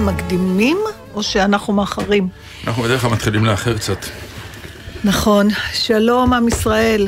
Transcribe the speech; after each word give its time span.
מקדימים, 0.00 0.78
או 1.14 1.22
שאנחנו 1.22 1.72
מאחרים? 1.72 2.28
אנחנו 2.66 2.82
בדרך 2.82 3.00
כלל 3.00 3.10
מתחילים 3.10 3.44
לאחר 3.44 3.78
קצת. 3.78 3.98
נכון. 5.04 5.48
שלום, 5.72 6.32
עם 6.32 6.48
ישראל. 6.48 7.06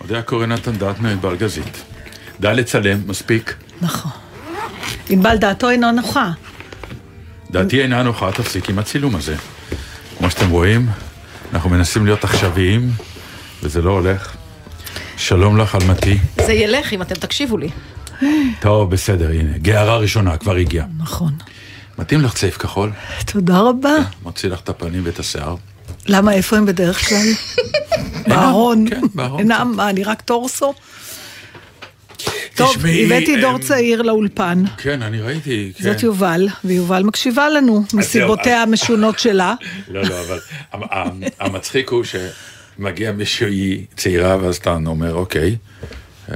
אודיה 0.00 0.18
הקורא 0.18 0.46
נתן 0.46 0.72
דעתנו 0.72 1.08
ענבל 1.08 1.36
גזית. 1.36 1.82
די 2.40 2.52
לצלם, 2.54 3.00
מספיק. 3.06 3.54
נכון. 3.80 4.10
ענבל 5.08 5.36
דעתו 5.36 5.70
אינה 5.70 5.90
נוחה. 5.90 6.30
דעתי 7.50 7.82
אינה 7.82 8.02
נוחה, 8.02 8.32
תפסיק 8.32 8.70
עם 8.70 8.78
הצילום 8.78 9.16
הזה. 9.16 9.36
כמו 10.18 10.30
שאתם 10.30 10.50
רואים, 10.50 10.86
אנחנו 11.52 11.70
מנסים 11.70 12.06
להיות 12.06 12.24
עכשוויים, 12.24 12.90
וזה 13.62 13.82
לא 13.82 13.90
הולך. 13.90 14.36
שלום 15.16 15.58
לך, 15.58 15.74
אלמתי. 15.74 16.18
זה 16.46 16.52
ילך 16.52 16.92
אם 16.92 17.02
אתם 17.02 17.14
תקשיבו 17.14 17.58
לי. 17.58 17.68
טוב, 18.60 18.90
בסדר, 18.90 19.30
הנה. 19.30 19.58
גערה 19.58 19.96
ראשונה 19.96 20.36
כבר 20.36 20.56
הגיעה. 20.56 20.86
נכון. 20.98 21.32
מתאים 22.12 22.24
לך 22.24 22.34
צייף 22.34 22.56
כחול? 22.58 22.90
תודה 23.26 23.58
רבה. 23.58 23.94
מוציא 24.22 24.48
לך 24.48 24.60
את 24.60 24.68
הפנים 24.68 25.02
ואת 25.04 25.18
השיער. 25.18 25.56
למה, 26.06 26.32
איפה 26.32 26.56
הם 26.56 26.66
בדרך 26.66 27.08
כלל? 27.08 27.26
בארון. 28.28 28.90
כן, 28.90 29.00
בארון. 29.14 29.38
אינם, 29.40 29.72
מה, 29.76 29.90
אני 29.90 30.04
רק 30.04 30.20
טורסו? 30.20 30.74
טוב, 32.56 32.76
הבאתי 33.04 33.40
דור 33.40 33.56
אמ, 33.56 33.62
צעיר 33.62 34.02
לאולפן. 34.02 34.64
כן, 34.76 35.02
אני 35.02 35.20
ראיתי, 35.20 35.72
כן. 35.76 35.84
זאת 35.84 36.02
יובל, 36.02 36.48
ויובל 36.64 37.02
מקשיבה 37.02 37.48
לנו 37.48 37.84
מסיבותיה 37.94 38.62
המשונות 38.62 39.18
שלה. 39.18 39.54
לא, 39.88 40.02
לא, 40.02 40.20
אבל 40.20 40.38
המ- 40.72 40.82
המ- 40.90 41.22
המצחיק 41.40 41.90
הוא 41.90 42.04
שמגיע 42.78 43.12
מישהי 43.12 43.84
צעירה, 43.96 44.36
ואז 44.42 44.56
אתה 44.56 44.76
אומר, 44.86 45.14
אוקיי. 45.14 45.56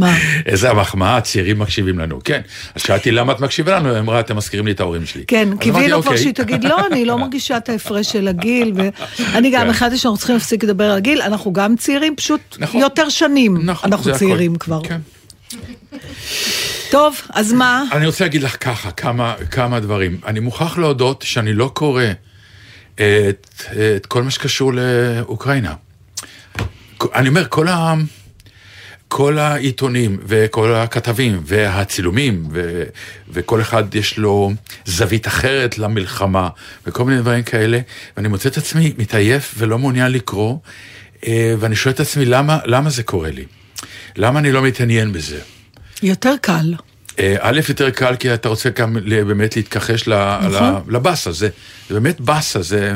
מה? 0.00 0.16
איזה 0.46 0.70
המחמאה, 0.70 1.16
הצעירים 1.16 1.58
מקשיבים 1.58 1.98
לנו. 1.98 2.18
כן, 2.24 2.40
אז 2.74 2.82
שאלתי 2.82 3.10
למה 3.10 3.32
את 3.32 3.40
מקשיבה 3.40 3.76
לנו, 3.76 3.90
היא 3.90 3.98
אמרה, 3.98 4.20
אתם 4.20 4.36
מזכירים 4.36 4.66
לי 4.66 4.72
את 4.72 4.80
ההורים 4.80 5.06
שלי. 5.06 5.24
כן, 5.26 5.48
קיווינו 5.60 6.02
כבר 6.02 6.10
"אוקיי." 6.10 6.22
שהיא 6.22 6.34
תגיד, 6.34 6.64
לא, 6.64 6.86
אני 6.86 7.04
לא 7.04 7.18
מרגישה 7.18 7.56
את 7.56 7.68
ההפרש 7.68 8.12
של 8.12 8.28
הגיל, 8.28 8.72
ואני 8.74 9.50
גם 9.50 9.64
כן. 9.64 9.70
החלטתי 9.70 9.96
שאנחנו 9.96 10.18
צריכים 10.18 10.36
להפסיק 10.36 10.64
לדבר 10.64 10.84
על 10.84 10.96
הגיל, 10.96 11.22
אנחנו 11.22 11.52
גם 11.52 11.76
צעירים, 11.76 12.16
פשוט 12.16 12.40
נכון. 12.58 12.80
יותר 12.80 13.08
שנים 13.08 13.58
נכון, 13.64 13.92
אנחנו. 13.92 14.12
צעירים 14.12 14.56
כבר. 14.56 14.80
כן. 14.84 15.00
טוב, 16.90 17.20
אז 17.32 17.52
מה? 17.52 17.84
אני 17.92 18.06
רוצה 18.06 18.24
להגיד 18.24 18.42
לך 18.42 18.56
ככה, 18.60 18.90
כמה, 18.90 19.34
כמה 19.50 19.80
דברים. 19.80 20.20
אני 20.26 20.40
מוכרח 20.40 20.78
להודות 20.78 21.22
שאני 21.26 21.52
לא 21.52 21.70
קורא 21.74 22.04
את, 22.94 23.64
את 23.96 24.06
כל 24.06 24.22
מה 24.22 24.30
שקשור 24.30 24.72
לאוקראינה. 24.74 25.74
אני 27.14 27.28
אומר, 27.28 27.46
כל, 27.48 27.68
ה, 27.68 27.94
כל 29.12 29.38
העיתונים 29.38 30.18
וכל 30.26 30.74
הכתבים 30.74 31.40
והצילומים, 31.44 32.48
ו, 32.52 32.82
וכל 33.28 33.60
אחד 33.60 33.94
יש 33.94 34.18
לו 34.18 34.52
זווית 34.84 35.26
אחרת 35.26 35.78
למלחמה, 35.78 36.48
וכל 36.86 37.04
מיני 37.04 37.20
דברים 37.20 37.42
כאלה, 37.42 37.80
ואני 38.16 38.28
מוצא 38.28 38.48
את 38.48 38.56
עצמי 38.56 38.92
מתעייף 38.98 39.54
ולא 39.58 39.78
מעוניין 39.78 40.12
לקרוא, 40.12 40.58
אה, 41.26 41.54
ואני 41.58 41.76
שואל 41.76 41.94
את 41.94 42.00
עצמי, 42.00 42.24
למה, 42.24 42.58
למה 42.64 42.90
זה 42.90 43.02
קורה 43.02 43.30
לי? 43.30 43.44
למה 44.16 44.38
אני 44.38 44.52
לא 44.52 44.62
מתעניין 44.62 45.12
בזה? 45.12 45.40
יותר 46.02 46.34
קל. 46.42 46.74
אה, 47.18 47.36
א', 47.40 47.60
יותר 47.68 47.90
קל 47.90 48.16
כי 48.16 48.34
אתה 48.34 48.48
רוצה 48.48 48.70
גם 48.70 48.96
באמת 49.26 49.56
להתכחש 49.56 50.08
ל- 50.08 50.38
נכון. 50.38 50.82
לבאסה, 50.88 51.32
זה, 51.32 51.48
זה 51.88 51.94
באמת 51.94 52.20
באסה, 52.20 52.62
זה, 52.62 52.92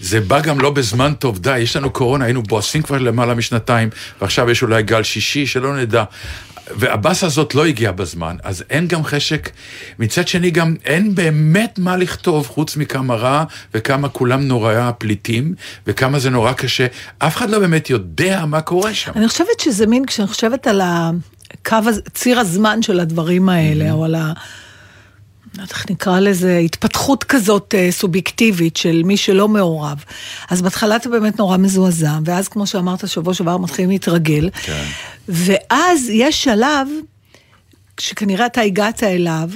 זה 0.00 0.20
בא 0.20 0.40
גם 0.40 0.60
לא 0.60 0.70
בזמן 0.70 1.12
טוב, 1.18 1.38
די, 1.38 1.58
יש 1.58 1.76
לנו 1.76 1.90
קורונה, 1.90 2.24
היינו 2.24 2.42
בועסים 2.42 2.82
כבר 2.82 2.98
למעלה 2.98 3.34
משנתיים, 3.34 3.88
ועכשיו 4.20 4.50
יש 4.50 4.62
אולי 4.62 4.82
גל 4.82 5.02
שישי, 5.02 5.46
שלא 5.46 5.76
נדע. 5.76 6.04
והבאסה 6.76 7.26
הזאת 7.26 7.54
לא 7.54 7.66
הגיעה 7.66 7.92
בזמן, 7.92 8.36
אז 8.42 8.64
אין 8.70 8.86
גם 8.86 9.04
חשק. 9.04 9.50
מצד 9.98 10.28
שני 10.28 10.50
גם 10.50 10.74
אין 10.84 11.14
באמת 11.14 11.78
מה 11.78 11.96
לכתוב, 11.96 12.46
חוץ 12.46 12.76
מכמה 12.76 13.14
רע, 13.14 13.44
וכמה 13.74 14.08
כולם 14.08 14.48
נוראי 14.48 14.76
הפליטים, 14.76 15.54
וכמה 15.86 16.18
זה 16.18 16.30
נורא 16.30 16.52
קשה. 16.52 16.86
אף 17.18 17.36
אחד 17.36 17.50
לא 17.50 17.58
באמת 17.58 17.90
יודע 17.90 18.44
מה 18.46 18.60
קורה 18.60 18.94
שם. 18.94 19.12
אני 19.16 19.28
חושבת 19.28 19.60
שזה 19.60 19.86
מין, 19.86 20.06
כשאני 20.06 20.28
חושבת 20.28 20.66
על 20.66 20.80
הקו, 21.54 21.76
הזה- 21.86 22.00
ציר 22.14 22.40
הזמן 22.40 22.82
של 22.82 23.00
הדברים 23.00 23.48
האלה, 23.48 23.92
או 23.92 24.04
על 24.04 24.14
ה... 24.14 24.32
לא 25.56 25.62
יודעת 25.62 25.70
איך 25.70 25.90
נקרא 25.90 26.20
לזה, 26.20 26.58
התפתחות 26.58 27.24
כזאת 27.24 27.74
אה, 27.78 27.88
סובייקטיבית 27.92 28.76
של 28.76 29.02
מי 29.04 29.16
שלא 29.16 29.48
מעורב. 29.48 30.04
אז 30.50 30.62
בהתחלה 30.62 30.96
אתה 30.96 31.08
באמת 31.08 31.38
נורא 31.38 31.56
מזועזע, 31.56 32.18
ואז 32.24 32.48
כמו 32.48 32.66
שאמרת, 32.66 33.08
שבוע 33.08 33.34
שעבר 33.34 33.56
מתחילים 33.56 33.90
להתרגל. 33.90 34.50
כן. 34.62 34.84
ואז 35.28 36.08
יש 36.10 36.44
שלב, 36.44 36.88
שכנראה 38.00 38.46
אתה 38.46 38.60
הגעת 38.60 39.02
אליו, 39.02 39.50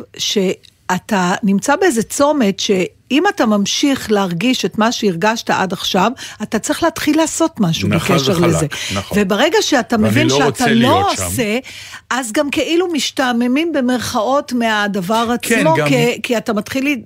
שאתה 0.96 1.34
נמצא 1.42 1.76
באיזה 1.76 2.02
צומת 2.02 2.60
שאם 2.60 3.22
אתה 3.34 3.46
ממשיך 3.46 4.12
להרגיש 4.12 4.64
את 4.64 4.78
מה 4.78 4.92
שהרגשת 4.92 5.50
עד 5.50 5.72
עכשיו, 5.72 6.12
אתה 6.42 6.58
צריך 6.58 6.82
להתחיל 6.82 7.16
לעשות 7.16 7.60
משהו 7.60 7.88
נכון 7.88 8.16
בקשר 8.16 8.32
וחלק, 8.32 8.48
לזה. 8.48 8.66
נכון. 8.94 9.18
וברגע 9.20 9.58
שאתה 9.60 9.98
מבין 9.98 10.26
לא 10.30 10.36
שאתה 10.38 10.66
לא 10.66 10.72
להיות 10.74 11.16
שם. 11.16 11.24
עושה, 11.24 11.58
אז 12.10 12.32
גם 12.32 12.50
כאילו 12.50 12.86
משתעממים 12.92 13.72
במרכאות 13.72 14.52
מהדבר 14.52 15.26
כן, 15.42 15.58
עצמו, 15.58 15.74
גם- 15.76 15.88
כי, 15.88 16.20
כי 16.22 16.36
אתה 16.36 16.52
מתחיל... 16.52 16.96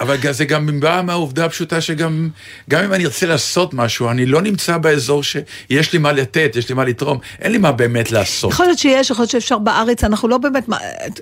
אבל 0.00 0.16
זה 0.30 0.44
גם 0.44 0.80
בא 0.80 1.02
מהעובדה 1.04 1.44
הפשוטה 1.44 1.80
שגם 1.80 2.28
גם 2.70 2.84
אם 2.84 2.92
אני 2.92 3.04
ארצה 3.04 3.26
לעשות 3.26 3.74
משהו, 3.74 4.10
אני 4.10 4.26
לא 4.26 4.42
נמצא 4.42 4.78
באזור 4.78 5.22
שיש 5.22 5.92
לי 5.92 5.98
מה 5.98 6.12
לתת, 6.12 6.52
יש 6.54 6.68
לי 6.68 6.74
מה 6.74 6.84
לתרום, 6.84 7.18
אין 7.40 7.52
לי 7.52 7.58
מה 7.58 7.72
באמת 7.72 8.12
לעשות. 8.12 8.52
יכול 8.52 8.66
להיות 8.66 8.78
שיש, 8.78 9.10
יכול 9.10 9.22
להיות 9.22 9.30
שאפשר 9.30 9.58
בארץ, 9.58 10.04
אנחנו 10.04 10.28
לא 10.28 10.38
באמת, 10.38 10.68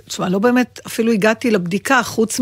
תשמע, 0.08 0.28
לא 0.28 0.38
באמת 0.38 0.80
אפילו 0.86 1.12
הגעתי 1.12 1.50
לבדיקה, 1.50 2.02
חוץ 2.02 2.40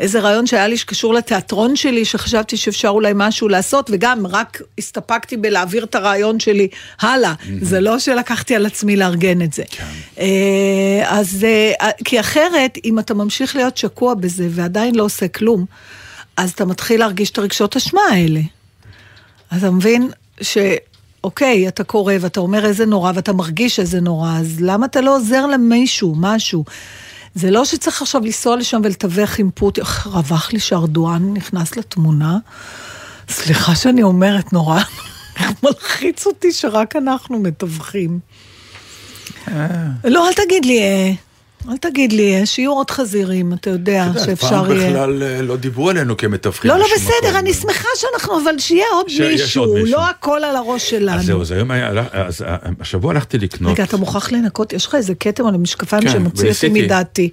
מאיזה 0.00 0.20
רעיון 0.20 0.46
שהיה 0.46 0.68
לי 0.68 0.76
שקשור 0.76 1.14
לתיאטרון 1.14 1.76
שלי, 1.76 2.04
שחשבתי 2.04 2.56
שאפשר 2.56 2.88
אולי 2.88 3.12
משהו 3.14 3.48
לעשות, 3.48 3.90
וגם 3.92 4.26
רק 4.26 4.62
הסתפקתי 4.78 5.36
בלהעביר 5.36 5.84
את 5.84 5.94
הרעיון 5.94 6.40
שלי 6.40 6.68
הלאה. 7.00 7.34
זה 7.60 7.80
לא 7.80 7.98
שלקחתי 7.98 8.56
על 8.56 8.66
עצמי 8.66 8.96
לארגן 8.96 9.42
את 9.42 9.52
זה. 9.52 9.62
אה, 10.18 11.04
אז, 11.06 11.44
אה, 11.44 11.90
כי 12.04 12.20
אחרת, 12.20 12.78
אם 12.84 12.98
אתה 12.98 13.14
ממשיך 13.14 13.56
להיות 13.56 13.76
שקוע 13.76 14.14
בזה 14.14 14.48
ועדיין 14.50 14.94
לא 14.94 15.02
עושה 15.02 15.28
כלום, 15.28 15.64
אז 16.36 16.50
אתה 16.50 16.64
מתחיל 16.64 17.00
להרגיש 17.00 17.30
את 17.30 17.38
הרגשות 17.38 17.76
אשמה 17.76 18.02
האלה. 18.12 18.40
אתה 19.56 19.70
מבין 19.70 20.10
ש... 20.40 20.58
אוקיי, 21.24 21.68
אתה 21.68 21.84
קורא 21.84 22.14
ואתה 22.20 22.40
אומר 22.40 22.66
איזה 22.66 22.86
נורא 22.86 23.12
ואתה 23.14 23.32
מרגיש 23.32 23.80
איזה 23.80 24.00
נורא, 24.00 24.38
אז 24.38 24.56
למה 24.60 24.86
אתה 24.86 25.00
לא 25.00 25.16
עוזר 25.16 25.46
למישהו, 25.46 26.14
משהו? 26.18 26.64
זה 27.34 27.50
לא 27.50 27.64
שצריך 27.64 28.02
עכשיו 28.02 28.20
לנסוע 28.24 28.56
לשם 28.56 28.80
ולתווך 28.84 29.38
עם 29.38 29.50
פוטין, 29.54 29.84
איך 29.84 30.06
רווח 30.06 30.52
לי 30.52 30.60
שארדואן 30.60 31.34
נכנס 31.34 31.76
לתמונה. 31.76 32.38
סליחה 33.28 33.74
שאני 33.74 34.02
אומרת, 34.02 34.52
נורא 34.52 34.80
מלחיץ 35.62 36.26
אותי 36.26 36.52
שרק 36.52 36.96
אנחנו 36.96 37.38
מתווכים. 37.38 38.18
לא, 40.04 40.28
אל 40.28 40.32
תגיד 40.32 40.64
לי, 40.64 40.78
אה, 40.78 41.12
אל 41.68 41.76
תגיד 41.76 42.12
לי, 42.12 42.46
שיהיו 42.46 42.72
עוד 42.72 42.90
חזירים, 42.90 43.52
אתה 43.52 43.70
יודע, 43.70 44.04
יודעת, 44.08 44.24
שאפשר 44.24 44.48
פעם 44.48 44.70
יהיה. 44.76 44.90
בכלל 44.90 45.22
אה, 45.22 45.42
לא 45.42 45.56
דיברו 45.56 45.90
עלינו 45.90 46.16
כמתווכים. 46.16 46.70
לא, 46.70 46.78
לא, 46.78 46.86
בסדר, 46.94 47.28
מקום. 47.28 47.36
אני 47.36 47.54
שמחה 47.54 47.88
שאנחנו, 47.96 48.40
אבל 48.42 48.58
שיהיה 48.58 48.86
עוד 48.92 49.08
שיש 49.08 49.20
עוד 49.20 49.30
מישהו, 49.30 49.74
מישהו. 49.74 49.98
לא 49.98 50.08
הכל 50.08 50.44
על 50.44 50.56
הראש 50.56 50.90
שלנו. 50.90 51.18
אז 51.18 51.26
זהו, 51.26 51.40
אז 51.40 51.50
היום 51.50 51.70
היה, 51.70 51.90
אז 52.12 52.42
אה, 52.42 52.56
השבוע 52.80 53.10
הלכתי 53.10 53.38
לקנות. 53.38 53.72
רגע, 53.72 53.84
אתה 53.84 53.96
מוכרח 53.96 54.32
לנקות, 54.32 54.72
יש 54.72 54.86
לך 54.86 54.94
איזה 54.94 55.14
כתם 55.14 55.46
על 55.46 55.54
המשקפיים 55.54 56.02
כן, 56.02 56.10
שמוציא 56.10 56.50
אותי. 56.50 56.68
מדעתי. 56.68 57.30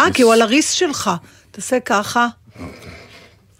אה, 0.00 0.06
כי 0.14 0.22
הוא 0.22 0.32
על 0.32 0.42
הריס 0.42 0.70
שלך. 0.70 1.10
תעשה 1.50 1.80
ככה. 1.80 2.26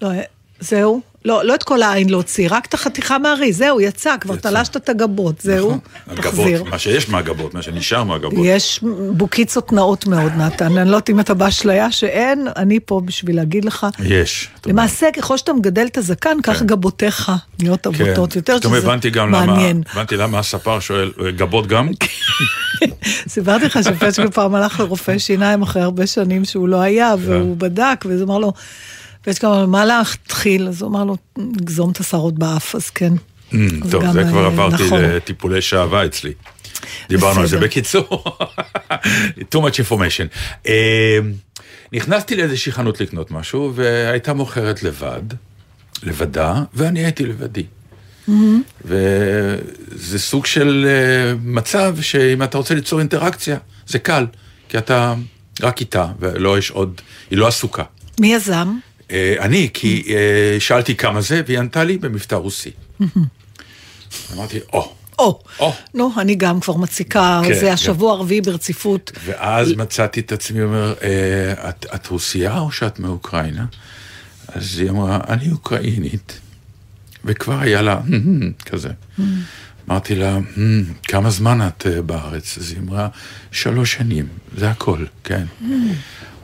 לא, 0.03 0.11
אה, 0.11 0.21
זהו. 0.61 1.00
לא, 1.25 1.44
לא 1.44 1.55
את 1.55 1.62
כל 1.62 1.82
העין 1.82 2.11
להוציא, 2.11 2.49
רק 2.50 2.67
את 2.67 2.75
החתיכה 2.75 3.19
מהריס, 3.19 3.56
זהו, 3.56 3.81
יצא, 3.81 4.15
כבר 4.21 4.35
יצא. 4.35 4.50
תלשת 4.50 4.76
את 4.76 4.88
הגבות, 4.88 5.41
זהו, 5.41 5.79
תחזיר. 6.15 6.47
הגבות, 6.47 6.71
מה 6.71 6.79
שיש 6.79 7.09
מהגבות, 7.09 7.55
מה 7.55 7.62
שנשאר 7.62 8.05
מהגבות. 8.05 8.38
יש 8.43 8.81
בוקיצות 9.12 9.73
נאות 9.73 10.06
מאוד, 10.06 10.32
נתן, 10.37 10.79
אני 10.79 10.91
לא 10.91 10.97
יודעת 10.97 11.11
אם 11.11 11.21
אתה 11.21 11.35
באשליה 11.35 11.91
שאין, 11.93 12.49
אני 12.56 12.81
פה 12.81 13.00
בשביל 13.05 13.37
להגיד 13.37 13.65
לך. 13.65 13.87
יש. 14.05 14.49
למעשה, 14.67 15.06
ככל 15.17 15.37
שאתה 15.37 15.53
מגדל 15.53 15.87
את 15.87 15.99
הזקן, 15.99 16.37
כך 16.43 16.59
כן. 16.59 16.67
גבותיך 16.67 17.32
נהיות 17.62 17.87
אבותות, 17.87 18.37
יותר 18.37 18.59
פתאום 18.59 18.75
שזה 18.76 18.87
הבנתי 18.87 19.11
גם 19.11 19.29
למה, 19.29 19.47
מעניין. 19.47 19.82
הבנתי 19.93 20.17
למה 20.17 20.38
הספר 20.38 20.81
שואל, 20.81 21.12
"אה, 21.25 21.31
גבות 21.31 21.67
גם? 21.67 21.88
סיפרתי 23.29 23.65
לך 23.65 23.79
שפצ'קו 23.85 24.32
פעם 24.32 24.55
הלך 24.55 24.81
לרופא 24.81 25.19
שיניים 25.19 25.62
אחרי 25.62 25.82
הרבה 25.82 26.06
שנים 26.06 26.44
שהוא 26.44 26.69
לא 26.69 26.81
היה, 26.81 27.15
כן. 27.17 27.31
והוא 27.31 27.56
בדק, 27.56 28.05
ואז 28.09 28.23
אמר 28.23 28.38
לו, 28.38 28.53
פצ'קו 29.25 29.47
אמר 29.47 29.61
לו, 29.61 29.69
מה 29.69 29.85
להתחיל? 29.85 30.69
אז 30.69 30.82
הוא 30.82 30.91
אמר 30.91 31.05
לו, 31.05 31.17
גזום 31.56 31.91
את 31.91 32.00
השערות 32.00 32.35
באף, 32.35 32.75
אז 32.75 32.91
כן. 32.91 33.12
Mm, 33.53 33.56
טוב, 33.91 34.05
גם, 34.05 34.12
זה 34.12 34.25
כבר 34.25 34.43
אה, 34.43 34.47
עברתי 34.47 34.87
נכון. 34.87 35.03
לטיפולי 35.03 35.62
שעווה 35.62 36.06
אצלי. 36.06 36.32
דיברנו 37.09 37.41
על 37.41 37.47
זה. 37.47 37.59
בקיצור. 37.59 38.25
too 39.55 39.59
much 39.59 39.91
information. 39.91 40.26
אה, 40.69 41.19
נכנסתי 41.93 42.37
לאיזושהי 42.37 42.73
חנות 42.73 43.00
לקנות 43.00 43.31
משהו, 43.31 43.73
והייתה 43.75 44.35
מוכרת 44.35 44.82
לבד, 44.82 45.23
לבדה, 46.03 46.62
ואני 46.75 47.05
הייתי 47.05 47.26
לבדי. 47.26 47.65
וזה 48.85 50.19
סוג 50.19 50.47
של 50.47 50.87
אה, 50.88 51.35
מצב 51.44 51.97
שאם 52.00 52.43
אתה 52.43 52.59
רוצה 52.59 52.75
ליצור 52.75 52.99
אינטראקציה, 52.99 53.56
זה 53.87 53.99
קל, 53.99 54.26
כי 54.69 54.79
אתה 54.79 55.15
רק 55.62 55.81
איתה, 55.81 56.06
ולא 56.19 56.59
יש 56.59 56.71
עוד, 56.71 57.00
היא 57.31 57.38
לא 57.38 57.47
עסוקה. 57.47 57.82
מי 58.21 58.35
יזם? 58.35 58.76
אה, 59.14 59.34
אני, 59.38 59.69
כי 59.75 60.05
אה, 60.08 60.56
שאלתי 60.61 60.94
כמה 60.96 61.20
זה, 61.20 61.43
והיא 61.46 61.58
ענתה 61.58 61.84
לי 61.84 61.99
במבטא 61.99 62.34
רוסי. 62.34 62.70
אמרתי, 64.34 64.58
או. 64.72 64.93
או, 65.19 65.40
או. 65.58 65.72
נו, 65.94 66.11
אני 66.19 66.34
גם 66.34 66.61
כבר 66.61 66.76
מציקה, 66.76 67.40
כן, 67.44 67.55
זה. 67.55 67.72
השבוע 67.72 68.12
הרביעי 68.12 68.40
ברציפות. 68.40 69.12
ואז 69.25 69.72
מצאתי 69.72 70.20
את 70.20 70.32
עצמי 70.32 70.62
אומר, 70.62 70.94
אה, 71.02 71.69
את, 71.69 71.87
את 71.94 72.06
רוסייה 72.06 72.58
או 72.58 72.72
שאת 72.72 72.99
מאוקראינה? 72.99 73.64
אז 74.49 74.78
היא 74.78 74.90
אמרה, 74.90 75.19
אני 75.28 75.50
אוקראינית. 75.52 76.40
וכבר 77.25 77.61
היה 77.61 77.82
לה 77.82 78.00
כזה. 78.66 78.88
אמרתי 79.88 80.14
לה, 80.14 80.38
"Hmm, 80.55 80.58
כמה 81.02 81.31
זמן 81.31 81.66
את 81.66 81.87
בארץ? 82.06 82.58
אז 82.58 82.70
היא 82.70 82.78
אמרה, 82.78 83.08
שלוש 83.52 83.93
שנים, 83.93 84.26
זה 84.56 84.70
הכל, 84.70 85.05
כן. 85.25 85.44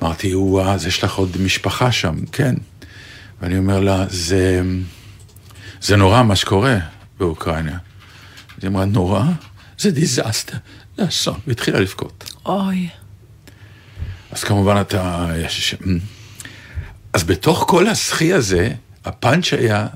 אמרתי, 0.02 0.34
וואו, 0.34 0.70
אז 0.70 0.86
יש 0.86 1.04
לך 1.04 1.14
עוד 1.14 1.36
משפחה 1.40 1.92
שם, 1.92 2.14
כן. 2.32 2.54
ואני 3.40 3.58
אומר 3.58 3.80
לה, 3.80 4.04
זה, 4.08 4.62
זה 5.80 5.96
נורא 5.96 6.22
מה 6.22 6.36
שקורה 6.36 6.78
באוקראינה. 7.18 7.78
היא 8.62 8.68
אמרה, 8.68 8.84
נורא? 8.84 9.24
זה 9.78 9.90
דיזסטר, 9.90 10.56
זה 10.96 11.08
אסון. 11.08 11.40
והתחילה 11.46 11.80
לבכות. 11.80 12.32
אוי. 12.46 12.88
אז 14.30 14.44
כמובן 14.44 14.80
אתה... 14.80 15.30
יש... 15.38 15.74
אז 17.12 17.24
בתוך 17.24 17.64
כל 17.68 17.86
הסחי 17.86 18.32
הזה, 18.32 18.72
הפאנץ' 19.04 19.52
היה 19.52 19.86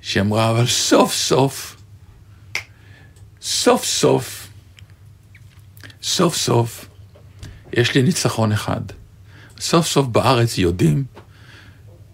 שהיא 0.00 0.20
אמרה, 0.20 0.50
אבל 0.50 0.66
סוף 0.66 1.14
סוף, 1.14 1.76
סוף 3.42 3.84
סוף, 3.84 4.48
סוף 6.02 6.36
סוף, 6.36 6.87
יש 7.72 7.94
לי 7.94 8.02
ניצחון 8.02 8.52
אחד. 8.52 8.80
סוף 9.60 9.86
סוף 9.86 10.06
בארץ 10.06 10.58
יודעים 10.58 11.04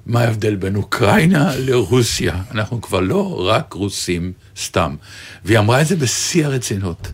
מה 0.06 0.21
ההבדל 0.21 0.56
בין 0.56 0.77
אוקראינה 0.77 1.56
לרוסיה. 1.56 2.43
אנחנו 2.51 2.81
כבר 2.81 3.01
לא 3.01 3.49
רק 3.49 3.73
רוסים 3.73 4.33
סתם. 4.56 4.97
והיא 5.45 5.59
אמרה 5.59 5.81
את 5.81 5.87
זה 5.87 5.97
בשיא 5.97 6.47
הרצינות. 6.47 7.12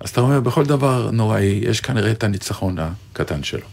אז 0.00 0.10
אתה 0.10 0.20
אומר, 0.20 0.40
בכל 0.40 0.64
דבר 0.64 1.10
נוראי, 1.10 1.60
יש 1.62 1.80
כנראה 1.80 2.10
את 2.10 2.24
הניצחון 2.24 2.76
הקטן 2.78 3.42
שלו. 3.42 3.66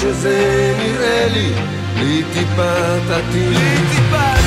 שזה 0.00 0.74
נראה 0.78 1.26
לי, 1.32 1.52
לי 1.98 2.22
טיפת 2.32 3.10
עתיד. 3.10 3.48
לי 3.48 3.76
טיפת 3.90 4.43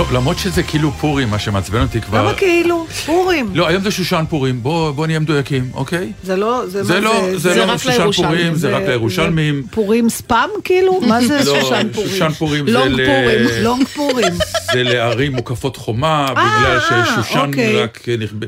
טוב, 0.00 0.12
למרות 0.12 0.38
שזה 0.38 0.62
כאילו 0.62 0.90
פורים, 0.92 1.30
מה 1.30 1.38
שמעצבן 1.38 1.82
אותי 1.82 2.00
כבר... 2.00 2.18
למה 2.22 2.34
כאילו? 2.34 2.86
פורים. 3.06 3.50
לא, 3.54 3.68
היום 3.68 3.82
זה 3.82 3.90
שושן 3.90 4.24
פורים, 4.28 4.62
בוא 4.62 4.90
בוא 4.90 5.06
נהיה 5.06 5.18
מדויקים, 5.18 5.70
אוקיי? 5.74 6.12
זה 6.22 6.36
לא, 6.36 6.62
זה 6.66 6.84
זה 6.84 7.00
לא, 7.00 7.28
זה 7.32 7.38
זה 7.38 7.66
לא 7.66 7.72
רק 7.72 7.78
שושן. 7.78 8.22
פורים, 8.26 8.54
זה 8.54 8.76
רק 8.76 8.82
לירושלמים. 8.82 9.62
פורים 9.70 10.08
ספאם 10.08 10.48
כאילו? 10.64 11.00
מה 11.00 11.20
זה 11.24 11.38
לא, 11.38 11.60
שושן 11.60 11.88
פורים? 11.92 12.10
שושן 12.10 12.30
פורים 12.30 12.70
זה 12.70 12.78
ל-. 12.88 13.62
לונג 13.62 13.86
פורים. 13.88 14.32
זה 14.72 14.82
לערים 14.82 15.32
מוקפות 15.32 15.76
חומה, 15.76 16.26
אה, 16.28 16.32
בגלל 16.34 16.80
ששושן 16.80 17.38
אוקיי. 17.48 17.82
רק. 17.82 17.98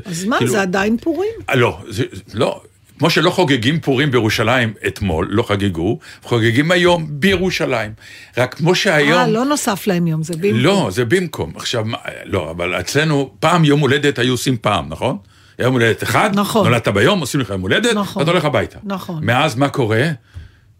אז 0.05 0.25
מה, 0.25 0.37
כאילו- 0.37 0.51
זה 0.51 0.61
עדיין 0.61 0.97
פורים? 0.97 1.31
אה, 1.49 1.55
לא, 1.55 1.77
זה, 1.89 2.03
לא. 2.33 2.61
כמו 3.03 3.09
שלא 3.09 3.29
חוגגים 3.29 3.79
פורים 3.79 4.11
בירושלים 4.11 4.73
אתמול, 4.87 5.27
לא 5.29 5.43
חגגו, 5.43 5.99
חוגגים 6.21 6.71
היום 6.71 7.05
בירושלים. 7.09 7.91
רק 8.37 8.53
כמו 8.53 8.75
שהיום... 8.75 9.19
אה, 9.19 9.27
לא 9.27 9.45
נוסף 9.45 9.87
להם 9.87 10.07
יום, 10.07 10.23
זה 10.23 10.33
במקום. 10.33 10.59
לא, 10.59 10.87
זה 10.91 11.05
במקום. 11.05 11.53
עכשיו, 11.55 11.85
לא, 12.25 12.51
אבל 12.51 12.79
אצלנו, 12.79 13.33
פעם 13.39 13.65
יום 13.65 13.79
הולדת 13.79 14.19
היו 14.19 14.33
עושים 14.33 14.57
פעם, 14.61 14.85
נכון? 14.89 15.17
יום 15.59 15.73
הולדת 15.73 16.03
אחד, 16.03 16.29
נכון. 16.33 16.67
נולדת 16.67 16.87
ביום, 16.87 17.19
עושים 17.19 17.41
לך 17.41 17.49
יום 17.49 17.61
הולדת, 17.61 17.93
נכון. 17.95 18.21
ואתה 18.21 18.31
הולך 18.31 18.45
הביתה. 18.45 18.79
נכון. 18.83 19.25
מאז 19.25 19.55
מה 19.55 19.69
קורה? 19.69 20.07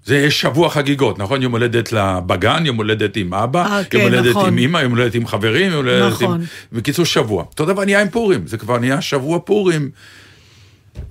זה 0.05 0.17
יש 0.17 0.41
שבוע 0.41 0.69
חגיגות, 0.69 1.19
נכון? 1.19 1.41
יום 1.41 1.51
הולדת 1.51 1.93
בגן, 2.25 2.65
יום 2.65 2.77
הולדת 2.77 3.17
עם 3.17 3.33
אבא, 3.33 3.65
אה, 3.65 3.77
יום 3.77 3.85
כן, 3.89 4.01
הולדת 4.01 4.29
נכון. 4.29 4.47
עם 4.47 4.57
אמא, 4.57 4.77
יום 4.77 4.91
הולדת 4.91 5.15
עם 5.15 5.27
חברים, 5.27 5.71
יום 5.71 5.85
הולדת 5.85 6.11
נכון. 6.11 6.41
עם... 6.41 6.45
בקיצור, 6.71 7.05
שבוע. 7.05 7.43
אותו 7.43 7.65
דבר 7.65 7.85
נהיה 7.85 8.01
עם 8.01 8.09
פורים, 8.09 8.47
זה 8.47 8.57
כבר 8.57 8.77
נהיה 8.79 9.01
שבוע 9.01 9.39
פורים. 9.39 9.89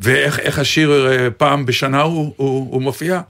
ואיך 0.01 0.39
איך 0.39 0.59
השיר 0.59 1.07
אה, 1.11 1.31
פעם 1.31 1.67
בשנה 1.67 2.03
הוא, 2.03 2.33
הוא, 2.37 2.69
הוא 2.73 2.83
מופיע? 2.83 3.21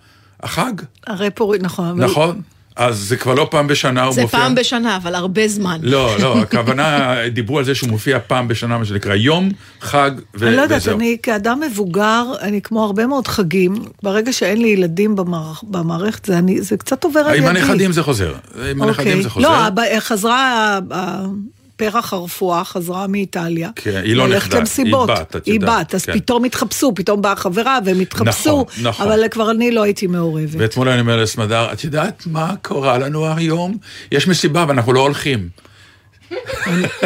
החג, 0.42 0.73
הרי 1.06 1.30
פורים, 1.30 1.62
נכון. 1.62 2.00
נכון? 2.02 2.40
אז 2.76 2.97
זה 2.99 3.16
כבר 3.16 3.35
לא 3.35 3.49
פעם 3.50 3.66
בשנה 3.66 4.04
הוא 4.04 4.14
זה 4.14 4.23
מופיע. 4.23 4.40
פעם 4.40 4.54
בשנה, 4.54 4.97
אבל 4.97 5.14
הרבה 5.14 5.49
זמן. 5.49 5.78
לא, 5.82 6.18
לא, 6.18 6.38
הכוונה, 6.42 7.14
דיברו 7.32 7.59
על 7.59 7.64
זה 7.64 7.75
שהוא 7.75 7.90
מופיע 7.90 8.18
פעם 8.26 8.49
בשנה, 8.49 8.78
מה 8.78 8.85
שנקרא 8.85 9.14
יום, 9.14 9.49
חג 9.80 10.11
ו- 10.35 10.47
אני 10.49 10.56
לא 10.56 10.62
יודעת, 10.62 10.80
וזהו. 10.82 10.97
אני 10.99 11.16
כאדם 11.23 11.61
מבוגר, 11.61 12.25
אני 12.40 12.62
כמו 12.62 12.85
הרבה 12.85 13.06
מאוד 13.06 13.26
חגים, 13.28 13.75
ברגע 14.02 14.32
שאין 14.32 14.62
לי 14.62 14.68
ילדים 14.68 15.16
במערכ- 15.16 15.64
במערכת, 15.71 16.25
זה 16.25 16.38
אני- 16.38 16.62
זה 16.62 16.76
קצת 16.76 17.04
עובר 17.04 17.21
על 17.21 17.35
ידי. 17.35 17.49
עם 17.49 17.56
הנכדים 17.56 17.92
זה 17.92 18.02
חוזר. 18.02 18.35
עם 18.71 18.82
הנכדים 18.82 19.23
זה 19.23 19.30
חוזר. 19.30 19.49
לא, 19.49 20.00
חזרה, 20.00 20.38
ה- 20.90 20.94
ה- 20.94 21.26
פרח 21.76 22.12
הרפואה 22.12 22.64
חזרה 22.64 23.07
מאיטליה. 23.07 23.71
כן, 23.76 24.00
היא 24.05 24.17
לא 24.17 24.29
נכדה, 24.29 24.59
למסיבות. 24.59 25.11
היא 25.11 25.19
בת, 25.19 25.37
את 25.37 25.47
היא 25.47 25.55
יודעת, 25.55 25.87
בת, 25.87 25.95
אז 25.95 26.05
כן. 26.05 26.12
פתאום 26.12 26.45
התחפשו, 26.45 26.93
פתאום 26.95 27.23
באה 27.23 27.37
חברה 27.37 27.79
והם 27.85 28.00
התחפשו, 28.00 28.67
נכון, 28.69 28.85
נכון. 28.87 29.07
אבל 29.07 29.29
כבר 29.29 29.50
אני 29.50 29.71
לא 29.71 29.83
הייתי 29.83 30.07
מעורבת. 30.07 30.55
ואתמול 30.59 30.88
אני 30.88 31.00
אומר 31.00 31.17
לסמדר, 31.17 31.73
את 31.73 31.85
יודעת 31.85 32.23
מה 32.26 32.55
קורה 32.62 32.99
לנו 32.99 33.35
היום? 33.37 33.76
יש 34.12 34.29
מסיבה 34.29 34.64
ואנחנו 34.69 34.93
לא 34.93 35.00
הולכים. 35.00 35.49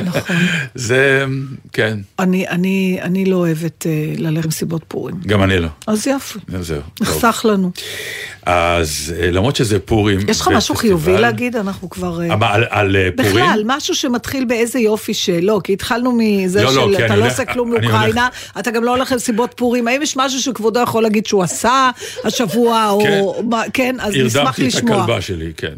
נכון. 0.04 0.36
זה, 0.74 1.24
כן, 1.72 1.98
אני, 2.18 2.48
אני, 2.48 2.98
אני 3.02 3.24
לא 3.24 3.36
אוהבת 3.36 3.86
אה, 3.86 4.12
ללכת 4.16 4.44
למסיבות 4.44 4.82
פורים. 4.88 5.16
גם 5.26 5.42
אני 5.42 5.58
לא. 5.58 5.68
אז 5.86 6.06
יופי, 6.06 6.38
זהו. 6.60 6.80
נחסך 7.00 7.46
לנו. 7.48 7.70
אז 8.46 9.14
אה, 9.20 9.30
למרות 9.30 9.56
שזה 9.56 9.78
פורים... 9.78 10.18
יש 10.28 10.40
לך 10.40 10.48
משהו 10.48 10.74
חיובי 10.74 11.18
להגיד? 11.18 11.56
אנחנו 11.56 11.90
כבר... 11.90 12.20
אה, 12.20 12.34
אבל 12.34 12.46
על, 12.48 12.64
על 12.70 12.96
פורים? 13.16 13.32
בכלל, 13.32 13.62
משהו 13.64 13.94
שמתחיל 13.94 14.44
באיזה 14.44 14.78
יופי 14.78 15.14
שלא, 15.14 15.60
כי 15.64 15.72
התחלנו 15.72 16.12
מזה 16.18 16.62
לא, 16.62 16.74
לא, 16.74 16.88
של 16.90 16.96
כי 16.96 17.04
אתה 17.04 17.16
לא 17.16 17.26
עושה 17.26 17.44
כלום 17.44 17.72
לאוקראינה, 17.72 18.28
אתה 18.58 18.70
גם 18.70 18.84
לא 18.84 18.90
הולך 18.90 19.12
למסיבות 19.12 19.54
פורים, 19.56 19.88
האם 19.88 20.02
יש 20.02 20.16
משהו 20.16 20.40
שכבודו 20.40 20.80
יכול 20.80 21.02
להגיד 21.02 21.26
שהוא 21.26 21.42
עשה 21.42 21.90
השבוע, 22.24 22.90
או... 22.90 23.00
כן. 23.02 23.56
כן, 23.72 23.96
אז 24.00 24.14
נשמח 24.16 24.36
הרדמתי 24.36 24.62
את 24.62 24.66
לשמוע. 24.66 25.02
הכלבה 25.02 25.20
שלי. 25.20 25.52
כן. 25.56 25.74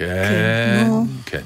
כן. 0.00 0.90
כן. 1.26 1.42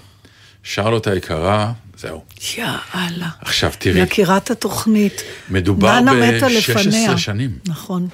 שרלוט 0.63 1.07
היקרה, 1.07 1.73
זהו. 1.97 2.25
יאללה. 2.59 3.29
עכשיו 3.41 3.73
תראי, 3.79 4.01
יקירת 4.01 4.51
התוכנית. 4.51 5.23
מדובר 5.51 6.01
ננה 6.01 6.13
מתה 6.13 6.47
ב-16 6.47 6.79
לפניה. 6.79 7.19
שנים. 7.19 7.59
נכון. 7.67 8.09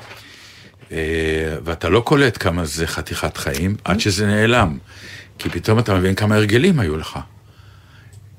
אה, 0.92 1.56
ואתה 1.64 1.88
לא 1.88 2.00
קולט 2.00 2.42
כמה 2.42 2.64
זה 2.64 2.86
חתיכת 2.86 3.36
חיים 3.36 3.76
עד 3.84 4.00
שזה 4.00 4.26
נעלם. 4.26 4.78
כי 5.38 5.48
פתאום 5.48 5.78
אתה 5.78 5.94
מבין 5.94 6.14
כמה 6.14 6.34
הרגלים 6.34 6.80
היו 6.80 6.96
לך. 6.96 7.18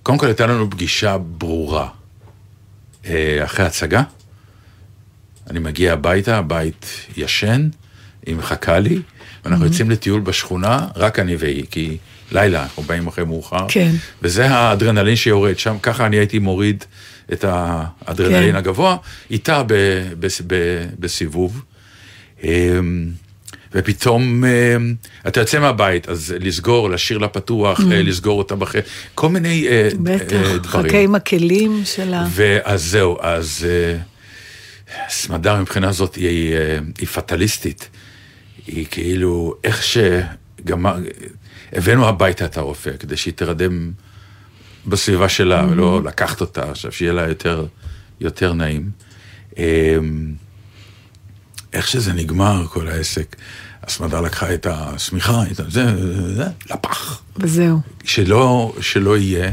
קודם 0.03 0.17
כל 0.17 0.25
הייתה 0.25 0.48
לנו 0.48 0.70
פגישה 0.70 1.17
ברורה. 1.17 1.88
אה, 3.05 3.43
אחרי 3.43 3.65
הצגה, 3.65 4.03
אני 5.50 5.60
מגיע 5.60 5.93
הביתה, 5.93 6.38
הבית 6.38 6.86
ישן, 7.17 7.70
היא 8.25 8.36
מחכה 8.36 8.79
לי, 8.79 9.01
ואנחנו 9.45 9.65
יוצאים 9.65 9.89
לטיול 9.89 10.21
בשכונה, 10.21 10.88
רק 10.95 11.19
אני 11.19 11.36
והיא, 11.36 11.65
כי 11.71 11.98
לילה, 12.31 12.63
אנחנו 12.63 12.83
באים 12.83 13.07
אחרי 13.07 13.25
מאוחר. 13.25 13.65
כן. 13.67 13.91
וזה 14.21 14.50
האדרנלין 14.50 15.15
שיורד 15.15 15.60
שם, 15.60 15.75
ככה 15.81 16.05
אני 16.05 16.15
הייתי 16.15 16.39
מוריד 16.39 16.83
את 17.33 17.45
האדרנלין 17.48 18.51
כן. 18.51 18.55
הגבוה, 18.55 18.98
איתה 19.31 19.63
ב, 19.63 19.74
ב, 20.19 20.27
ב, 20.48 20.86
בסיבוב. 21.00 21.62
אמ, 22.43 23.10
ופתאום 23.74 24.45
אמ, 24.45 24.95
אתה 25.27 25.39
יוצא 25.39 25.60
מהבית, 25.60 26.10
אז 26.10 26.36
לסגור, 26.39 26.89
להשאיר 26.89 27.17
לה 27.17 27.27
פתוח, 27.27 27.79
אה, 27.91 28.01
לסגור 28.01 28.38
אותה 28.38 28.55
בחדר, 28.55 28.81
כל 29.15 29.29
מיני 29.29 29.67
אה, 29.67 29.89
Mm. 29.91 29.95
בטח, 29.98 30.36
אה, 30.36 30.57
דברים. 30.57 30.89
חכה 30.89 30.98
עם 30.98 31.15
הכלים 31.15 31.81
של 31.86 32.13
ה... 32.13 32.27
ואז 32.31 32.83
זהו, 32.83 33.17
אז 33.21 33.67
אה, 33.69 33.98
סמדר 35.10 35.62
מבחינה 35.62 35.91
זאת 35.91 36.15
היא, 36.15 36.53
אה, 36.53 36.77
היא 37.00 37.07
פטליסטית. 37.07 37.89
היא 38.71 38.85
כאילו, 38.91 39.55
איך 39.63 39.83
שגמר, 39.83 40.97
הבאנו 41.73 42.07
הביתה 42.07 42.45
את 42.45 42.57
הרופא 42.57 42.91
כדי 42.99 43.17
שהיא 43.17 43.33
תרדם 43.33 43.91
בסביבה 44.85 45.29
שלה, 45.29 45.65
ולא 45.69 46.03
לקחת 46.03 46.41
אותה 46.41 46.71
עכשיו, 46.71 46.91
שיהיה 46.91 47.13
לה 47.13 47.27
יותר, 47.27 47.65
יותר 48.19 48.53
נעים. 48.53 48.89
אה, 49.57 49.97
איך 51.73 51.87
שזה 51.87 52.13
נגמר, 52.13 52.65
כל 52.67 52.87
העסק, 52.87 53.35
הסמדה 53.83 54.21
לקחה 54.21 54.53
את 54.53 54.67
השמיכה, 54.69 55.43
את 55.51 55.55
זה, 55.55 55.85
זה, 56.35 56.45
לפח. 56.69 57.21
וזהו. 57.37 57.79
שלא, 58.03 58.75
שלא 58.81 59.17
יהיה. 59.17 59.51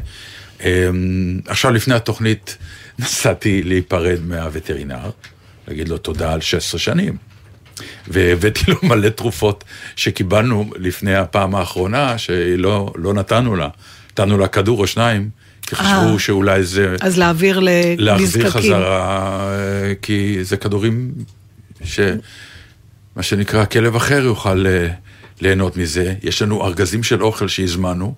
אמ, 0.60 1.40
עכשיו, 1.46 1.70
לפני 1.70 1.94
התוכנית, 1.94 2.56
נסעתי 2.98 3.62
להיפרד 3.62 4.18
מהווטרינר, 4.26 5.10
להגיד 5.68 5.88
לו 5.88 5.98
תודה 5.98 6.32
על 6.32 6.40
16 6.40 6.80
שנים. 6.80 7.27
והבאתי 8.08 8.70
לו 8.70 8.76
מלא 8.82 9.08
תרופות 9.08 9.64
שקיבלנו 9.97 10.70
לפני 10.76 11.14
הפעם 11.14 11.54
האחרונה, 11.54 12.18
שלא 12.18 12.92
לא 12.97 13.14
נתנו 13.14 13.56
לה. 13.56 13.68
נתנו 14.12 14.38
לה 14.38 14.49
כדור 14.49 14.80
או 14.80 14.87
שניים, 14.87 15.28
כי 15.62 15.76
חשבו 15.76 16.12
אה. 16.14 16.18
שאולי 16.18 16.64
זה... 16.64 16.97
אז 17.00 17.18
להעביר 17.18 17.58
להחזיר 17.99 18.42
לנזקקים. 18.44 18.50
חזרה, 18.50 19.50
אה, 19.50 19.92
כי 20.02 20.38
זה 20.42 20.56
כדורים 20.56 21.12
ש... 21.85 22.00
מה 23.18 23.23
שנקרא, 23.23 23.64
כלב 23.64 23.97
אחר 23.97 24.25
יוכל 24.25 24.66
אה, 24.66 24.88
ליהנות 25.40 25.76
מזה. 25.76 26.14
יש 26.23 26.42
לנו 26.42 26.64
ארגזים 26.66 27.02
של 27.02 27.23
אוכל 27.23 27.49
שהזמנו, 27.49 28.14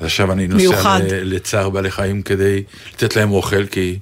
אז 0.00 0.06
עכשיו 0.06 0.32
אני 0.32 0.48
נוסע 0.48 0.68
מיוחד. 0.68 1.00
לצער 1.10 1.70
בעלי 1.70 1.90
חיים 1.90 2.22
כדי 2.22 2.62
לתת 2.94 3.16
להם 3.16 3.30
אוכל, 3.30 3.66
כי... 3.66 3.98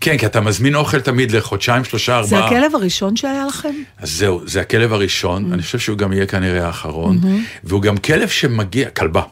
כן, 0.00 0.18
כי 0.18 0.26
אתה 0.26 0.40
מזמין 0.40 0.74
אוכל 0.74 1.00
תמיד 1.00 1.30
לחודשיים, 1.32 1.84
שלושה, 1.84 2.22
זה 2.22 2.36
ארבעה. 2.36 2.50
הכלב 2.50 2.74
הראשון 2.74 3.16
שהיה 3.16 3.46
לכם? 3.46 3.74
אז 3.98 4.10
זהו, 4.10 4.40
זה 4.46 4.60
הכלב 4.60 4.92
הראשון, 4.92 5.52
אני 5.52 5.62
חושב 5.62 5.78
שהוא 5.78 5.98
גם 5.98 6.12
יהיה 6.12 6.26
כנראה 6.26 6.66
האחרון, 6.66 7.18
והוא 7.64 7.82
גם 7.82 7.96
כלב 7.96 8.28
שמגיע, 8.28 8.90
כלבה. 8.90 9.22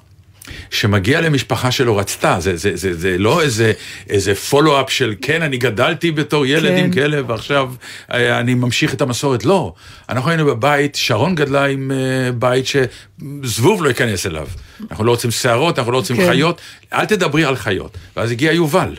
שמגיע 0.71 1.21
למשפחה 1.21 1.71
שלו 1.71 1.97
רצתה, 1.97 2.37
זה, 2.41 2.57
זה, 2.57 2.71
זה, 2.75 2.95
זה 2.95 3.19
לא 3.19 3.43
איזה, 3.43 3.73
איזה 4.09 4.35
פולו-אפ 4.35 4.91
של 4.91 5.15
כן, 5.23 5.43
אני 5.43 5.57
גדלתי 5.57 6.11
בתור 6.11 6.47
ילד 6.47 6.71
כן. 6.71 6.85
עם 6.85 6.93
כלב 6.93 7.31
ועכשיו 7.31 7.73
אה, 8.13 8.41
אני 8.41 8.55
ממשיך 8.55 8.95
את 8.95 9.01
המסורת, 9.01 9.45
לא. 9.45 9.75
אנחנו 10.09 10.31
היינו 10.31 10.47
בבית, 10.47 10.95
שרון 10.95 11.35
גדלה 11.35 11.65
עם 11.65 11.91
אה, 11.91 12.33
בית 12.33 12.65
שזבוב 12.67 13.83
לא 13.83 13.89
ייכנס 13.89 14.27
אליו. 14.27 14.49
אנחנו 14.91 15.05
לא 15.05 15.11
רוצים 15.11 15.31
שערות, 15.31 15.79
אנחנו 15.79 15.93
לא 15.93 15.97
רוצים 15.97 16.17
כן. 16.17 16.27
חיות, 16.29 16.61
אל 16.93 17.05
תדברי 17.05 17.45
על 17.45 17.57
חיות. 17.57 17.97
ואז 18.17 18.31
הגיע 18.31 18.53
יובל, 18.53 18.97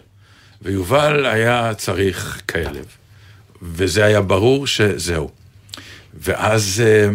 ויובל 0.62 1.26
היה 1.26 1.74
צריך 1.78 2.42
כלב. 2.50 2.86
וזה 3.62 4.06
היה 4.06 4.22
ברור 4.22 4.68
שזהו. 4.68 5.30
ואז 6.14 6.84
אה, 6.86 7.10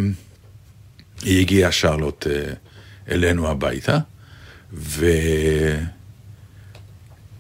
היא 1.22 1.40
הגיעה 1.40 1.72
שרלוט 1.72 2.26
אה, 2.26 2.52
אלינו 3.10 3.48
הביתה, 3.48 3.98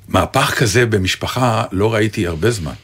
ומהפך 0.08 0.54
כזה 0.58 0.86
במשפחה 0.86 1.64
לא 1.72 1.94
ראיתי 1.94 2.26
הרבה 2.26 2.50
זמן. 2.50 2.74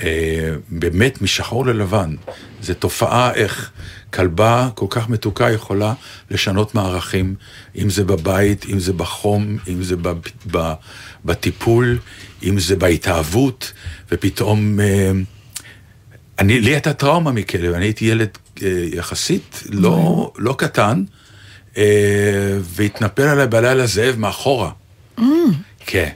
אה, 0.00 0.54
באמת 0.68 1.22
משחור 1.22 1.66
ללבן. 1.66 2.14
זו 2.62 2.74
תופעה 2.74 3.34
איך 3.34 3.70
כלבה 4.12 4.68
כל 4.74 4.86
כך 4.90 5.08
מתוקה 5.08 5.50
יכולה 5.50 5.94
לשנות 6.30 6.74
מערכים, 6.74 7.34
אם 7.76 7.90
זה 7.90 8.04
בבית, 8.04 8.66
אם 8.68 8.78
זה 8.78 8.92
בחום, 8.92 9.58
אם 9.68 9.82
זה 9.82 9.96
ב, 9.96 10.12
ב, 10.50 10.72
בטיפול, 11.24 11.98
אם 12.42 12.58
זה 12.58 12.76
בהתאהבות, 12.76 13.72
ופתאום... 14.12 14.80
אה, 14.80 15.12
אני, 16.38 16.60
לי 16.60 16.70
הייתה 16.70 16.92
טראומה 16.92 17.32
מכלב, 17.32 17.74
אני 17.74 17.84
הייתי 17.84 18.04
ילד 18.04 18.38
אה, 18.62 18.68
יחסית 18.92 19.62
לא, 19.70 20.32
לא 20.38 20.54
קטן, 20.58 21.04
והתנפל 22.62 23.22
עליי 23.22 23.46
בלילה 23.46 23.86
זאב 23.86 24.14
מאחורה. 24.18 24.70
כן. 25.86 26.08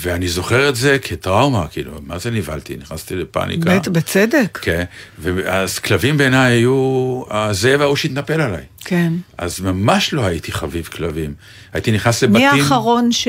ואני 0.00 0.28
זוכר 0.28 0.68
את 0.68 0.76
זה 0.76 0.98
כטראומה, 1.02 1.66
כאילו, 1.70 1.92
מה 2.06 2.18
זה 2.18 2.30
נבהלתי? 2.30 2.76
נכנסתי 2.76 3.14
לפאניקה. 3.16 3.78
בט- 3.78 3.88
בצדק. 3.88 4.58
כן, 4.62 4.84
ואז 5.18 5.78
כלבים 5.78 6.16
בעיניי 6.16 6.52
היו 6.52 7.22
הזאב 7.30 7.80
ההוא 7.80 7.96
שהתנפל 7.96 8.40
עליי. 8.40 8.64
כן. 8.84 9.12
אז 9.38 9.60
ממש 9.60 10.12
לא 10.12 10.24
הייתי 10.24 10.52
חביב 10.52 10.84
כלבים. 10.86 11.34
הייתי 11.72 11.92
נכנס 11.92 12.24
מי 12.24 12.28
לבתים... 12.44 12.62
האחרון 12.62 13.12
ש... 13.12 13.28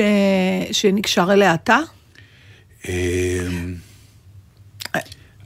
שנקשר 0.72 1.32
אליה 1.32 1.54
אתה? 1.54 1.78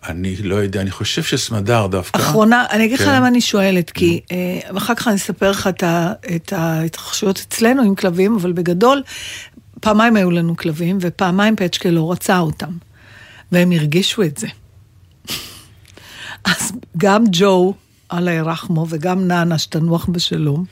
אני 0.08 0.36
לא 0.36 0.54
יודע, 0.54 0.80
אני 0.80 0.90
חושב 0.90 1.22
שסמדר 1.22 1.86
דווקא. 1.86 2.18
אחרונה, 2.18 2.66
אני 2.70 2.84
אגיד 2.84 2.98
לך 2.98 3.04
כן. 3.04 3.14
למה 3.16 3.28
אני 3.28 3.40
שואלת, 3.40 3.90
כי 3.90 4.20
אה, 4.30 4.76
אחר 4.76 4.94
כך 4.94 5.08
אני 5.08 5.16
אספר 5.16 5.50
לך 5.50 5.68
את 6.36 6.52
ההתרחשויות 6.52 7.38
אצלנו 7.48 7.82
עם 7.82 7.94
כלבים, 7.94 8.34
אבל 8.34 8.52
בגדול, 8.52 9.02
פעמיים 9.80 10.16
היו 10.16 10.30
לנו 10.30 10.56
כלבים, 10.56 10.98
ופעמיים 11.00 11.56
פצ'קה 11.56 11.90
לא 11.90 12.12
רצה 12.12 12.38
אותם, 12.38 12.70
והם 13.52 13.72
הרגישו 13.72 14.22
את 14.22 14.38
זה. 14.38 14.46
אז 16.44 16.72
גם 16.96 17.24
ג'ו, 17.32 17.74
אללה 18.12 18.32
ירחמו, 18.32 18.86
וגם 18.88 19.28
נאנה, 19.28 19.58
שתנוח 19.58 20.06
בשלום, 20.06 20.64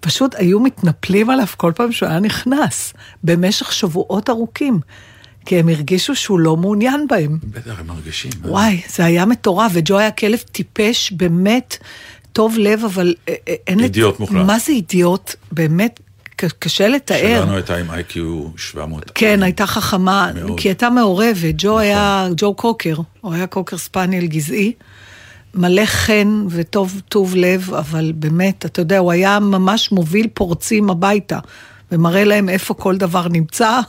פשוט 0.00 0.34
היו 0.34 0.60
מתנפלים 0.60 1.30
עליו 1.30 1.46
כל 1.56 1.72
פעם 1.76 1.92
שהוא 1.92 2.08
היה 2.08 2.20
נכנס, 2.20 2.92
במשך 3.24 3.72
שבועות 3.72 4.30
ארוכים, 4.30 4.80
כי 5.46 5.58
הם 5.58 5.68
הרגישו 5.68 6.14
שהוא 6.16 6.40
לא 6.40 6.56
מעוניין 6.56 7.06
בהם. 7.08 7.38
בטח, 7.44 7.80
הם 7.80 7.86
מרגישים. 7.86 8.30
וואי, 8.44 8.80
זה 8.88 9.04
היה 9.04 9.24
מטורף, 9.26 9.70
וג'ו 9.74 9.98
היה 9.98 10.10
כלב 10.10 10.38
טיפש, 10.38 11.12
באמת 11.12 11.76
טוב 12.32 12.54
לב, 12.58 12.84
אבל 12.84 13.14
אה, 13.28 13.34
אה, 13.48 13.54
אין... 13.66 13.78
לת- 13.78 13.84
אידיוט 13.84 14.20
מוחלט. 14.20 14.46
מה 14.46 14.58
זה 14.58 14.72
אידיוט? 14.72 15.34
באמת, 15.52 16.00
קשה 16.58 16.88
לתאר. 16.88 17.40
שלנו 17.42 17.54
הייתה 17.54 17.76
עם 17.76 17.90
איי-קיו 17.90 18.44
700. 18.56 19.10
כן, 19.14 19.42
הייתה 19.42 19.66
חכמה, 19.66 20.30
מאוד. 20.34 20.60
כי 20.60 20.68
הייתה 20.68 20.90
מעורבת, 20.90 21.54
ג'ו 21.58 21.68
נכון. 21.68 21.80
היה, 21.82 22.28
ג'ו 22.36 22.54
קוקר, 22.54 22.94
הוא 23.20 23.34
היה 23.34 23.46
קוקר 23.46 23.76
ספניאל 23.78 24.26
גזעי, 24.26 24.72
מלא 25.54 25.84
חן 25.86 26.44
וטוב 26.50 27.00
טוב 27.08 27.34
לב, 27.36 27.74
אבל 27.74 28.12
באמת, 28.14 28.66
אתה 28.66 28.80
יודע, 28.80 28.98
הוא 28.98 29.12
היה 29.12 29.40
ממש 29.40 29.92
מוביל 29.92 30.26
פורצים 30.34 30.90
הביתה, 30.90 31.38
ומראה 31.92 32.24
להם 32.24 32.48
איפה 32.48 32.74
כל 32.74 32.96
דבר 32.96 33.28
נמצא, 33.28 33.80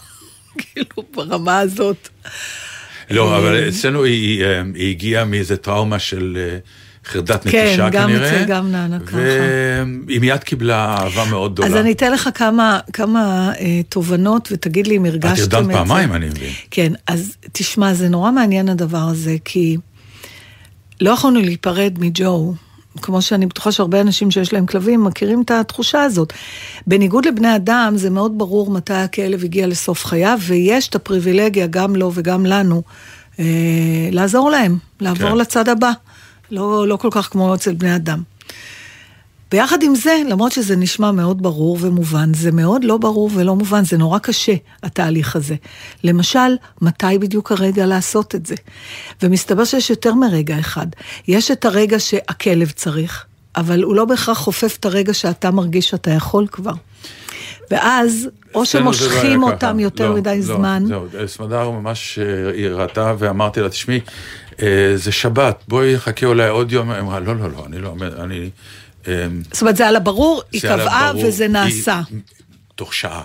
כאילו 0.57 1.03
ברמה 1.15 1.59
הזאת. 1.59 2.09
לא, 3.11 3.37
אבל 3.37 3.69
אצלנו 3.69 4.03
היא, 4.03 4.43
אה, 4.43 4.61
היא 4.75 4.89
הגיעה 4.89 5.25
מאיזה 5.25 5.57
טראומה 5.57 5.99
של 5.99 6.37
אה, 6.51 6.57
חרדת 7.05 7.43
כן, 7.47 7.65
נטישה 7.67 7.89
גם 7.89 8.09
כנראה. 8.09 8.37
אצל- 8.43 8.45
גם 8.49 8.71
נענה 8.71 8.99
ככה. 8.99 9.17
והיא 10.07 10.19
מיד 10.19 10.43
קיבלה 10.43 10.97
אהבה 10.99 11.25
מאוד 11.29 11.53
גדולה. 11.53 11.67
אז 11.69 11.75
אני 11.75 11.91
אתן 11.91 12.11
לך 12.11 12.29
כמה, 12.35 12.79
כמה 12.93 13.51
אה, 13.59 13.81
תובנות, 13.89 14.49
ותגיד 14.51 14.87
לי 14.87 14.97
אם 14.97 15.05
הרגשתם 15.05 15.43
את 15.43 15.49
זה. 15.51 15.57
הרדמת 15.57 15.73
פעמיים, 15.75 16.13
אני 16.13 16.25
מבין. 16.25 16.51
כן, 16.71 16.93
אז 17.07 17.35
תשמע, 17.51 17.93
זה 17.93 18.09
נורא 18.09 18.31
מעניין 18.31 18.69
הדבר 18.69 18.97
הזה, 19.11 19.35
כי 19.45 19.77
לא 21.01 21.11
יכולנו 21.11 21.41
להיפרד 21.41 21.93
מג'ו, 21.99 22.53
כמו 23.01 23.21
שאני 23.21 23.45
בטוחה 23.45 23.71
שהרבה 23.71 24.01
אנשים 24.01 24.31
שיש 24.31 24.53
להם 24.53 24.65
כלבים 24.65 25.03
מכירים 25.03 25.41
את 25.41 25.51
התחושה 25.51 26.03
הזאת. 26.03 26.33
בניגוד 26.87 27.25
לבני 27.25 27.55
אדם, 27.55 27.93
זה 27.95 28.09
מאוד 28.09 28.37
ברור 28.37 28.71
מתי 28.71 28.93
הכלב 28.93 29.43
הגיע 29.43 29.67
לסוף 29.67 30.05
חייו, 30.05 30.39
ויש 30.41 30.87
את 30.87 30.95
הפריבילגיה, 30.95 31.67
גם 31.67 31.95
לו 31.95 32.11
וגם 32.13 32.45
לנו, 32.45 32.81
אה, 33.39 33.45
לעזור 34.11 34.49
להם, 34.49 34.77
לעבור 35.01 35.29
כן. 35.29 35.37
לצד 35.37 35.69
הבא. 35.69 35.91
לא, 36.51 36.87
לא 36.87 36.97
כל 36.97 37.09
כך 37.11 37.29
כמו 37.31 37.55
אצל 37.55 37.73
בני 37.73 37.95
אדם. 37.95 38.21
ביחד 39.53 39.83
עם 39.83 39.95
זה, 39.95 40.21
למרות 40.29 40.51
שזה 40.51 40.75
נשמע 40.75 41.11
מאוד 41.11 41.43
ברור 41.43 41.77
ומובן, 41.81 42.33
זה 42.33 42.51
מאוד 42.51 42.83
לא 42.83 42.97
ברור 42.97 43.29
ולא 43.33 43.55
מובן, 43.55 43.85
זה 43.85 43.97
נורא 43.97 44.19
קשה, 44.19 44.53
התהליך 44.83 45.35
הזה. 45.35 45.55
למשל, 46.03 46.55
מתי 46.81 47.17
בדיוק 47.19 47.51
הרגע 47.51 47.85
לעשות 47.85 48.35
את 48.35 48.45
זה? 48.45 48.55
ומסתבר 49.23 49.65
שיש 49.65 49.89
יותר 49.89 50.13
מרגע 50.13 50.59
אחד. 50.59 50.87
יש 51.27 51.51
את 51.51 51.65
הרגע 51.65 51.99
שהכלב 51.99 52.71
צריך, 52.71 53.25
אבל 53.55 53.83
הוא 53.83 53.95
לא 53.95 54.05
בהכרח 54.05 54.37
חופף 54.37 54.77
את 54.79 54.85
הרגע 54.85 55.13
שאתה 55.13 55.51
מרגיש 55.51 55.89
שאתה 55.89 56.11
יכול 56.11 56.47
כבר. 56.47 56.73
ואז, 57.71 58.29
או 58.55 58.59
לא 58.59 58.65
שמושכים 58.65 59.41
ככה. 59.41 59.51
אותם 59.51 59.79
יותר 59.79 60.09
לא, 60.09 60.15
מדי 60.15 60.35
לא, 60.35 60.41
זמן. 60.41 60.83
זהו, 60.87 61.07
סמדר 61.27 61.69
ממש 61.69 62.19
אה, 62.19 62.51
היא 62.51 62.67
ראתה 62.67 63.13
ואמרתי 63.17 63.61
לה, 63.61 63.69
תשמעי, 63.69 63.99
אה, 64.61 64.91
זה 64.95 65.11
שבת, 65.11 65.63
בואי 65.67 65.95
נחכה 65.95 66.25
אולי 66.25 66.49
עוד 66.49 66.71
יום. 66.71 66.91
היא 66.91 66.99
אמרה, 66.99 67.19
לא, 67.19 67.35
לא, 67.35 67.51
לא, 67.51 67.65
אני 67.65 67.79
לא, 67.79 67.95
אני... 68.19 68.49
אה, 69.07 69.27
זאת 69.51 69.61
אומרת, 69.61 69.75
זה 69.77 69.87
על 69.87 69.95
הברור, 69.95 70.41
היא 70.51 70.61
קבעה. 70.61 71.11
וזה 71.23 71.43
היא- 71.43 71.51
נעשה. 71.51 72.01
תוך 72.75 72.93
שעה. 72.93 73.21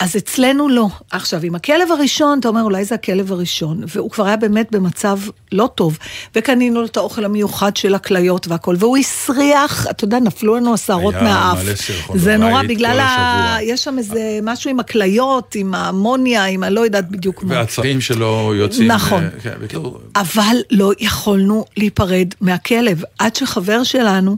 אז 0.00 0.16
אצלנו 0.16 0.68
לא. 0.68 0.88
עכשיו, 1.10 1.40
עם 1.42 1.54
הכלב 1.54 1.90
הראשון, 1.90 2.38
אתה 2.40 2.48
אומר, 2.48 2.62
אולי 2.62 2.84
זה 2.84 2.94
הכלב 2.94 3.32
הראשון, 3.32 3.82
והוא 3.94 4.10
כבר 4.10 4.26
היה 4.26 4.36
באמת 4.36 4.66
במצב 4.72 5.18
לא 5.52 5.68
טוב, 5.74 5.98
וקנינו 6.34 6.80
לו 6.80 6.86
את 6.86 6.96
האוכל 6.96 7.24
המיוחד 7.24 7.76
של 7.76 7.94
הכליות 7.94 8.48
והכל, 8.48 8.76
והוא 8.78 8.96
הסריח, 8.96 9.86
אתה 9.90 10.04
יודע, 10.04 10.20
נפלו 10.20 10.56
לנו 10.56 10.74
השערות 10.74 11.14
מהאף. 11.14 11.58
זה 12.14 12.36
נורא, 12.36 12.62
בגלל 12.62 13.00
ה... 13.00 13.56
יש 13.62 13.84
שם 13.84 13.98
איזה 13.98 14.38
משהו 14.42 14.70
עם 14.70 14.80
הכליות, 14.80 15.54
עם 15.54 15.74
האמוניה, 15.74 16.44
עם 16.44 16.62
הלא 16.62 16.80
יודעת 16.80 17.10
בדיוק 17.10 17.42
מה. 17.44 17.54
והצרעים 17.54 18.00
שלו 18.00 18.52
יוצאים... 18.54 18.90
נכון. 18.90 19.24
אה, 19.24 19.30
כן, 19.42 19.54
אבל 20.16 20.56
לא 20.70 20.92
יכולנו 20.98 21.64
להיפרד 21.76 22.34
מהכלב, 22.40 23.02
עד 23.18 23.36
שחבר 23.36 23.82
שלנו, 23.82 24.36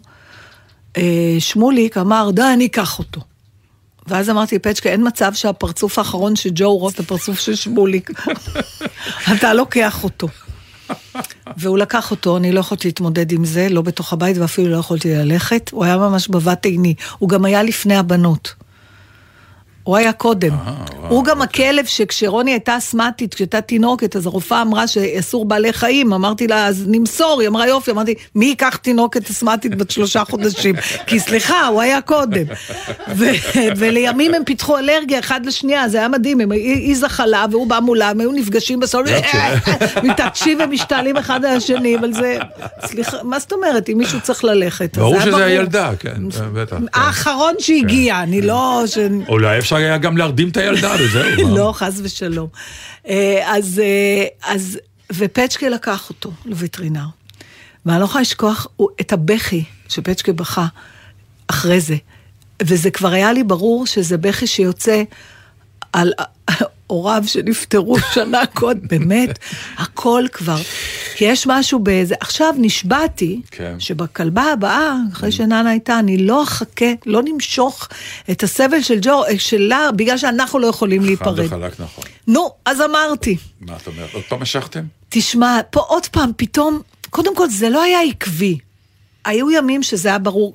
שמוליק, 1.38 1.96
אמר, 1.96 2.30
די, 2.34 2.42
אני 2.54 2.66
אקח 2.66 2.98
אותו. 2.98 3.20
ואז 4.06 4.30
אמרתי, 4.30 4.58
פצ'קה, 4.58 4.88
אין 4.88 5.06
מצב 5.06 5.34
שהפרצוף 5.34 5.98
האחרון 5.98 6.36
של 6.36 6.50
ג'ו 6.54 6.76
רוס 6.76 6.96
זה 6.96 7.02
פרצוף 7.02 7.38
של 7.38 7.54
שמוליק. 7.54 8.10
אתה 9.36 9.54
לוקח 9.54 10.04
אותו. 10.04 10.28
והוא 11.56 11.78
לקח 11.78 12.10
אותו, 12.10 12.36
אני 12.36 12.52
לא 12.52 12.60
יכולתי 12.60 12.88
להתמודד 12.88 13.32
עם 13.32 13.44
זה, 13.44 13.68
לא 13.68 13.82
בתוך 13.82 14.12
הבית 14.12 14.36
ואפילו 14.38 14.70
לא 14.70 14.76
יכולתי 14.76 15.14
ללכת. 15.14 15.70
הוא 15.72 15.84
היה 15.84 15.96
ממש 15.96 16.28
בבת 16.28 16.64
עיני. 16.64 16.94
הוא 17.18 17.28
גם 17.28 17.44
היה 17.44 17.62
לפני 17.62 17.96
הבנות. 17.96 18.54
הוא 19.84 19.96
היה 19.96 20.12
קודם. 20.12 20.50
אה, 20.52 20.56
וואו, 20.98 21.10
הוא 21.10 21.24
גם 21.24 21.40
אוקיי. 21.40 21.68
הכלב 21.68 21.84
שכשרוני 21.86 22.50
הייתה 22.50 22.76
אסתמטית, 22.78 23.34
כשהייתה 23.34 23.60
תינוקת, 23.60 24.16
אז 24.16 24.26
הרופאה 24.26 24.62
אמרה 24.62 24.86
שאסור 24.86 25.44
בעלי 25.44 25.72
חיים, 25.72 26.12
אמרתי 26.12 26.46
לה, 26.46 26.66
אז 26.66 26.84
נמסור, 26.86 27.40
היא 27.40 27.48
אמרה 27.48 27.66
יופי, 27.68 27.90
אמרתי, 27.90 28.14
מי 28.34 28.46
ייקח 28.46 28.76
תינוקת 28.76 29.30
אסתמטית 29.30 29.74
בת 29.74 29.90
שלושה 29.90 30.24
חודשים? 30.30 30.74
כי 31.06 31.20
סליחה, 31.20 31.66
הוא 31.66 31.80
היה 31.80 32.00
קודם. 32.00 32.44
ולימים 33.76 34.34
הם 34.34 34.44
פיתחו 34.44 34.78
אלרגיה 34.78 35.18
אחד 35.18 35.46
לשנייה, 35.46 35.88
זה 35.88 35.98
היה 35.98 36.08
מדהים, 36.08 36.40
הם- 36.40 36.50
היא 36.52 36.96
זחלה 36.96 37.46
והוא 37.50 37.66
בא 37.66 37.80
מולה, 37.80 38.08
הם 38.10 38.20
היו 38.20 38.32
נפגשים 38.32 38.80
בסוף, 38.80 39.02
מתעטשים 40.02 40.58
ומשתעלים 40.64 41.16
אחד 41.16 41.44
על 41.44 41.56
השני, 41.56 41.96
אבל 41.98 42.12
זה, 42.12 42.38
סליחה, 42.86 43.16
מה 43.22 43.38
זאת 43.38 43.52
אומרת, 43.52 43.88
אם 43.88 43.98
מישהו 43.98 44.20
צריך 44.20 44.44
ללכת, 44.44 44.98
ברור 44.98 45.20
שזה 45.20 45.44
הילדה, 45.44 45.90
כן, 45.98 46.12
בטח. 46.52 46.76
כן. 46.76 46.84
האחרון 46.94 47.54
שהגיע, 47.58 48.22
אני 48.22 48.42
לא... 48.42 48.82
ש- 48.86 48.98
אולי 49.28 49.58
אפשר 49.58 49.71
היה 49.76 49.98
גם 49.98 50.16
להרדים 50.16 50.48
את 50.48 50.56
הילדה 50.56 50.94
וזהו. 51.00 51.48
לא, 51.58 51.72
חס 51.74 52.00
ושלום. 52.02 52.48
אה, 53.08 53.42
אז, 53.46 53.80
אה, 53.84 54.52
אז, 54.54 54.78
ופצ'קה 55.12 55.68
לקח 55.68 56.08
אותו 56.08 56.32
לווטרינר. 56.44 57.06
ואני 57.86 58.00
לא 58.00 58.04
יכולה 58.04 58.22
לשכוח 58.22 58.66
את 59.00 59.12
הבכי 59.12 59.64
שפצ'קה 59.88 60.32
בכה 60.32 60.66
אחרי 61.46 61.80
זה. 61.80 61.96
וזה 62.62 62.90
כבר 62.90 63.08
היה 63.08 63.32
לי 63.32 63.44
ברור 63.44 63.86
שזה 63.86 64.18
בכי 64.18 64.46
שיוצא 64.46 65.02
על 65.92 66.12
הוריו 66.92 67.22
שנפטרו 67.26 67.96
שנה 68.14 68.46
קודם, 68.60 68.88
באמת, 68.88 69.38
הכל 69.76 70.24
כבר. 70.32 70.58
כי 71.16 71.24
יש 71.24 71.46
משהו 71.46 71.78
באיזה... 71.78 72.14
עכשיו 72.20 72.54
נשבעתי, 72.58 73.40
כן. 73.50 73.80
שבכלבה 73.80 74.42
הבאה, 74.42 74.96
אחרי 75.12 75.32
שננה 75.32 75.70
הייתה, 75.70 75.98
אני 75.98 76.18
לא 76.18 76.42
אחכה, 76.42 76.86
לא 77.06 77.22
נמשוך 77.24 77.88
את 78.30 78.42
הסבל 78.42 78.82
של 78.82 78.98
ג'ו, 79.02 79.24
אה, 79.24 79.38
שלה, 79.38 79.92
בגלל 79.96 80.18
שאנחנו 80.18 80.58
לא 80.58 80.66
יכולים 80.66 81.00
חד 81.00 81.06
להיפרד. 81.06 81.46
וחלק 81.46 81.80
נכון. 81.80 82.04
נו, 82.26 82.50
אז 82.64 82.80
אמרתי, 82.80 83.36
מה 83.60 83.76
את 83.76 83.86
אומרת? 83.86 84.14
עוד 84.14 84.24
פעם 84.28 84.42
משכתם? 84.42 84.84
תשמע, 85.08 85.60
פה 85.70 85.80
עוד 85.80 86.06
פעם, 86.06 86.30
פתאום, 86.36 86.80
קודם 87.10 87.36
כל, 87.36 87.48
זה 87.48 87.68
לא 87.68 87.82
היה 87.82 88.00
עקבי. 88.00 88.58
היו 89.24 89.50
ימים 89.50 89.82
שזה 89.82 90.08
היה 90.08 90.18
ברור. 90.18 90.54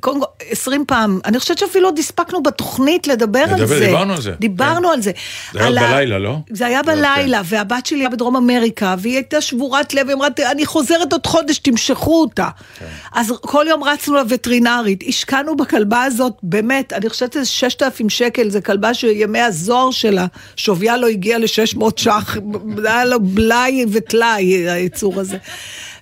קודם 0.00 0.20
כל, 0.20 0.26
עשרים 0.50 0.84
פעם, 0.86 1.20
אני 1.24 1.38
חושבת 1.38 1.58
שאפילו 1.58 1.88
עוד 1.88 1.98
הספקנו 1.98 2.42
בתוכנית 2.42 3.06
לדבר 3.06 3.44
על 3.50 3.66
זה. 3.66 3.80
דיברנו 3.80 4.12
על 4.12 4.20
זה, 4.20 4.32
דיברנו 4.38 4.88
כן. 4.88 4.94
על 4.94 5.02
זה. 5.02 5.12
זה 5.52 5.60
היה 5.60 5.70
בלילה, 5.70 6.18
לא? 6.18 6.36
זה 6.50 6.66
היה 6.66 6.82
בלילה, 6.82 7.42
והבת 7.44 7.86
שלי 7.86 7.98
הייתה 7.98 8.16
בדרום 8.16 8.36
אמריקה, 8.36 8.94
והיא 8.98 9.14
הייתה 9.14 9.40
שבורת 9.40 9.94
לב, 9.94 10.08
היא 10.08 10.16
אמרה, 10.16 10.28
אני 10.50 10.66
חוזרת 10.66 11.12
עוד 11.12 11.26
חודש, 11.26 11.58
תמשכו 11.58 12.20
אותה. 12.20 12.48
כן. 12.78 12.86
אז 13.12 13.32
כל 13.40 13.66
יום 13.68 13.84
רצנו 13.84 14.14
לווטרינרית, 14.14 15.04
השקענו 15.08 15.56
בכלבה 15.56 16.02
הזאת, 16.02 16.32
באמת, 16.42 16.92
אני 16.92 17.08
חושבת 17.08 17.32
שזה 17.32 17.44
6,000 17.44 18.08
שקל, 18.08 18.50
זו 18.50 18.58
כלבה 18.64 18.94
שימי 18.94 19.40
הזוהר 19.40 19.90
שלה, 19.90 20.26
שוויה 20.56 20.96
לא 20.96 21.06
הגיע 21.06 21.38
ל-600 21.38 21.84
ש"ח, 21.96 22.36
היה 22.84 23.04
לו 23.04 23.20
בלאי 23.20 23.84
וטלאי, 23.92 24.70
היצור 24.70 25.20
הזה. 25.20 25.36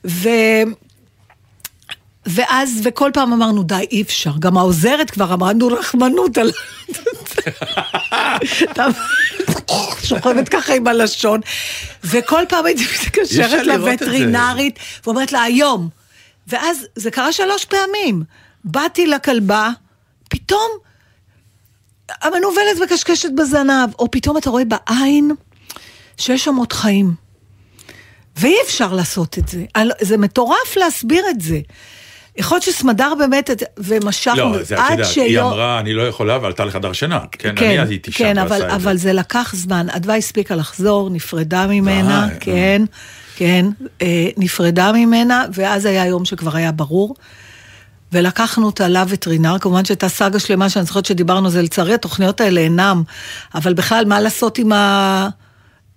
ו... 0.04 0.28
ואז, 2.26 2.80
וכל 2.84 3.10
פעם 3.14 3.32
אמרנו, 3.32 3.62
די, 3.62 3.86
אי 3.90 4.02
אפשר. 4.02 4.30
גם 4.38 4.58
העוזרת 4.58 5.10
כבר 5.10 5.34
אמרה, 5.34 5.52
נו, 5.52 5.66
רחמנות 5.66 6.38
על... 6.38 6.52
שוכבת 10.02 10.48
ככה 10.48 10.74
עם 10.74 10.86
הלשון, 10.86 11.40
וכל 12.04 12.42
פעם 12.48 12.66
הייתי 12.66 12.84
מתקשרת. 13.04 13.66
לווטרינרית, 13.66 14.78
ואומרת 15.04 15.32
לה, 15.32 15.42
היום. 15.42 15.88
ואז 16.46 16.86
זה 16.96 17.10
קרה 17.10 17.32
שלוש 17.32 17.64
פעמים. 17.64 18.22
באתי 18.64 19.06
לכלבה, 19.06 19.70
פתאום 20.30 20.70
המנוולת 22.22 22.78
מקשקשת 22.82 23.30
בזנב, 23.36 23.90
או 23.98 24.10
פתאום 24.10 24.36
אתה 24.36 24.50
רואה 24.50 24.64
בעין 24.64 25.30
שיש 26.16 26.44
שם 26.44 26.56
עוד 26.56 26.72
חיים. 26.72 27.14
ואי 28.36 28.54
אפשר 28.64 28.92
לעשות 28.92 29.38
את 29.38 29.48
זה. 29.48 29.64
זה 30.00 30.16
מטורף 30.16 30.76
להסביר 30.76 31.24
את 31.30 31.40
זה. 31.40 31.58
יכול 32.38 32.54
להיות 32.56 32.64
שסמדר 32.64 33.12
באמת, 33.18 33.50
ומשכנו, 33.78 34.36
לא, 34.52 34.62
זה 34.62 34.74
את 34.74 34.80
עד 34.80 34.90
יודעת, 34.90 35.06
היא 35.06 35.14
שיום- 35.14 35.46
אמרה, 35.52 35.80
אני 35.80 35.94
לא 35.94 36.02
יכולה, 36.02 36.38
ועלתה 36.42 36.64
לחדר 36.64 36.92
שינה. 36.92 37.18
כן, 37.32 37.52
כן, 37.56 37.66
אני 37.66 37.80
אז 37.82 37.90
הייתי 37.90 38.12
שם 38.12 38.18
כן, 38.18 38.34
ועשה 38.38 38.44
אבל, 38.56 38.64
את 38.64 38.70
זה. 38.70 38.76
אבל 38.76 38.96
זה 38.96 39.12
לקח 39.12 39.52
זמן. 39.56 39.86
אדווה 39.90 40.16
הספיקה 40.16 40.54
לחזור, 40.54 41.10
נפרדה 41.10 41.66
ממנה, 41.66 42.26
די, 42.28 42.34
כן, 42.40 42.82
כן, 43.36 43.66
אה, 44.02 44.26
נפרדה 44.36 44.92
ממנה, 44.92 45.44
ואז 45.54 45.84
היה 45.84 46.06
יום 46.06 46.24
שכבר 46.24 46.56
היה 46.56 46.72
ברור. 46.72 47.14
ולקחנו 48.12 48.66
אותה 48.66 48.88
לווטרינר, 48.88 49.58
כמובן 49.58 49.84
שהייתה 49.84 50.08
סאגה 50.08 50.38
שלמה 50.38 50.68
שאני 50.68 50.84
זוכרת 50.84 51.06
שדיברנו 51.06 51.46
על 51.46 51.52
זה, 51.52 51.62
לצערי 51.62 51.94
התוכניות 51.94 52.40
האלה 52.40 52.60
אינם, 52.60 53.02
אבל 53.54 53.74
בכלל, 53.74 54.04
מה 54.04 54.20
לעשות 54.20 54.58
עם 54.58 54.72
ה... 54.72 55.28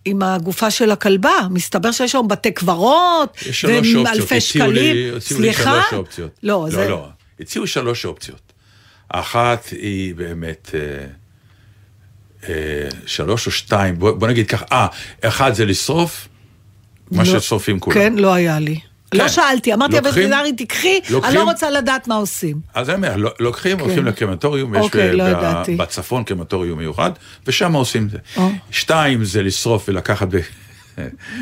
עם 0.05 0.21
הגופה 0.23 0.71
של 0.71 0.91
הכלבה, 0.91 1.47
מסתבר 1.49 1.91
שיש 1.91 2.11
שם 2.11 2.27
בתי 2.29 2.51
קברות, 2.51 3.37
יש 3.45 3.61
שלוש 3.61 3.95
אופציות. 3.95 4.31
הציעו 4.31 4.71
לי-. 4.71 5.11
הציעו? 5.15 5.53
שלוש 5.53 5.93
אופציות. 5.93 6.31
לא, 6.43 6.67
זה... 6.69 6.77
לא, 6.77 6.89
לא. 6.89 7.07
הציעו 7.39 7.67
שלוש 7.67 8.05
אופציות. 8.05 8.53
האחת 9.11 9.65
היא 9.71 10.15
באמת... 10.15 10.71
אה, 10.73 11.05
אה, 12.49 12.89
שלוש 13.05 13.47
או 13.47 13.51
שתיים, 13.51 13.99
בוא, 13.99 14.11
בוא 14.11 14.27
נגיד 14.27 14.47
ככה, 14.47 14.65
אה, 14.71 14.87
אחד 15.21 15.53
זה 15.53 15.65
לשרוף, 15.65 16.27
מה 17.11 17.23
לא. 17.23 17.39
ששורפים 17.39 17.79
כולם. 17.79 17.95
כן, 17.95 18.13
לא 18.15 18.33
היה 18.33 18.59
לי. 18.59 18.79
כן. 19.11 19.17
לא 19.17 19.27
שאלתי, 19.27 19.73
אמרתי 19.73 19.95
לווטרינרית, 19.95 20.57
תיקחי, 20.57 20.99
אני 21.23 21.35
לא 21.35 21.43
רוצה 21.43 21.69
לדעת 21.69 22.07
מה 22.07 22.15
עושים. 22.15 22.57
אז 22.73 22.89
אני 22.89 22.95
אומר, 22.95 23.15
לא- 23.17 23.31
לוקחים, 23.39 23.79
הולכים 23.79 24.05
לקרמטוריום, 24.05 24.75
יש 24.75 24.81
אוקיי, 24.81 25.13
לא 25.15 25.23
ב-. 25.33 25.77
בצפון 25.77 26.23
קרמטוריום 26.23 26.79
מיוחד, 26.79 27.11
ושם 27.47 27.73
עושים 27.73 28.05
את 28.05 28.09
זה. 28.09 28.17
או. 28.37 28.49
שתיים 28.71 29.23
זה 29.23 29.43
לשרוף 29.43 29.89
ולקחת 29.89 30.27
ב- 30.27 30.39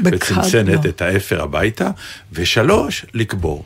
בצנצנת 0.03 0.86
לא. 0.86 0.89
את 0.89 1.01
האפר 1.01 1.41
הביתה, 1.43 1.89
ושלוש, 2.34 3.05
לקבור. 3.13 3.63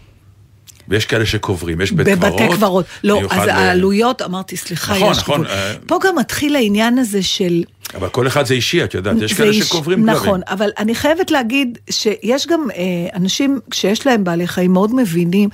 ויש 0.88 1.06
כאלה 1.06 1.26
שקוברים, 1.26 1.82
יש 1.82 1.92
בית 1.92 2.08
קברות. 2.08 2.34
בבתי 2.42 2.56
קברות. 2.56 2.86
לא, 3.04 3.22
אז 3.30 3.48
ל- 3.48 3.50
העלויות, 3.50 4.22
אמרתי, 4.22 4.58
סליחה, 4.58 4.94
נכון, 4.96 5.12
יש 5.12 5.18
נכון, 5.18 5.36
גבול. 5.42 5.48
אה, 5.52 5.74
פה 5.88 6.00
גם 6.04 6.16
מתחיל 6.16 6.56
העניין 6.56 6.98
הזה 6.98 7.24
של... 7.24 7.64
אבל 7.96 8.10
כל 8.10 8.28
אחד 8.28 8.46
זה 8.46 8.54
אישי, 8.54 8.84
את 8.84 8.94
יודעת, 8.94 9.16
יש 9.22 9.34
כאלה 9.34 9.50
איש- 9.50 9.60
שקוברים 9.60 10.00
כלבים. 10.06 10.16
נכון, 10.16 10.42
אבל 10.48 10.70
אני 10.78 10.96
חייבת 10.96 11.32
להגיד 11.32 11.78
שיש 11.90 12.48
גם 12.48 12.68
אה, 12.76 12.82
אנשים 13.18 13.60
שיש 13.74 14.08
להם 14.08 14.24
בעלי 14.24 14.48
חיים 14.48 14.74
מאוד 14.74 14.96
מבינים. 14.96 15.50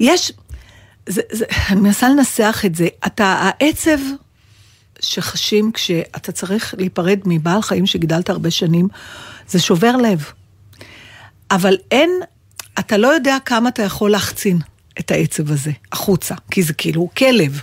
יש, 0.00 0.32
זה, 1.08 1.20
זה, 1.32 1.44
אני 1.70 1.80
מנסה 1.80 2.08
לנסח 2.08 2.62
את 2.66 2.74
זה, 2.74 2.88
אתה, 3.06 3.24
העצב 3.60 3.98
שחשים 5.00 5.72
כשאתה 5.72 6.32
צריך 6.32 6.74
להיפרד 6.78 7.18
מבעל 7.24 7.62
חיים 7.62 7.86
שגידלת 7.86 8.30
הרבה 8.30 8.50
שנים, 8.50 8.88
זה 9.48 9.60
שובר 9.60 9.96
לב. 9.96 10.24
אבל 11.50 11.76
אין, 11.90 12.10
אתה 12.78 12.96
לא 12.96 13.08
יודע 13.08 13.36
כמה 13.44 13.68
אתה 13.68 13.82
יכול 13.82 14.10
להחצין 14.10 14.58
את 14.98 15.10
העצב 15.10 15.50
הזה 15.52 15.70
החוצה, 15.92 16.34
כי 16.50 16.62
זה 16.62 16.72
כאילו 16.72 17.08
כלב. 17.16 17.60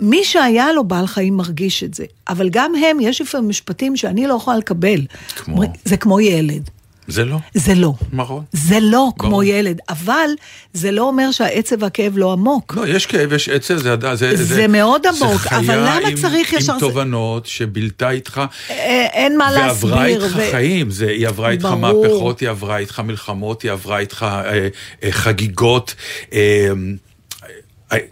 מי 0.00 0.24
שהיה 0.24 0.72
לו 0.72 0.84
בעל 0.84 1.06
חיים 1.06 1.36
מרגיש 1.36 1.84
את 1.84 1.94
זה, 1.94 2.04
אבל 2.28 2.48
גם 2.48 2.72
הם, 2.74 3.00
יש 3.00 3.20
לפעמים 3.20 3.48
משפטים 3.48 3.96
שאני 3.96 4.26
לא 4.26 4.34
יכולה 4.34 4.56
לקבל. 4.56 5.06
כמו? 5.36 5.62
זה 5.84 5.96
כמו 5.96 6.20
ילד. 6.20 6.70
זה 7.08 7.24
לא. 7.24 7.36
זה 7.54 7.74
לא. 7.74 7.92
נכון. 8.12 8.44
זה 8.52 8.78
לא 8.82 9.08
כמו 9.18 9.30
ברור. 9.30 9.42
ילד, 9.44 9.78
אבל 9.88 10.30
זה 10.72 10.90
לא 10.90 11.02
אומר 11.02 11.30
שהעצב 11.30 11.76
והכאב 11.82 12.12
לא 12.18 12.32
עמוק. 12.32 12.74
לא, 12.76 12.88
יש 12.88 13.06
כאב, 13.06 13.32
יש 13.32 13.48
עצב, 13.48 13.78
זה, 14.14 14.36
זה, 14.36 14.44
זה 14.44 14.68
מאוד 14.68 15.06
עמוק, 15.06 15.40
זה 15.42 15.56
אבל 15.56 15.64
חיה 15.66 15.76
למה 15.76 16.08
עם, 16.08 16.14
צריך 16.16 16.52
ישר- 16.52 16.72
עם 16.72 16.80
תובנות 16.80 17.46
שבילתה 17.46 18.10
איתך, 18.10 18.40
אה, 18.70 18.74
אין 19.12 19.38
מה 19.38 19.50
להסביר. 19.52 19.90
ועברה 19.92 20.06
איתך 20.06 20.36
ו- 20.36 20.50
חיים, 20.50 20.90
זה, 20.90 21.06
היא 21.08 21.28
עברה 21.28 21.50
איתך 21.50 21.64
ברור. 21.64 21.76
מהפכות, 22.06 22.40
היא 22.40 22.48
עברה 22.48 22.76
איתך 22.78 23.00
מלחמות, 23.00 23.62
היא 23.62 23.70
עברה 23.72 23.98
איתך 23.98 24.26
אה, 24.30 24.68
אה, 25.02 25.12
חגיגות. 25.12 25.94
אה, 26.32 26.68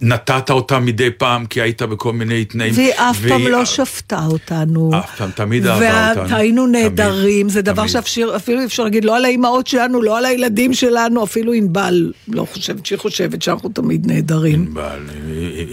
נתת 0.00 0.50
אותה 0.50 0.78
מדי 0.78 1.10
פעם 1.10 1.46
כי 1.46 1.60
היית 1.60 1.82
בכל 1.82 2.12
מיני 2.12 2.44
תנאים. 2.44 2.72
והיא 2.76 2.92
אף 2.94 3.18
פעם 3.28 3.46
לא 3.46 3.64
שפטה 3.64 4.26
אותנו. 4.26 4.90
אף 4.98 5.16
פעם, 5.16 5.30
תמיד 5.30 5.66
אהבה 5.66 6.10
אותנו. 6.10 6.30
והיינו 6.30 6.66
נהדרים, 6.66 7.48
זה 7.48 7.62
דבר. 7.62 7.86
שאפילו 7.86 8.64
אפשר 8.64 8.84
להגיד, 8.84 9.04
לא 9.04 9.16
על 9.16 9.24
האימהות 9.24 9.66
שלנו, 9.66 10.02
לא 10.02 10.18
על 10.18 10.24
הילדים 10.24 10.74
שלנו, 10.74 11.24
אפילו 11.24 11.52
ענבל 11.52 12.12
לא 12.28 12.46
חושבת 12.52 12.86
שהיא 12.86 12.98
חושבת 12.98 13.42
שאנחנו 13.42 13.68
תמיד 13.68 14.06
נהדרים. 14.06 14.62
ענבל, 14.62 15.00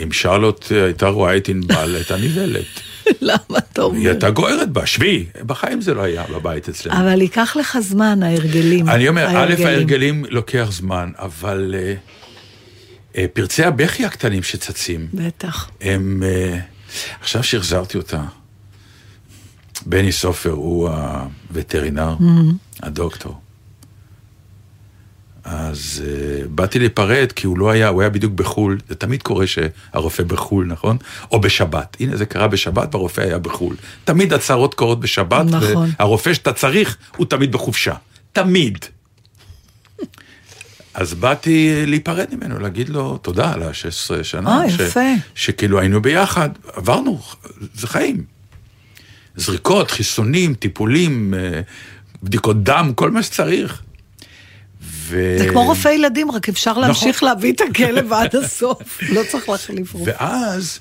אם 0.03 0.11
שרלוט 0.11 0.65
הייתה 0.71 1.07
רואה 1.07 1.37
את 1.37 1.49
ענבל, 1.49 1.95
הייתה 1.95 2.17
נבהלת. 2.17 2.65
למה 3.21 3.37
אתה 3.57 3.81
היא 3.81 3.87
אומר? 3.87 4.09
הייתה 4.09 4.29
גוערת 4.29 4.69
בה, 4.69 4.85
שבי, 4.85 5.25
בחיים 5.45 5.81
זה 5.81 5.93
לא 5.93 6.01
היה 6.01 6.23
בבית 6.33 6.69
אצלנו. 6.69 6.99
אבל 6.99 7.21
ייקח 7.21 7.55
לך 7.59 7.77
זמן, 7.79 8.23
ההרגלים. 8.23 8.89
אני 8.89 9.07
אומר, 9.07 9.27
א', 9.27 9.53
ההרגלים 9.65 10.25
לוקח 10.29 10.67
זמן, 10.71 11.11
אבל 11.19 11.75
אה, 11.77 11.79
אה, 11.79 11.95
פרצי 13.33 13.63
הבכי 13.63 14.05
הקטנים 14.05 14.43
שצצים, 14.43 15.07
בטח. 15.13 15.69
הם... 15.81 16.23
אה, 16.25 16.59
עכשיו 17.21 17.43
שהחזרתי 17.43 17.97
אותה, 17.97 18.23
בני 19.85 20.11
סופר 20.11 20.49
הוא 20.49 20.89
הווטרינר, 20.89 22.15
הדוקטור. 22.81 23.39
אז 25.43 26.03
uh, 26.05 26.47
באתי 26.47 26.79
להיפרד 26.79 27.31
כי 27.35 27.47
הוא 27.47 27.57
לא 27.57 27.69
היה, 27.69 27.87
הוא 27.87 28.01
היה 28.01 28.09
בדיוק 28.09 28.33
בחו"ל, 28.33 28.77
זה 28.89 28.95
תמיד 28.95 29.23
קורה 29.23 29.45
שהרופא 29.47 30.23
בחו"ל, 30.23 30.65
נכון? 30.65 30.97
או 31.31 31.41
בשבת. 31.41 31.97
הנה 31.99 32.17
זה 32.17 32.25
קרה 32.25 32.47
בשבת 32.47 32.95
והרופא 32.95 33.21
היה 33.21 33.39
בחו"ל. 33.39 33.75
תמיד 34.03 34.33
הצהרות 34.33 34.73
קורות 34.73 34.99
בשבת, 34.99 35.45
נכון. 35.45 35.89
והרופא 35.99 36.33
שאתה 36.33 36.53
צריך 36.53 36.97
הוא 37.17 37.25
תמיד 37.25 37.51
בחופשה. 37.51 37.93
תמיד. 38.33 38.77
אז 40.93 41.13
באתי 41.13 41.85
להיפרד 41.87 42.35
ממנו, 42.35 42.59
להגיד 42.59 42.89
לו 42.89 43.17
תודה 43.17 43.53
על 43.53 43.63
ה-16 43.63 44.23
שנה. 44.23 44.61
אה, 44.61 44.67
יפה. 44.67 44.99
שכאילו 45.35 45.79
היינו 45.79 46.01
ביחד, 46.01 46.49
עברנו, 46.73 47.21
זה 47.75 47.87
חיים. 47.87 48.23
זריקות, 49.35 49.91
חיסונים, 49.91 50.53
טיפולים, 50.53 51.33
אה, 51.33 51.61
בדיקות 52.23 52.63
דם, 52.63 52.91
כל 52.95 53.11
מה 53.11 53.23
שצריך. 53.23 53.81
ו... 54.81 55.35
זה 55.39 55.47
כמו 55.49 55.63
רופא 55.63 55.87
ילדים, 55.87 56.31
רק 56.31 56.49
אפשר 56.49 56.71
נכון. 56.71 56.83
להמשיך 56.83 57.23
להביא 57.23 57.53
את 57.53 57.61
הכלב 57.61 58.13
עד 58.23 58.35
הסוף. 58.35 58.99
לא 59.09 59.21
צריך 59.31 59.49
להחליף 59.49 59.93
רופא. 59.93 60.11
ואז 60.17 60.79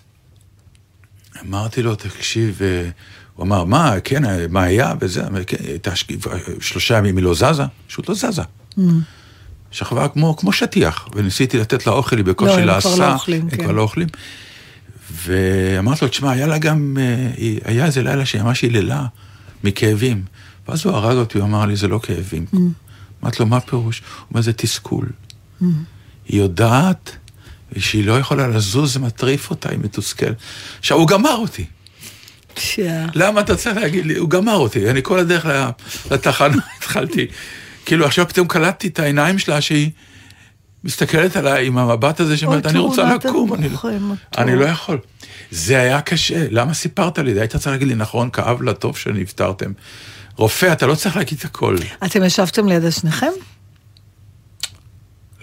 אמרתי 1.41 1.83
לו, 1.83 1.95
תקשיב, 1.95 2.63
אה, 2.63 2.89
הוא 3.35 3.45
אמר, 3.45 3.65
מה, 3.65 3.95
כן, 4.05 4.25
אה, 4.25 4.47
מה 4.51 4.63
היה, 4.63 4.93
וזה, 5.01 5.23
כן, 5.47 5.57
הייתה 5.67 5.91
שלושה 6.61 6.99
ימים 6.99 7.17
היא 7.17 7.25
לא 7.25 7.35
זזה, 7.35 7.63
פשוט 7.87 8.09
לא 8.09 8.15
זזה. 8.15 8.43
Mm. 8.79 8.81
שכבה 9.73 10.09
כמו, 10.09 10.37
כמו 10.37 10.53
שטיח, 10.53 11.09
וניסיתי 11.15 11.59
לתת 11.59 11.87
לה 11.87 11.93
אוכל, 11.93 12.17
היא 12.17 12.25
לא, 12.27 12.33
בקושי 12.33 12.53
הם 12.53 12.67
לעשה. 12.67 12.89
כבר 12.89 13.07
לא 13.07 13.13
אוכלים, 13.13 13.43
הם 13.43 13.51
כן. 13.51 13.63
כבר 13.63 13.73
לא 13.73 13.83
אוכלים. 13.83 14.09
ואמרתי 15.25 16.05
לו, 16.05 16.09
תשמע, 16.11 16.31
היה 16.31 16.47
לה 16.47 16.59
גם, 16.59 16.97
אה, 17.01 17.55
היה 17.65 17.87
איזה 17.87 18.03
לילה 18.03 18.27
שהיא 18.27 18.43
ממש 18.43 18.63
היללה 18.63 19.07
מכאבים. 19.65 20.23
ואז 20.69 20.87
הוא 20.87 20.95
הרג 20.95 21.17
אותי, 21.17 21.39
הוא 21.39 21.47
אמר 21.47 21.67
לי, 21.67 21.77
זה 21.77 21.89
לא 21.89 22.01
כאבים. 22.03 22.47
Mm. 22.55 22.59
אמרתי 23.23 23.37
לו, 23.41 23.47
מה 23.47 23.57
הפירוש? 23.57 23.99
הוא 23.99 24.27
אומר, 24.31 24.43
זה 24.43 24.53
תסכול. 24.53 25.07
היא 26.29 26.41
יודעת 26.41 27.17
שהיא 27.79 28.07
לא 28.07 28.19
יכולה 28.19 28.49
לזוז, 28.49 28.93
זה 28.93 29.01
מטריף 29.01 29.51
אותה, 29.51 29.71
היא 29.71 29.79
מתוסכלת. 29.79 30.37
עכשיו, 30.79 30.99
הוא 30.99 31.09
גמר 31.09 31.35
אותי. 31.35 31.65
למה 33.15 33.41
אתה 33.41 33.57
צריך 33.57 33.77
להגיד 33.77 34.07
לי? 34.07 34.17
הוא 34.17 34.31
גמר 34.31 34.57
אותי. 34.57 34.91
אני 34.91 35.01
כל 35.03 35.19
הדרך 35.19 35.47
לתחנה 36.11 36.63
התחלתי. 36.79 37.27
כאילו, 37.87 38.07
עכשיו 38.07 38.29
פתאום 38.29 38.49
קלטתי 38.49 38.89
את 38.89 38.99
העיניים 38.99 39.39
שלה 39.39 39.61
שהיא 39.61 39.91
מסתכלת 40.85 41.37
עליי 41.37 41.67
עם 41.67 41.79
המבט 41.79 42.21
הזה 42.21 42.37
שאומרת, 42.37 42.67
אני 42.67 42.79
רוצה 42.79 43.15
לקום, 43.15 43.55
אני 43.55 43.69
לא-. 43.69 43.91
אני 44.39 44.57
לא 44.57 44.65
יכול. 44.65 44.99
זה 45.51 45.81
היה 45.81 46.01
קשה, 46.01 46.47
למה 46.51 46.75
סיפרת 46.75 47.19
לי? 47.19 47.41
היית 47.41 47.57
צריך 47.57 47.67
להגיד 47.67 47.89
לי, 47.89 47.95
נכון, 47.95 48.31
כאב 48.31 48.63
לה, 48.63 48.75
טוב 48.75 48.97
שנפטרתם. 48.97 49.73
רופא, 50.37 50.73
אתה 50.73 50.87
לא 50.87 50.95
צריך 50.95 51.17
להגיד 51.17 51.39
את 51.39 51.45
הכל. 51.45 51.77
אתם 52.05 52.25
ישבתם 52.25 52.69
ליד 52.69 52.91
שניכם? 52.91 53.31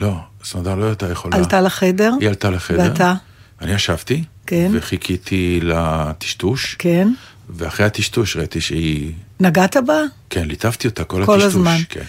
לא, 0.02 0.14
סמדר 0.44 0.76
לא 0.76 0.86
הייתה 0.86 1.12
יכולה. 1.12 1.36
עלתה 1.36 1.62
לחדר? 1.62 2.12
היא 2.20 2.30
עלתה 2.30 2.50
לחדר. 2.50 2.84
ואתה? 2.84 3.14
אני 3.62 3.74
ישבתי, 3.74 4.24
כן. 4.48 4.72
וחיכיתי 4.74 5.60
לטשטוש, 5.64 6.76
כן. 6.80 7.08
ואחרי 7.50 7.86
הטשטוש 7.86 8.38
ראיתי 8.38 8.62
שהיא... 8.62 9.12
נגעת 9.40 9.78
בה? 9.88 10.02
כן, 10.30 10.48
ליטפתי 10.48 10.88
אותה 10.88 11.04
כל, 11.04 11.26
כל 11.26 11.34
הטשטוש. 11.34 11.56
הזמן. 11.56 11.78
כן. 11.90 12.04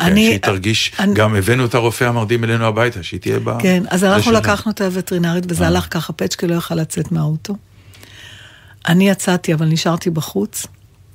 אני- 0.00 0.20
כן, 0.24 0.28
שהיא 0.30 0.38
תרגיש, 0.38 0.92
אני- 0.98 1.14
גם 1.14 1.34
הבאנו 1.34 1.64
את 1.64 1.74
הרופא 1.74 2.04
המרדים 2.04 2.44
אלינו 2.44 2.64
הביתה, 2.64 3.02
שהיא 3.02 3.20
תהיה 3.20 3.38
ב... 3.44 3.58
כן, 3.62 3.82
אז 3.90 4.04
אנחנו. 4.04 4.32
לקחנו 4.32 4.72
את 4.72 4.80
הווטרינרית 4.80 5.44
וזה 5.48 5.62
אה. 5.64 5.68
הלך 5.68 5.86
ככה, 5.90 6.12
פצ'קי 6.12 6.46
לא 6.46 6.54
יכל 6.54 6.74
לצאת 6.74 7.12
מהאוטו. 7.12 7.56
אני 8.88 9.08
יצאתי, 9.08 9.54
אבל 9.54 9.66
נשארתי 9.66 10.10
בחוץ, 10.10 10.66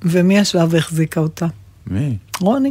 ומי 0.02 0.38
ישבה 0.38 0.64
והחזיקה 0.70 1.20
אותה? 1.20 1.46
מי? 1.86 2.16
רוני. 2.40 2.70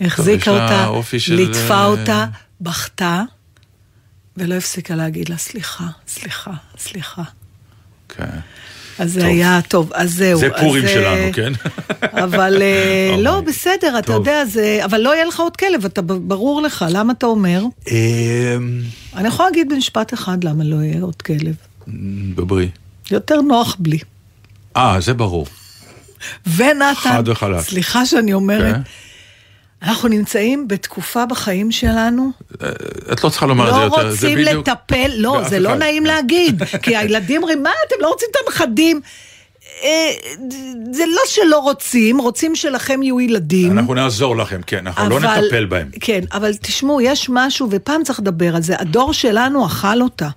החזיקה 0.00 0.50
אותה, 0.50 0.90
ליטפה 1.28 1.84
אותה, 1.84 2.26
בכתה, 2.60 3.22
ולא 4.36 4.54
הפסיקה 4.54 4.94
להגיד 4.94 5.28
לה, 5.28 5.36
סליחה, 5.36 5.86
סליחה, 6.08 6.50
סליחה. 6.78 7.22
כן. 8.08 8.38
אז 8.98 9.12
זה. 9.12 9.26
היה 9.26 9.60
טוב, 9.68 9.92
אז 9.94 10.14
זהו. 10.14 10.40
זה 10.40 10.46
אז, 10.54 10.60
פורים 10.60 10.84
אה, 10.84 10.88
שלנו, 10.88 11.32
כן? 11.32 11.52
אבל 12.00 12.62
אה. 12.62 13.16
לא, 13.26 13.40
בסדר, 13.40 13.98
אתה. 13.98 14.12
יודע, 14.12 14.44
זה... 14.44 14.80
אבל 14.84 15.00
לא 15.00 15.14
יהיה 15.14 15.24
לך 15.24 15.40
עוד 15.40 15.56
כלב, 15.56 15.84
אתה 15.84 16.02
ברור 16.02 16.62
לך, 16.62 16.84
למה 16.90 17.12
אתה 17.12 17.26
אומר? 17.26 17.62
אמ, 17.90 17.94
אני 19.16 19.28
יכולה 19.28 19.48
להגיד 19.48 19.72
במשפט 19.72 20.14
אחד 20.14 20.44
למה 20.44 20.64
לא 20.64 20.76
יהיה 20.76 21.02
עוד 21.02 21.22
כלב. 21.22 21.54
בברי. 22.34 22.68
יותר 23.10 23.40
נוח 23.40 23.76
בלי. 23.78 23.98
אה, 24.76 24.96
זה 25.00 25.14
ברור. 25.14 25.46
ונתן. 26.56 27.22
סליחה 27.60 28.06
שאני 28.06 28.32
אומרת, 28.32 28.74
כן. 28.74 28.80
אנחנו 29.82 30.08
נמצאים 30.08 30.68
בתקופה 30.68 31.26
בחיים 31.26 31.70
שלנו, 31.72 32.30
את 33.12 33.24
לא 33.24 33.28
צריכה 33.28 33.46
לומר 33.46 33.68
את 33.68 33.74
זה 33.74 33.80
לא 33.80 33.84
יותר, 33.84 34.10
זה 34.10 34.26
רוצים 34.26 34.38
בדיוק... 34.38 34.68
לטפל, 34.68 35.10
לא, 35.16 35.42
זה 35.48 35.58
לא 35.58 35.68
אחד. 35.68 35.78
נעים 35.78 36.06
להגיד, 36.06 36.62
כי 36.82 36.96
הילדים 36.96 37.42
אומרים, 37.42 37.62
מה, 37.62 37.70
אתם 37.86 37.96
לא 38.00 38.08
רוצים 38.08 38.28
את 38.30 38.46
הנכדים? 38.46 39.00
אה, 39.82 40.10
זה 40.92 41.04
לא 41.06 41.22
שלא 41.26 41.58
רוצים, 41.58 42.18
רוצים 42.18 42.56
שלכם 42.56 43.02
יהיו 43.02 43.20
ילדים. 43.20 43.72
אנחנו 43.78 43.94
נעזור 43.94 44.36
לכם, 44.36 44.60
כן, 44.66 44.86
אנחנו 44.86 45.08
לא 45.08 45.16
אבל- 45.18 45.44
נטפל 45.44 45.64
בהם. 45.64 45.88
כן, 46.00 46.20
אבל 46.32 46.54
תשמעו, 46.54 47.00
יש 47.00 47.26
משהו, 47.32 47.68
ופעם 47.70 48.02
צריך 48.04 48.20
לדבר 48.20 48.56
על 48.56 48.62
זה, 48.62 48.74
הדור 48.78 49.12
שלנו 49.12 49.66
אכל 49.66 50.02
אותה. 50.02 50.28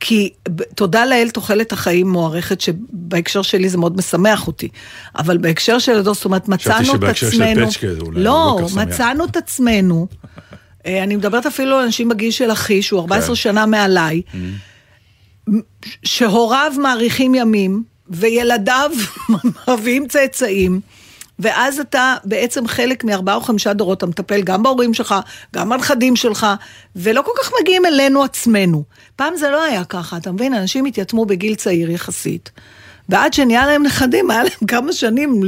כי 0.00 0.32
תודה 0.74 1.06
לאל 1.06 1.30
תוחלת 1.30 1.72
החיים 1.72 2.08
מוערכת, 2.08 2.60
שבהקשר 2.60 3.42
שלי 3.42 3.68
זה 3.68 3.78
מאוד 3.78 3.96
משמח 3.96 4.46
אותי. 4.46 4.68
אבל 5.18 5.38
בהקשר 5.38 5.78
של 5.78 5.98
הדור, 5.98 6.14
זאת 6.14 6.24
אומרת, 6.24 6.48
מצאנו 6.48 6.80
את 6.80 6.86
שבהקשר 6.86 7.30
של 7.30 7.42
עצמנו... 7.42 7.70
פצ'קה 7.70 7.94
זה 7.94 8.00
אולי 8.00 8.22
לא, 8.22 8.58
לא. 8.60 8.68
מצאנו 8.76 9.24
את 9.24 9.36
עצמנו. 9.36 10.06
אה, 10.86 11.02
אני 11.02 11.16
מדברת 11.16 11.46
אפילו 11.46 11.76
על 11.76 11.84
אנשים 11.84 12.08
בגיל 12.08 12.30
של 12.30 12.52
אחי, 12.52 12.82
שהוא 12.82 13.00
14 13.00 13.28
כן. 13.28 13.34
שנה 13.34 13.66
מעליי, 13.66 14.22
שהוריו 16.04 16.72
מאריכים 16.78 17.34
ימים, 17.34 17.82
וילדיו 18.08 18.90
מביאים 19.68 20.08
צאצאים, 20.08 20.80
ואז 21.40 21.80
אתה 21.80 22.14
בעצם 22.24 22.66
חלק 22.66 23.04
מארבעה 23.04 23.34
או 23.34 23.40
חמישה 23.40 23.72
דורות, 23.72 23.98
אתה 23.98 24.06
מטפל 24.06 24.42
גם 24.42 24.62
בהורים 24.62 24.94
שלך, 24.94 25.14
גם 25.54 25.68
בנכדים 25.68 26.16
שלך, 26.16 26.46
ולא 26.96 27.22
כל 27.22 27.30
כך 27.42 27.52
מגיעים 27.60 27.86
אלינו 27.86 28.22
עצמנו. 28.22 28.84
פעם 29.16 29.36
זה 29.36 29.50
לא 29.50 29.62
היה 29.62 29.84
ככה, 29.84 30.16
אתה 30.16 30.32
מבין? 30.32 30.54
אנשים 30.54 30.84
התייתמו 30.84 31.26
בגיל 31.26 31.54
צעיר 31.54 31.90
יחסית, 31.90 32.50
ועד 33.08 33.32
שנהיה 33.32 33.66
להם 33.66 33.82
נכדים, 33.82 34.30
היה 34.30 34.42
להם 34.42 34.66
כמה 34.68 34.92
שנים 34.92 35.40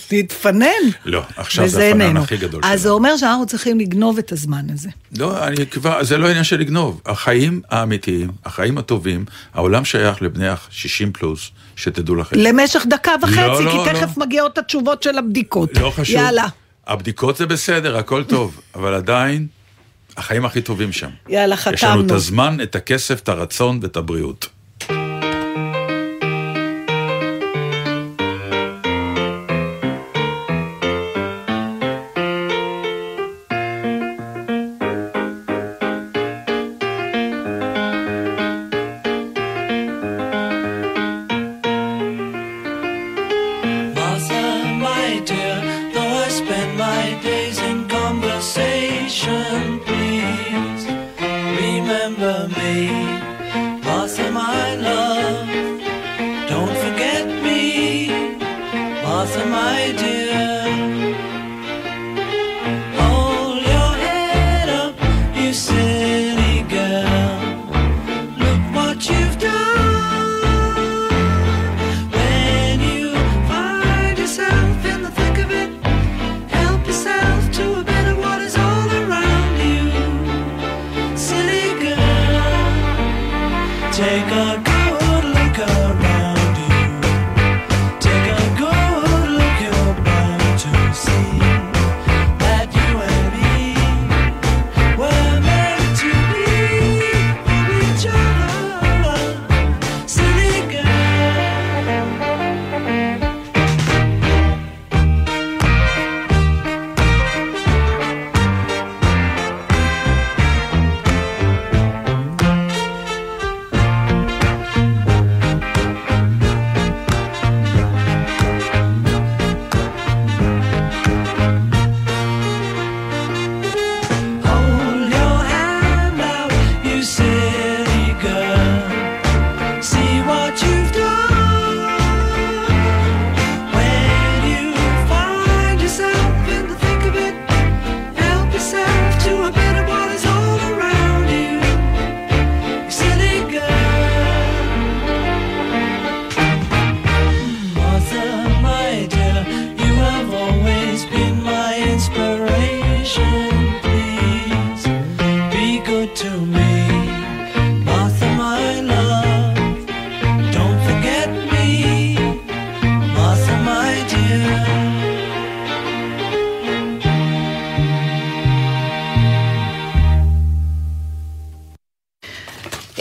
להתפנן. 0.12 0.66
לא, 1.04 1.22
עכשיו 1.36 1.68
זה 1.68 1.88
הפנן 1.88 2.00
איננו. 2.00 2.22
הכי 2.22 2.36
גדול 2.36 2.60
אז 2.64 2.80
זה 2.80 2.82
שלנו. 2.82 2.94
אומר 2.94 3.16
שאנחנו 3.16 3.46
צריכים 3.46 3.80
לגנוב 3.80 4.18
את 4.18 4.32
הזמן 4.32 4.66
הזה. 4.72 4.88
לא, 5.18 5.46
אני 5.46 5.66
כבר, 5.66 6.04
זה 6.04 6.18
לא 6.18 6.28
עניין 6.28 6.44
של 6.44 6.60
לגנוב. 6.60 7.00
החיים 7.06 7.60
האמיתיים, 7.70 8.30
החיים 8.44 8.78
הטובים, 8.78 9.24
העולם 9.54 9.84
שייך 9.84 10.22
לבני 10.22 10.48
ה-60 10.48 11.10
פלוס, 11.12 11.50
שתדעו 11.76 12.14
לכם. 12.14 12.36
למשך 12.38 12.86
דקה 12.88 13.12
וחצי, 13.22 13.36
לא, 13.36 13.64
לא, 13.64 13.84
כי 13.84 13.90
תכף 13.90 14.18
לא. 14.18 14.26
מגיעות 14.26 14.58
התשובות 14.58 15.02
של 15.02 15.18
הבדיקות. 15.18 15.76
לא 15.76 15.90
חשוב. 15.90 16.16
יאללה, 16.16 16.46
הבדיקות 16.86 17.36
זה 17.36 17.46
בסדר, 17.46 17.96
הכל 17.96 18.24
טוב, 18.24 18.60
אבל 18.74 18.94
עדיין, 18.94 19.46
החיים 20.16 20.44
הכי 20.44 20.60
טובים 20.60 20.92
שם. 20.92 21.10
יאללה, 21.28 21.54
יש 21.54 21.84
לנו 21.84 22.00
את 22.00 22.04
חתמנו. 22.04 22.14
הזמן, 22.14 22.56
את 22.62 22.74
הכסף, 22.74 23.20
את 23.20 23.28
הרצון 23.28 23.78
ואת 23.82 23.96
הבריאות. 23.96 24.48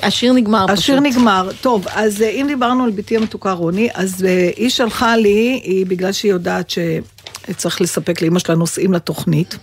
השיר 0.05 0.33
נגמר 0.33 0.65
פשוט. 0.67 0.79
השיר 0.79 0.99
נגמר. 0.99 1.49
טוב, 1.61 1.87
אז 1.87 2.21
אה, 2.21 2.29
אם 2.29 2.45
דיברנו 2.47 2.83
על 2.83 2.91
בתי 2.91 3.17
המתוקה 3.17 3.51
רוני, 3.51 3.89
אז 3.93 4.25
אה, 4.25 4.49
היא 4.55 4.69
שלחה 4.69 5.17
לי, 5.17 5.61
היא 5.63 5.85
בגלל 5.85 6.11
שהיא 6.11 6.31
יודעת 6.31 6.69
שצריך 6.69 7.81
לספק 7.81 8.21
לאמא 8.21 8.39
שלה 8.39 8.55
נושאים 8.55 8.93
לתוכנית. 8.93 9.57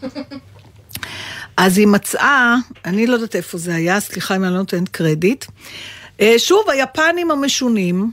אז 1.56 1.78
היא 1.78 1.86
מצאה, 1.86 2.56
אני 2.84 3.06
לא 3.06 3.14
יודעת 3.14 3.36
איפה 3.36 3.58
זה 3.58 3.74
היה, 3.74 4.00
סליחה 4.00 4.36
אם 4.36 4.44
אני 4.44 4.52
לא 4.52 4.58
נותנת 4.58 4.88
קרדיט. 4.88 5.44
אה, 6.20 6.34
שוב, 6.38 6.70
היפנים 6.70 7.30
המשונים, 7.30 8.10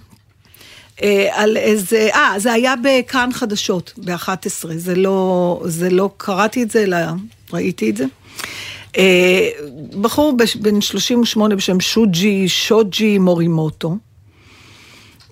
על 1.31 1.57
איזה, 1.57 2.09
אה, 2.13 2.33
זה 2.37 2.53
היה 2.53 2.73
בכאן 2.83 3.29
חדשות, 3.33 3.93
ב-11, 3.97 4.67
זה 4.75 4.95
לא, 4.95 5.61
זה 5.65 5.89
לא, 5.89 6.09
קראתי 6.17 6.63
את 6.63 6.71
זה, 6.71 6.83
אלא 6.83 6.97
ראיתי 7.53 7.89
את 7.89 7.97
זה. 7.97 8.05
אה, 8.97 9.49
בחור 10.01 10.37
בש- 10.37 10.55
בן 10.55 10.81
38 10.81 11.55
בשם 11.55 11.79
שוג'י, 11.79 12.47
שוג'י 12.49 13.17
מורימוטו. 13.17 13.97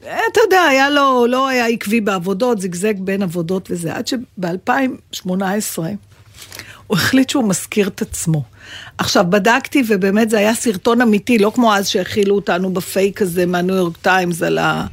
אה, 0.05 0.19
אתה 0.31 0.39
יודע, 0.45 0.61
היה 0.61 0.89
לו, 0.89 1.25
לא 1.29 1.47
היה 1.47 1.67
עקבי 1.67 2.01
בעבודות, 2.01 2.61
זיגזג 2.61 2.93
בין 2.99 3.21
עבודות 3.23 3.67
וזה, 3.71 3.95
עד 3.95 4.07
שב-2018 4.07 5.27
הוא 6.87 6.97
החליט 6.97 7.29
שהוא 7.29 7.49
משכיר 7.49 7.87
את 7.87 8.01
עצמו. 8.01 8.43
עכשיו, 8.97 9.25
בדקתי, 9.29 9.83
ובאמת 9.87 10.29
זה 10.29 10.37
היה 10.37 10.55
סרטון 10.55 11.01
אמיתי, 11.01 11.37
לא 11.37 11.51
כמו 11.55 11.73
אז 11.75 11.87
שהאכילו 11.87 12.35
אותנו 12.35 12.73
בפייק 12.73 13.21
הזה 13.21 13.45
מהניו 13.45 13.75
יורק 13.75 13.97
טיימס 13.97 14.41
על 14.41 14.57
ה... 14.57 14.85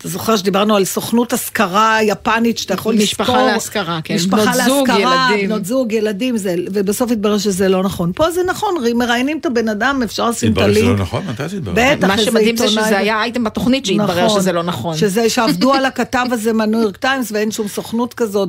אתה 0.00 0.08
זוכר 0.08 0.36
שדיברנו 0.36 0.76
על 0.76 0.84
סוכנות 0.84 1.32
השכרה 1.32 1.98
יפנית 2.02 2.58
שאתה 2.58 2.74
יכול 2.74 2.94
משפחה 2.94 3.32
לשכור? 3.32 3.46
להשכרה, 3.46 4.00
כן. 4.04 4.14
משפחה 4.14 4.42
בנות 4.42 4.54
זוג, 4.66 4.88
להשכרה, 4.90 5.28
ילדים. 5.30 5.48
בנות 5.48 5.64
זוג, 5.64 5.92
ילדים, 5.92 6.36
זה, 6.36 6.54
ובסוף 6.72 7.10
התברר 7.10 7.38
שזה 7.38 7.68
לא 7.68 7.82
נכון. 7.82 8.12
פה 8.14 8.30
זה 8.30 8.40
נכון, 8.46 8.74
מראיינים 8.94 9.38
את 9.38 9.46
הבן 9.46 9.68
אדם, 9.68 10.00
אפשר 10.04 10.30
לשים 10.30 10.52
את 10.52 10.56
התברר 10.58 10.72
שזה 10.72 10.80
הלינק. 10.80 10.98
לא 10.98 11.02
נכון? 11.04 11.22
מתי 11.26 11.48
זה 11.48 11.56
התברר? 11.56 11.74
בטח, 11.76 12.08
מה 12.08 12.18
שמדהים 12.18 12.56
זה 12.56 12.68
שזה 12.68 12.98
היה 12.98 13.22
אייטם 13.22 13.44
בתוכנית 13.44 13.86
שהתברר 13.86 14.28
שזה 14.28 14.52
לא 14.52 14.62
נכון. 14.62 14.96
שזה, 14.96 15.30
שעבדו 15.30 15.72
על 15.76 15.84
הכתב 15.84 16.26
הזה 16.30 16.52
מהניו 16.52 16.80
יורק 16.80 16.96
טיימס 16.96 17.32
ואין 17.32 17.50
שום 17.50 17.68
סוכנות 17.68 18.14
כזאת, 18.14 18.48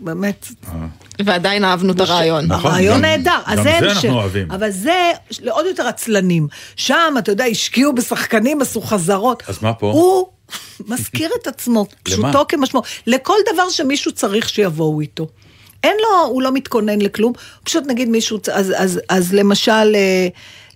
ובאמת, 0.00 0.46
ועדיין 1.24 1.64
אהבנו 1.64 1.92
את 1.92 2.00
הרעיון. 2.00 2.44
נכון. 2.46 2.70
הרעיון 2.70 2.94
גם- 2.96 3.00
נהדר. 3.02 3.38
אז 3.46 3.58
גם 3.58 3.64
זה. 3.64 3.78
אנחנו 3.78 4.10
אוהבים. 4.12 4.50
אבל 4.50 4.70
זה 4.70 5.10
לעוד 5.40 5.66
יותר 5.66 5.86
עצלנים. 5.86 6.48
שם, 6.76 7.14
אתה 7.18 7.32
יודע, 7.32 7.44
השקיעו 7.44 7.94
בשחקנים, 7.94 8.60
עשו 8.62 8.80
חזרות. 8.80 9.42
אז 9.48 9.58
מה 9.62 9.72
פה? 9.74 9.92
מזכיר 10.86 11.30
את 11.42 11.46
עצמו, 11.46 11.86
פשוטו 12.02 12.44
כמשמעו. 12.48 12.82
לכל 13.06 13.36
דבר 13.52 13.68
שמישהו 13.68 14.12
צריך 14.12 14.48
שיבואו 14.48 15.00
איתו. 15.00 15.26
אין 15.84 15.96
לו, 16.02 16.26
הוא 16.26 16.42
לא 16.42 16.52
מתכונן 16.52 17.00
לכלום, 17.00 17.32
פשוט 17.64 17.84
נגיד 17.86 18.08
מישהו, 18.08 18.38
אז, 18.52 18.72
אז, 18.76 19.00
אז 19.08 19.34
למשל, 19.34 19.94
אה, 19.94 20.28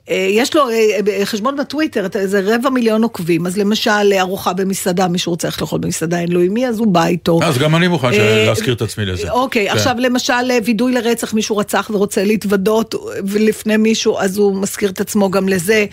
יש 0.09 0.57
לו 0.57 0.69
אה, 0.71 0.99
אה, 1.09 1.27
חשבון 1.27 1.57
בטוויטר, 1.57 2.07
איזה 2.15 2.41
רבע 2.45 2.71
מיליון 2.71 3.03
עוקבים, 3.03 3.47
אז 3.47 3.57
למשל 3.57 3.91
אה, 3.91 4.21
ארוחה 4.21 4.53
במסעדה, 4.53 5.09
מישהו 5.09 5.33
רוצה 5.33 5.49
ללכת 5.49 5.61
לאכול 5.61 5.81
במסעדה, 5.81 6.19
אין 6.21 6.33
לו 6.33 6.41
עם 6.41 6.55
מי, 6.55 6.69
אז 6.69 6.79
הוא 6.79 6.87
בא 6.87 7.07
איתו. 7.07 7.41
אז 7.43 7.59
גם 7.59 7.77
אני 7.77 7.89
מוכן 7.89 8.13
אה, 8.13 8.45
להזכיר 8.47 8.75
את 8.75 8.83
עצמי 8.83 9.05
לזה. 9.05 9.31
אוקיי, 9.31 9.69
כן. 9.69 9.77
עכשיו 9.77 9.97
למשל 9.99 10.51
אה, 10.51 10.59
וידוי 10.65 10.93
לרצח, 10.93 11.35
מישהו 11.35 11.57
רצח 11.57 11.91
ורוצה 11.93 12.25
להתוודות 12.25 12.95
ולפני 13.27 13.77
מישהו, 13.77 14.19
אז 14.19 14.39
הוא 14.39 14.57
מזכיר 14.57 14.91
את 14.91 15.01
עצמו 15.01 15.31
גם 15.31 15.49
לזה. 15.49 15.87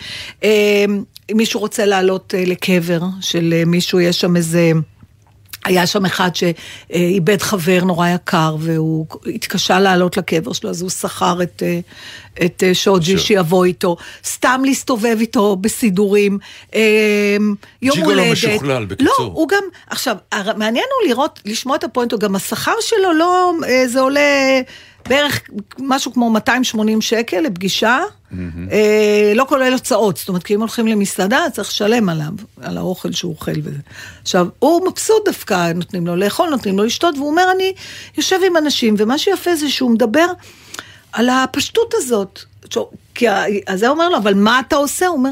אה, 0.44 0.84
מישהו 1.34 1.60
רוצה 1.60 1.86
לעלות 1.86 2.34
אה, 2.34 2.44
לקבר 2.46 3.00
של 3.20 3.54
אה, 3.56 3.64
מישהו, 3.64 4.00
יש 4.00 4.20
שם 4.20 4.36
איזה... 4.36 4.72
היה 5.64 5.86
שם 5.86 6.04
אחד 6.04 6.30
שאיבד 6.34 7.42
חבר 7.42 7.84
נורא 7.84 8.08
יקר, 8.08 8.56
והוא 8.60 9.06
התקשה 9.34 9.80
לעלות 9.80 10.16
לקבר 10.16 10.52
שלו, 10.52 10.70
אז 10.70 10.82
הוא 10.82 10.90
שכר 10.90 11.42
את, 11.42 11.62
אה, 11.66 11.80
את 12.46 12.62
אה, 12.66 12.74
שוג'י 12.74 13.18
שו- 13.18 13.24
שיבוא 13.24 13.64
איתו, 13.64 13.96
סתם 14.24 14.62
להסתובב 14.64 15.16
איתו 15.20 15.56
בסידורים, 15.56 16.38
אה, 16.74 16.80
יום 17.82 17.96
ג'יגולו 17.96 18.18
הולדת. 18.22 18.32
משוכלל, 18.32 18.84
בקיצור. 18.84 19.14
לא, 19.18 19.24
הוא 19.24 19.48
גם, 19.48 19.62
עכשיו, 19.86 20.16
מעניין 20.56 20.84
הוא 21.00 21.08
לראות, 21.08 21.40
לשמוע 21.44 21.76
את 21.76 21.84
הפואנטו, 21.84 22.18
גם 22.18 22.36
השכר 22.36 22.74
שלו 22.80 23.12
לא, 23.12 23.52
זה 23.86 24.00
עולה 24.00 24.60
בערך 25.08 25.40
משהו 25.78 26.12
כמו 26.12 26.30
280 26.30 27.00
שקל 27.00 27.40
לפגישה, 27.40 27.98
אה, 28.72 29.32
לא 29.34 29.44
כולל 29.48 29.72
הוצאות, 29.72 30.16
זאת 30.16 30.28
אומרת, 30.28 30.42
כי 30.42 30.54
אם 30.54 30.60
הולכים 30.60 30.86
למסעדה, 30.86 31.38
צריך 31.52 31.68
לשלם 31.68 32.08
עליו, 32.08 32.32
על 32.62 32.78
האוכל 32.78 33.12
שהוא 33.12 33.32
אוכל 33.32 33.52
וזה. 33.64 33.78
עכשיו, 34.22 34.46
הוא 34.58 34.88
מבסוט 34.88 35.24
דווקא, 35.24 35.72
נותנים 35.72 36.06
לו 36.06 36.16
לאכול, 36.16 36.48
נותנים 36.50 36.78
לו 36.78 36.84
לשתות, 36.84 37.14
והוא 37.18 37.30
אומר, 37.30 37.44
אני 37.56 37.72
יושב 38.16 38.36
עם 38.46 38.56
אנשים, 38.56 38.94
ומה 38.98 39.18
שיפה 39.18 39.54
זה 39.56 39.70
שהוא 39.70 39.90
מדבר 39.90 40.26
על 41.12 41.28
הפשטות 41.28 41.94
הזאת. 41.96 42.40
כי 43.14 43.28
ה- 43.28 43.44
אז 43.66 43.80
זה 43.80 43.88
אומר 43.88 44.08
לו, 44.08 44.16
אבל 44.16 44.34
מה 44.34 44.60
אתה 44.60 44.76
עושה? 44.76 45.06
הוא 45.06 45.16
אומר, 45.16 45.30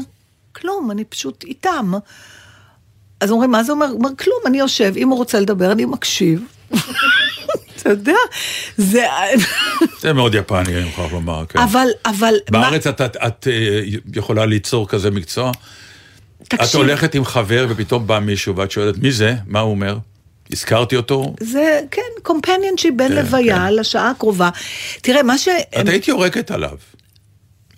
כלום, 0.55 0.91
אני 0.91 1.03
פשוט 1.05 1.43
איתם. 1.43 1.91
אז 3.21 3.31
אומרים, 3.31 3.51
מה 3.51 3.63
זה 3.63 3.71
אומר? 3.71 3.85
הוא 3.85 3.97
אומר, 3.97 4.09
כלום, 4.15 4.37
אני 4.45 4.59
יושב, 4.59 4.93
אם 4.97 5.09
הוא 5.09 5.17
רוצה 5.17 5.39
לדבר, 5.39 5.71
אני 5.71 5.85
מקשיב. 5.85 6.41
אתה 7.81 7.89
יודע, 7.89 8.13
זה... 8.77 9.05
זה 9.99 10.13
מאוד 10.13 10.35
יפני, 10.35 10.75
אני 10.77 10.83
מוכרח 10.83 11.11
לומר. 11.11 11.45
כן. 11.45 11.59
אבל, 11.59 11.87
אבל... 12.05 12.33
בארץ 12.49 12.87
את, 12.87 13.01
את, 13.01 13.17
את 13.27 13.47
אה, 13.51 13.81
יכולה 14.15 14.45
ליצור 14.45 14.87
כזה 14.87 15.11
מקצוע? 15.11 15.51
את 16.43 16.47
תקשיב. 16.47 16.81
הולכת 16.81 17.15
עם 17.15 17.25
חבר 17.25 17.67
ופתאום 17.69 18.07
בא 18.07 18.19
מישהו 18.19 18.55
ואת 18.55 18.71
שואלת, 18.71 18.97
מי 18.97 19.11
זה? 19.11 19.35
מה 19.47 19.59
הוא 19.59 19.71
אומר? 19.71 19.97
השכרתי 20.51 20.95
אותו? 20.95 21.33
זה, 21.39 21.81
כן, 21.91 22.01
companionship 22.23 22.93
בין 22.97 23.07
כן, 23.07 23.15
לוויה 23.15 23.65
כן. 23.67 23.73
לשעה 23.73 24.09
הקרובה. 24.09 24.49
תראה, 25.01 25.23
מה 25.23 25.37
ש... 25.37 25.47
את 25.81 25.87
היית 25.87 26.07
יורקת 26.07 26.51
עליו. 26.51 26.77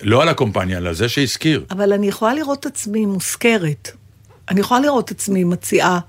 לא 0.01 0.21
על 0.21 0.29
הקומפניה, 0.29 0.77
אלא 0.77 0.93
זה 0.93 1.09
שהשכיר. 1.09 1.65
אבל 1.71 1.93
אני 1.93 2.07
יכולה 2.07 2.33
לראות 2.33 2.59
את 2.59 2.65
עצמי 2.65 3.05
מושכרת. 3.05 3.91
אני 4.49 4.59
יכולה 4.59 4.79
לראות 4.79 5.05
את 5.05 5.11
עצמי 5.11 5.43
מציעה. 5.43 5.99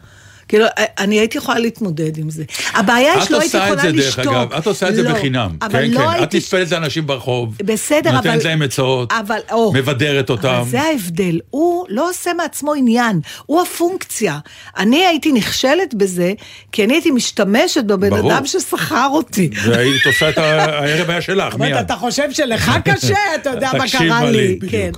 כאילו, 0.53 0.65
אני 0.99 1.19
הייתי 1.19 1.39
יכולה 1.39 1.59
להתמודד 1.59 2.19
עם 2.19 2.31
זה. 2.31 2.45
הבעיה 2.75 3.13
היא 3.13 3.23
את 3.23 3.29
שלא 3.29 3.41
הייתי 3.41 3.57
עושה 3.57 3.59
את 3.59 3.73
יכולה 3.73 3.83
זה, 3.83 3.93
דרך 3.93 4.19
לשתוק. 4.19 4.33
אגב, 4.33 4.53
את 4.53 4.67
עושה 4.67 4.89
את 4.89 4.95
זה 4.95 5.03
לא, 5.03 5.13
בחינם. 5.13 5.51
כן, 5.71 5.91
לא 5.91 5.99
כן. 5.99 6.23
את. 6.23 6.35
נטפלת 6.35 6.71
לאנשים 6.71 7.07
ברחוב, 7.07 7.55
בסדר, 7.65 8.11
אבל... 8.11 8.17
נותנת 8.17 8.45
להם 8.45 8.63
עצות, 8.63 9.13
אבל, 9.13 9.39
או, 9.53 9.73
מבדרת 9.75 10.31
אותם. 10.31 10.49
אבל 10.49 10.69
זה 10.69 10.81
ההבדל, 10.81 11.41
הוא 11.51 11.87
לא 11.89 12.11
עושה 12.11 12.31
מעצמו 12.35 12.75
עניין, 12.75 13.21
הוא 13.47 13.63
הפונקציה. 13.63 14.39
אני 14.79 15.07
הייתי 15.07 15.33
נכשלת 15.33 15.95
בזה, 15.95 16.33
כי 16.73 16.85
אני 16.85 16.95
הייתי 16.95 17.11
משתמשת 17.11 17.85
בבן 17.85 18.11
ברור. 18.11 18.33
אדם 18.33 18.47
ששכר 18.47 19.09
אותי. 19.13 19.51
והיית 19.65 20.07
עושה 20.07 20.29
את 20.29 20.39
הערב 20.43 21.11
היה 21.11 21.23
שלך, 21.23 21.55
מיד. 21.55 21.77
אתה 21.77 21.97
חושב 21.97 22.33
שלך 22.33 22.71
קשה? 22.85 23.19
אתה 23.35 23.51
יודע 23.51 23.71
מה 23.79 23.85
קרה 23.93 24.31
לי. 24.31 24.59
לי, 24.63 24.69
כן. 24.71 24.91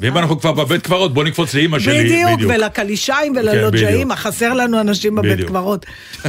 ואם 0.00 0.18
אנחנו 0.18 0.40
כבר 0.40 0.52
בבית 0.52 0.82
קברות, 0.82 1.14
בוא 1.14 1.24
נקפוץ 1.24 1.54
לאימא 1.54 1.78
שלי. 1.78 2.04
בדיוק, 2.04 2.40
ולקלישיים 2.48 3.32
וללוג'אים, 3.36 4.08
בדיוק. 4.08 4.18
חסר 4.18 4.52
לנו 4.52 4.80
אנשים 4.80 5.14
בבית. 5.14 5.46
קברות. 5.46 5.86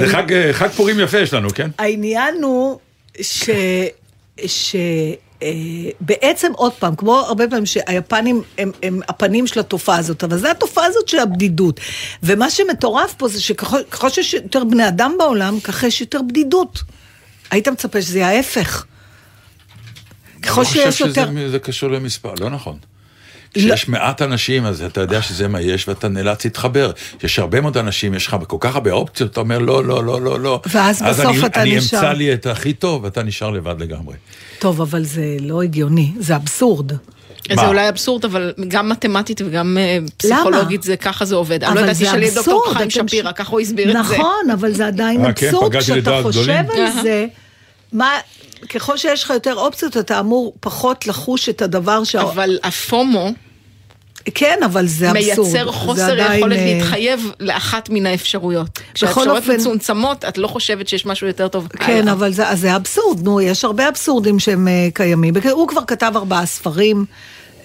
זה 0.00 0.06
חג, 0.06 0.32
אה, 0.32 0.52
חג 0.52 0.68
פורים 0.68 1.00
יפה 1.00 1.18
יש 1.18 1.34
לנו, 1.34 1.50
כן? 1.50 1.70
העניין 1.78 2.34
הוא 2.42 2.78
ש... 3.20 3.50
ש... 4.46 4.76
אה, 5.42 5.48
בעצם 6.00 6.52
עוד 6.56 6.72
פעם, 6.72 6.96
כמו 6.96 7.16
הרבה 7.16 7.48
פעמים 7.48 7.66
שהיפנים 7.66 8.42
הם, 8.58 8.70
הם 8.82 9.00
הפנים 9.08 9.46
של 9.46 9.60
התופעה 9.60 9.98
הזאת, 9.98 10.24
אבל 10.24 10.38
זה 10.38 10.50
התופעה 10.50 10.86
הזאת 10.86 11.08
של 11.08 11.18
הבדידות. 11.18 11.80
ומה 12.22 12.50
שמטורף 12.50 13.14
פה 13.14 13.28
זה 13.28 13.42
שככל 13.42 13.82
ככל 13.90 14.10
שיש 14.10 14.34
יותר 14.34 14.64
בני 14.64 14.88
אדם 14.88 15.14
בעולם, 15.18 15.60
ככה 15.60 15.86
יש 15.86 16.00
יותר 16.00 16.20
בדידות. 16.28 16.82
היית 17.50 17.68
מצפה 17.68 18.02
שזה 18.02 18.18
יהיה 18.18 18.28
ההפך. 18.28 18.86
ככל 20.42 20.60
אני 20.60 20.70
שיש 20.70 20.86
חושב 21.02 21.06
יותר... 21.06 21.26
שזה 21.46 21.58
קשור 21.58 21.90
למספר, 21.90 22.34
לא 22.40 22.50
נכון. 22.50 22.78
כשיש 23.54 23.88
מעט 23.88 24.22
אנשים, 24.22 24.64
אז 24.66 24.82
אתה 24.82 25.00
יודע 25.00 25.22
שזה 25.22 25.48
מה 25.48 25.60
יש, 25.60 25.88
ואתה 25.88 26.08
נאלץ 26.08 26.44
להתחבר. 26.44 26.90
יש 27.22 27.38
הרבה 27.38 27.60
מאוד 27.60 27.76
אנשים, 27.76 28.14
יש 28.14 28.26
לך 28.26 28.36
כל 28.46 28.56
כך 28.60 28.74
הרבה 28.74 28.92
אופציות, 28.92 29.32
אתה 29.32 29.40
אומר, 29.40 29.58
לא, 29.58 29.84
לא, 29.84 30.04
לא, 30.04 30.20
לא, 30.20 30.40
לא. 30.40 30.60
ואז 30.72 31.02
בסוף 31.02 31.26
אני, 31.26 31.46
אתה 31.46 31.62
אני 31.62 31.76
נשאר. 31.76 31.98
אמצא 31.98 32.12
לי 32.12 32.34
את 32.34 32.46
הכי 32.46 32.72
טוב, 32.72 33.04
ואתה 33.04 33.22
נשאר 33.22 33.50
לבד 33.50 33.80
לגמרי. 33.80 34.14
טוב, 34.58 34.80
אבל 34.80 35.04
זה 35.04 35.36
לא 35.40 35.62
הגיוני, 35.62 36.12
זה 36.18 36.36
אבסורד. 36.36 36.92
זה 36.92 37.54
מה? 37.56 37.68
אולי 37.68 37.88
אבסורד, 37.88 38.24
אבל 38.24 38.52
גם 38.68 38.88
מתמטית 38.88 39.40
וגם 39.44 39.78
אה, 39.80 39.98
פסיכולוגית 40.16 40.82
זה 40.82 40.96
ככה 40.96 41.24
זה 41.24 41.34
עובד. 41.34 41.64
אני 41.64 41.74
לא 41.74 41.92
זה 41.92 42.04
תשאלי 42.04 42.28
את 42.28 42.34
דוקטור 42.34 42.64
חיים 42.72 42.90
שפירא, 42.90 43.30
ש- 43.30 43.34
ככה 43.36 43.50
הוא 43.50 43.60
הסביר 43.60 43.88
את 43.88 43.92
זה. 43.92 43.98
נכון, 43.98 44.50
אבל 44.52 44.72
זה 44.72 44.86
עדיין 44.86 45.24
אה, 45.24 45.32
כן? 45.32 45.46
אבסורד, 45.46 45.76
כשאתה 45.76 46.20
חושב? 46.22 46.52
על 46.76 47.02
זה, 47.02 47.26
מה, 47.92 48.10
ככל 48.68 48.96
שיש 48.96 49.24
לך 49.24 49.30
יותר 49.30 49.54
אופציות, 49.54 49.96
אתה 49.96 50.20
אמור 50.20 50.54
פחות 50.60 51.06
לחוש 51.06 51.48
את 51.48 51.62
הדבר 51.62 52.04
שה... 52.04 52.20
אבל 52.22 52.58
הפומו 52.62 53.30
כן, 54.34 54.58
אבל 54.64 54.86
זה 54.86 55.10
אבסורד. 55.10 55.48
מייצר 55.52 55.72
חוסר 55.72 56.12
עדיין, 56.12 56.38
יכולת 56.40 56.56
אה, 56.58 56.64
להתחייב 56.74 57.30
לאחת 57.40 57.88
מן 57.90 58.06
האפשרויות. 58.06 58.80
כשהאפשרויות 58.94 59.36
אופן- 59.36 59.54
מצומצמות, 59.54 60.24
את 60.24 60.38
לא 60.38 60.46
חושבת 60.46 60.88
שיש 60.88 61.06
משהו 61.06 61.26
יותר 61.26 61.48
טוב. 61.48 61.68
כן, 61.68 62.08
אה, 62.08 62.12
אבל 62.12 62.32
זה, 62.32 62.44
זה 62.54 62.76
אבסורד, 62.76 63.24
נו, 63.24 63.40
יש 63.40 63.64
הרבה 63.64 63.88
אבסורדים 63.88 64.38
שהם 64.38 64.68
אה, 64.68 64.88
קיימים. 64.94 65.34
הוא 65.50 65.68
כבר 65.68 65.80
כתב 65.86 66.12
ארבעה 66.16 66.46
ספרים, 66.46 67.04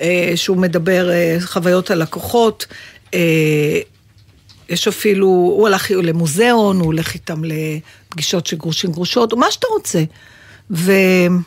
אה, 0.02 0.32
שהוא 0.36 0.58
מדבר 0.58 1.10
אה, 1.12 1.38
חוויות 1.42 1.92
הלקוחות. 1.92 2.66
אה, 3.14 3.80
יש 4.70 4.88
אפילו, 4.88 5.28
הוא 5.28 5.68
הלך 5.68 5.92
למוזיאון, 5.92 6.78
הוא 6.78 6.86
הולך 6.86 7.14
איתם 7.14 7.42
לפגישות 7.44 8.46
של 8.48 8.58
גרושים 8.58 8.92
גרושות, 8.92 9.34
מה 9.34 9.52
שאתה 9.52 9.68
רוצה. 9.74 10.04
והוא 10.72 11.40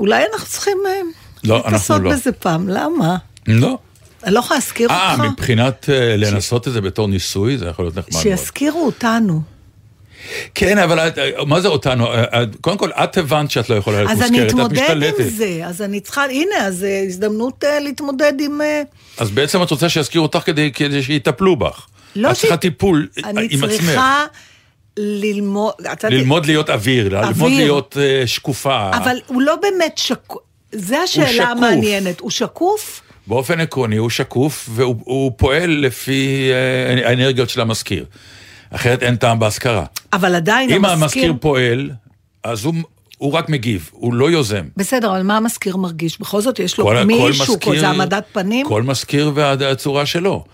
אולי 0.00 0.24
אנחנו 0.32 0.46
צריכים 0.46 0.78
אה, 0.86 0.92
לא, 1.44 1.56
להתנסות 1.56 2.00
לא. 2.02 2.10
בזה 2.10 2.32
פעם, 2.32 2.68
למה? 2.68 3.16
לא. 3.46 3.78
אני 4.24 4.34
לא 4.34 4.38
יכולה 4.40 4.58
להזכיר 4.60 4.90
אה, 4.90 5.12
אותך? 5.12 5.24
מבחינת 5.24 5.86
אה, 5.90 6.16
לנסות 6.16 6.68
את 6.68 6.72
זה 6.72 6.80
בתור 6.80 7.08
ניסוי, 7.08 7.58
זה 7.58 7.66
יכול 7.66 7.84
להיות 7.84 7.96
נחמד 7.96 8.12
מאוד. 8.12 8.22
שיזכירו 8.22 8.86
אותנו. 8.86 9.42
כן, 10.54 10.78
אבל 10.78 10.98
את- 10.98 11.18
מה 11.46 11.60
זה 11.60 11.68
אותנו? 11.68 12.06
אה, 12.14 12.24
קודם 12.60 12.78
כל, 12.78 12.90
את 12.92 13.16
הבנת 13.18 13.50
שאת 13.50 13.70
לא 13.70 13.74
יכולה 13.74 13.96
להיות 13.98 14.10
אז 14.10 14.18
מוזכרת, 14.18 14.30
אני 14.38 14.42
את 14.42 14.48
אתמודד 14.48 14.72
משתלטת. 14.82 15.20
עם 15.20 15.28
זה, 15.28 15.60
אז 15.64 15.82
אני 15.82 16.00
צריכה, 16.00 16.24
הנה, 16.24 16.54
אז 16.66 16.84
אה, 16.84 17.02
הזדמנות 17.06 17.64
אה, 17.64 17.80
להתמודד 17.80 18.32
עם... 18.40 18.60
אה, 18.60 18.82
אז 19.18 19.30
בעצם 19.30 19.62
את 19.62 19.70
רוצה 19.70 19.88
שיזכירו 19.88 20.22
אותך 20.24 20.38
כדי, 20.38 20.72
כדי 20.72 21.02
שיטפלו 21.02 21.56
בך. 21.56 21.86
לא 22.16 22.30
את 22.30 22.36
צריכה 22.36 22.54
ש- 22.54 22.58
טיפול 22.58 23.08
אני 23.24 23.46
עם 23.50 23.64
עצמך. 23.64 23.78
צריכה 23.80 24.24
ללמוד... 24.96 25.72
ללמוד 26.10 26.46
להיות 26.46 26.70
אוויר, 26.70 27.08
ללמוד 27.08 27.24
אוויר. 27.28 27.56
להיות 27.56 27.96
אה, 28.00 28.26
שקופה. 28.26 28.90
אבל 28.96 29.16
הוא 29.26 29.42
לא 29.42 29.56
באמת 29.56 29.98
שקוף, 29.98 30.42
זה 30.72 30.98
השאלה. 30.98 31.44
המעניינת. 31.48 32.20
הוא 32.20 32.30
שקוף? 32.30 33.00
באופן 33.26 33.60
עקרוני 33.60 33.96
הוא 33.96 34.10
שקוף, 34.10 34.68
והוא 34.72 34.96
הוא 35.04 35.32
פועל 35.36 35.70
לפי 35.70 36.50
אה, 36.52 37.08
האנרגיות 37.08 37.50
של 37.50 37.60
המזכיר. 37.60 38.04
אחרת 38.70 39.02
אין 39.02 39.16
טעם 39.16 39.38
בהשכרה. 39.38 39.84
אבל 40.12 40.34
עדיין 40.34 40.70
אם 40.70 40.84
המזכיר... 40.84 41.02
המזכיר 41.02 41.34
פועל, 41.40 41.90
אז 42.44 42.64
הוא, 42.64 42.74
הוא 43.18 43.32
רק 43.32 43.48
מגיב, 43.48 43.90
הוא 43.92 44.14
לא 44.14 44.30
יוזם. 44.30 44.64
בסדר, 44.76 45.10
אבל 45.10 45.22
מה 45.22 45.36
המזכיר 45.36 45.76
מרגיש? 45.76 46.20
בכל 46.20 46.40
זאת 46.40 46.58
יש 46.58 46.78
לו 46.78 46.84
כל- 46.84 46.96
כל 46.96 47.04
מישהו, 47.04 47.54
מזכיר- 47.54 47.80
זה 47.80 47.88
העמדת 47.88 48.24
פנים? 48.32 48.66
כל 48.66 48.82
מזכיר 48.82 49.32
והצורה 49.34 50.06
שלו. 50.06 50.44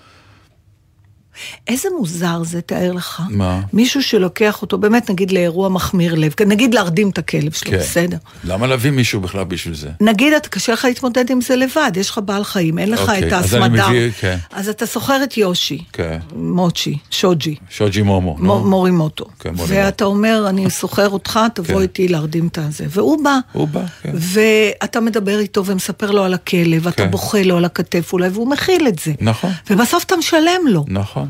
איזה 1.69 1.89
מוזר 1.99 2.43
זה, 2.45 2.61
תאר 2.61 2.93
לך. 2.93 3.23
מה? 3.29 3.61
מישהו 3.73 4.03
שלוקח 4.03 4.63
אותו, 4.63 4.79
באמת, 4.79 5.11
נגיד 5.11 5.33
לאירוע 5.33 5.69
מחמיר 5.69 6.15
לב, 6.15 6.33
נגיד 6.47 6.75
להרדים 6.75 7.11
את 7.11 7.19
הכלב 7.19 7.53
שלו, 7.53 7.71
כן. 7.71 7.79
בסדר. 7.79 8.17
למה 8.45 8.67
להביא 8.67 8.91
מישהו 8.91 9.21
בכלל 9.21 9.45
בשביל 9.45 9.75
זה? 9.75 9.89
נגיד, 10.01 10.33
אתה 10.33 10.49
קשה 10.49 10.73
לך 10.73 10.85
להתמודד 10.85 11.31
עם 11.31 11.41
זה 11.41 11.57
לבד, 11.57 11.93
יש 11.97 12.11
לך 12.11 12.21
בעל 12.25 12.45
חיים, 12.45 12.79
אין 12.79 12.91
לך 12.91 13.01
אוקיי, 13.01 13.19
את 13.29 13.33
אז 13.33 13.55
ההסמדה. 13.55 13.89
מביא, 13.89 14.11
כן. 14.21 14.37
אז 14.53 14.69
אתה 14.69 14.87
שוכר 14.87 15.23
את 15.25 15.37
יושי, 15.37 15.85
כן. 15.93 16.19
מוצ'י, 16.37 16.99
שוג'י, 17.11 17.55
שוג'י 17.71 18.03
מומו. 18.03 18.37
מו- 18.39 18.45
נו. 18.59 18.65
מורי 18.71 18.91
מוטו. 18.91 19.25
כן, 19.39 19.55
מורי 19.55 19.77
ואתה 19.77 20.05
אומר, 20.05 20.47
אני 20.49 20.71
שוכר 20.71 21.09
אותך, 21.09 21.41
תבוא 21.55 21.75
כן. 21.75 21.81
איתי 21.83 22.09
להרדים 22.09 22.47
את 22.47 22.59
הזה. 22.59 22.85
והוא 22.89 23.25
בא. 23.25 23.39
הוא 23.53 23.69
בא, 23.69 23.81
כן. 24.03 24.11
ואתה 24.15 25.01
מדבר 25.01 25.39
איתו 25.39 25.65
ומספר 25.67 26.11
לו 26.11 26.25
על 26.25 26.35
הכלב, 26.35 26.91
כן. 26.91 27.11
בוכה 27.11 27.43
לו 27.43 27.57
על 27.57 27.65
הכתף 27.65 28.13
אולי, 28.13 28.29
והוא 28.29 28.51
מכיל 28.51 28.89
את 28.89 28.99
זה. 28.99 29.13
נכון. 29.21 29.51
ובסוף 29.71 30.05
אתה 30.05 30.17
משלם 30.17 30.39
לו. 30.69 30.85
נכון. 30.89 31.28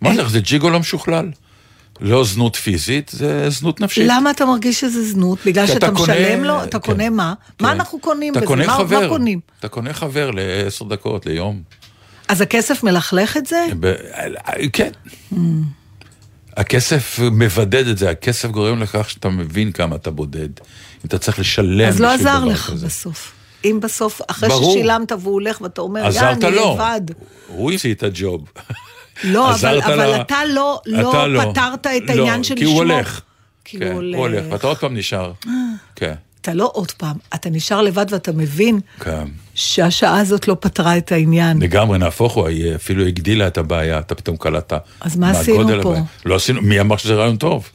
מה 0.00 0.14
זה, 0.14 0.28
זה 0.28 0.40
ג'יגו 0.40 0.70
לא 0.70 0.80
משוכלל. 0.80 1.30
לא 2.00 2.24
זנות 2.24 2.56
פיזית, 2.56 3.10
זה 3.14 3.50
זנות 3.50 3.80
נפשית. 3.80 4.04
למה 4.08 4.30
אתה 4.30 4.44
מרגיש 4.44 4.80
שזה 4.80 5.04
זנות? 5.04 5.38
בגלל 5.46 5.66
שאתה 5.66 5.76
אתה 5.86 5.96
קונה- 5.96 6.12
משלם 6.14 6.44
לו? 6.44 6.64
אתה 6.64 6.78
כן. 6.78 6.92
קונה 6.92 7.10
מה? 7.10 7.34
מה 7.60 7.68
כן. 7.68 7.74
אנחנו 7.74 7.98
קונים 8.00 8.32
אתה 8.32 8.40
בזה? 8.40 8.46
קונה 8.46 8.66
מה- 8.66 8.72
חבר. 8.76 9.00
מה 9.00 9.08
קונים? 9.08 9.40
אתה 9.58 9.68
קונה 9.68 9.92
חבר 9.92 10.30
לעשר 10.30 10.84
דקות, 10.84 11.26
ליום. 11.26 11.62
אז 12.28 12.40
הכסף 12.40 12.82
מלכלך 12.82 13.36
את 13.36 13.46
זה? 13.46 13.66
ב- 13.80 13.94
כן. 14.72 14.90
הכסף 16.56 17.18
מבדד 17.32 17.86
את 17.86 17.98
זה, 17.98 18.10
הכסף 18.10 18.48
גורם 18.50 18.82
לכך 18.82 19.10
שאתה 19.10 19.28
מבין 19.28 19.72
כמה 19.72 19.96
אתה 19.96 20.10
בודד. 20.10 20.48
אם 20.58 21.06
אתה 21.06 21.18
צריך 21.18 21.38
לשלם 21.38 21.88
אז 21.88 22.00
לא 22.00 22.08
עזר 22.12 22.44
לך 22.44 22.70
כזה. 22.70 22.86
בסוף. 22.86 23.32
אם 23.64 23.78
בסוף, 23.82 24.20
אחרי 24.28 24.48
ברור. 24.48 24.72
ששילמת 24.72 25.12
והוא 25.12 25.34
הולך 25.34 25.60
ואתה 25.60 25.80
אומר, 25.80 26.00
יא, 26.00 26.06
עזרת 26.06 26.44
אני 26.44 26.56
לו. 26.56 26.74
לבד. 26.74 27.00
הוא 27.46 27.72
המציא 27.72 27.94
את 27.94 28.02
הג'וב. 28.02 28.44
לא, 29.24 29.54
אבל, 29.54 29.80
אבל 29.82 29.96
לה- 29.96 30.20
אתה 30.20 30.38
לא, 30.48 30.80
לא 30.86 31.10
אתה 31.10 31.26
לא. 31.26 31.40
פתרת 31.52 31.86
את 31.86 32.02
לא, 32.08 32.12
העניין 32.12 32.44
של 32.44 32.54
כי 32.56 32.64
הוא 32.64 32.72
לשמור. 32.84 32.92
הולך. 32.96 33.20
כי 33.64 33.78
כן, 33.78 33.86
הוא 33.86 33.94
הולך. 33.94 34.16
הוא 34.18 34.26
הולך, 34.26 34.44
ואתה 34.50 34.66
עוד 34.66 34.76
פעם 34.78 34.96
נשאר. 34.96 35.32
כן, 35.96 36.14
אתה 36.40 36.54
לא 36.54 36.70
עוד 36.74 36.90
פעם, 36.92 37.16
אתה 37.34 37.50
נשאר 37.50 37.82
לבד 37.82 38.06
ואתה 38.10 38.32
מבין 38.32 38.80
כן. 39.00 39.24
שהשעה 39.54 40.20
הזאת 40.20 40.48
לא 40.48 40.56
פתרה 40.60 40.96
את 40.96 41.12
העניין. 41.12 41.58
לגמרי, 41.62 41.98
נהפוך 41.98 42.32
הוא, 42.34 42.46
היא 42.48 42.74
אפילו 42.74 43.06
הגדילה 43.06 43.46
את 43.46 43.58
הבעיה, 43.58 43.98
אתה 43.98 44.14
פתאום 44.14 44.36
קלטת. 44.36 44.80
אז 45.00 45.16
מה 45.16 45.30
עשינו 45.30 45.68
פה? 45.82 45.90
הבעיה. 45.90 46.02
לא 46.24 46.34
עשינו, 46.34 46.62
מי 46.62 46.80
אמר 46.80 46.96
שזה 46.96 47.14
רעיון 47.14 47.36
טוב? 47.36 47.68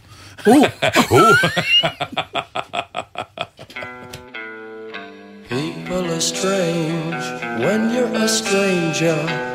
הוא, 0.45 0.67
הוא. 1.09 1.21
People 5.49 6.05
are 6.17 6.21
strange 6.21 7.23
when 7.63 7.81
you're 7.93 8.15
a 8.25 8.27
stranger. 8.27 9.55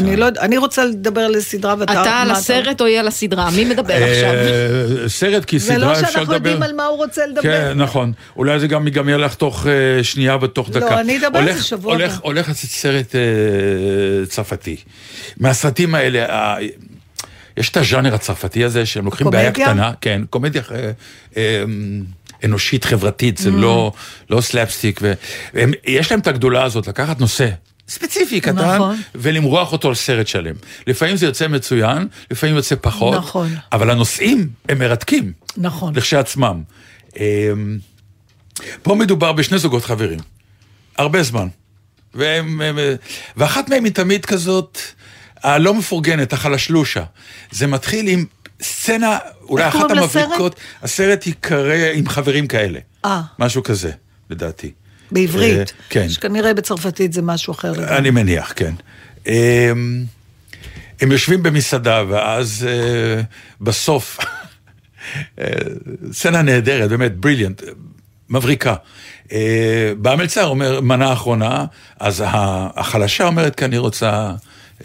רוצה? 0.00 0.08
אני 0.08 0.16
לא 0.16 0.40
אני 0.40 0.58
רוצה 0.58 0.84
לדבר 0.84 1.20
על 1.20 1.40
סדרה 1.40 1.74
ואתה... 1.78 2.02
אתה 2.02 2.16
על 2.16 2.30
הסרט 2.30 2.80
או 2.80 2.86
היא 2.86 2.98
על 2.98 3.08
הסדרה? 3.08 3.50
מי 3.50 3.64
מדבר 3.64 3.94
עכשיו? 3.94 4.34
אה, 4.34 5.08
סרט 5.08 5.44
כי 5.44 5.58
זה 5.58 5.72
לא 5.72 5.78
סדרה 5.78 5.92
אפשר 5.92 6.06
שאנחנו 6.12 6.20
לדבר. 6.22 6.34
יודעים 6.50 6.62
על 6.62 6.72
מה 6.72 6.84
הוא 6.84 6.96
רוצה 6.96 7.26
לדבר. 7.26 7.42
כן, 7.42 7.72
נכון. 7.76 8.12
אולי 8.36 8.60
זה 8.60 8.66
גם 8.66 8.86
ייגמר 8.86 9.16
לך 9.16 9.34
תוך 9.34 9.66
אה, 9.66 10.04
שנייה 10.04 10.36
ותוך 10.42 10.68
לא, 10.74 10.80
דקה. 10.80 11.00
אני 11.00 11.18
אדבר 11.18 11.38
על 11.38 11.52
זה 11.52 11.62
שבוע 11.62 11.92
הולך- 11.94 12.12
הבא. 12.12 12.20
הולך 12.22 12.48
לצאת 12.48 12.70
סרט 12.70 13.14
אה, 13.14 13.20
צרפתי. 14.26 14.76
מהסרטים 15.36 15.94
האלה, 15.94 16.26
ה- 16.34 16.56
יש 17.56 17.68
את 17.70 17.76
הז'אנר 17.76 18.14
הצרפתי 18.14 18.64
הזה, 18.64 18.86
שהם 18.86 19.04
לוקחים 19.04 19.30
בעיה 19.30 19.52
קומדיה? 19.52 19.66
קטנה, 19.72 19.92
כן, 20.00 20.22
קומדיה 20.30 20.62
אה, 20.74 20.90
אה, 21.36 21.62
אנושית, 22.44 22.84
חברתית, 22.84 23.38
Mm. 23.38 23.42
זה 23.42 23.50
לא, 23.50 23.92
לא 24.30 24.40
סלאפסטיק. 24.40 24.98
ו- 25.02 25.12
והם- 25.54 25.72
יש 25.84 26.10
להם 26.10 26.20
את 26.20 26.26
הגדולה 26.26 26.62
הזאת, 26.64 26.86
לקחת 26.88 27.20
נושא 27.20 27.48
ספציפי, 27.88 28.40
קטן, 28.40 28.74
נכון. 28.74 28.96
ולמרוח 29.14 29.72
אותו 29.72 29.88
על 29.88 29.94
סרט 29.94 30.26
שלם. 30.26 30.54
לפעמים 30.86 31.16
זה 31.16 31.26
יוצא 31.26 31.48
מצוין, 31.48 32.08
לפעמים 32.30 32.56
יוצא 32.56 32.74
פחות, 32.80 33.18
נכון. 33.18 33.48
אבל 33.72 33.90
הנושאים 33.90 34.48
הם 34.68 34.78
מרתקים, 34.78 35.32
נכון. 35.56 35.96
לכשעצמם. 35.96 36.62
אמ, 37.16 37.78
פה 38.82 38.94
מדובר 38.94 39.32
בשני 39.32 39.58
זוגות 39.58 39.84
חברים, 39.84 40.18
הרבה 40.98 41.22
זמן. 41.22 41.48
והם, 42.14 42.60
הם, 42.60 42.78
ואחת 43.36 43.68
מהם 43.68 43.84
היא 43.84 43.92
תמיד 43.92 44.26
כזאת, 44.26 44.78
הלא 45.42 45.74
מפורגנת, 45.74 46.32
החלשלושה. 46.32 47.04
זה 47.50 47.66
מתחיל 47.66 48.08
עם 48.08 48.24
סצנה, 48.62 49.18
אולי 49.42 49.68
אחת? 49.68 49.90
המבריקות, 49.90 50.56
הסרט 50.82 51.26
ייקרא 51.26 51.90
עם 51.94 52.08
חברים 52.08 52.46
כאלה. 52.46 52.78
אה. 53.04 53.22
משהו 53.38 53.62
כזה, 53.62 53.90
לדעתי. 54.30 54.72
בעברית. 55.10 55.58
אה, 55.58 55.64
כן. 55.88 56.08
שכנראה 56.08 56.54
בצרפתית 56.54 57.12
זה 57.12 57.22
משהו 57.22 57.52
אחר. 57.52 57.72
לגמרי. 57.72 57.96
אני 57.96 58.10
מניח, 58.10 58.52
כן. 58.56 58.74
הם, 59.26 60.04
הם 61.00 61.12
יושבים 61.12 61.42
במסעדה, 61.42 62.04
ואז 62.08 62.66
אה, 62.68 63.22
בסוף, 63.60 64.18
אה, 65.40 65.46
סצנה 66.12 66.42
נהדרת, 66.42 66.90
באמת, 66.90 67.16
בריליאנט, 67.16 67.62
מבריקה. 68.30 68.74
אה, 69.32 69.92
בא 69.98 70.12
המלצר, 70.12 70.46
אומר, 70.46 70.80
מנה 70.80 71.12
אחרונה, 71.12 71.64
אז 72.00 72.24
החלשה 72.26 73.26
אומרת, 73.26 73.54
כי 73.54 73.64
אני 73.64 73.78
רוצה 73.78 74.32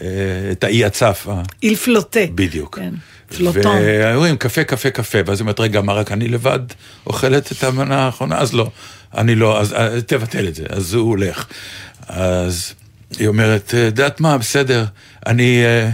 אה, 0.00 0.06
את 0.52 0.64
האי 0.64 0.84
הצף. 0.84 1.26
איל 1.62 1.76
פלוטה. 1.76 2.20
בדיוק. 2.34 2.78
כן. 2.78 2.94
פלוטון. 3.36 3.76
ואומרים, 3.84 4.36
קפה, 4.36 4.64
קפה, 4.64 4.90
קפה, 4.90 5.18
ואז 5.26 5.38
היא 5.38 5.44
אומרת, 5.44 5.60
רגע, 5.60 5.80
מה, 5.80 5.92
רק 5.92 6.12
אני 6.12 6.28
לבד 6.28 6.60
אוכלת 7.06 7.52
את 7.52 7.64
המנה 7.64 7.98
האחרונה? 7.98 8.38
אז 8.38 8.54
לא, 8.54 8.70
אני 9.16 9.34
לא, 9.34 9.60
אז 9.60 9.72
אה, 9.72 10.00
תבטל 10.06 10.48
את 10.48 10.54
זה, 10.54 10.64
אז 10.68 10.94
הוא 10.94 11.08
הולך. 11.08 11.46
אז 12.08 12.74
היא 13.18 13.28
אומרת, 13.28 13.74
"אה, 13.74 13.80
יודעת 13.80 14.20
מה, 14.20 14.38
בסדר, 14.38 14.84
אני... 15.26 15.64
אה, 15.64 15.90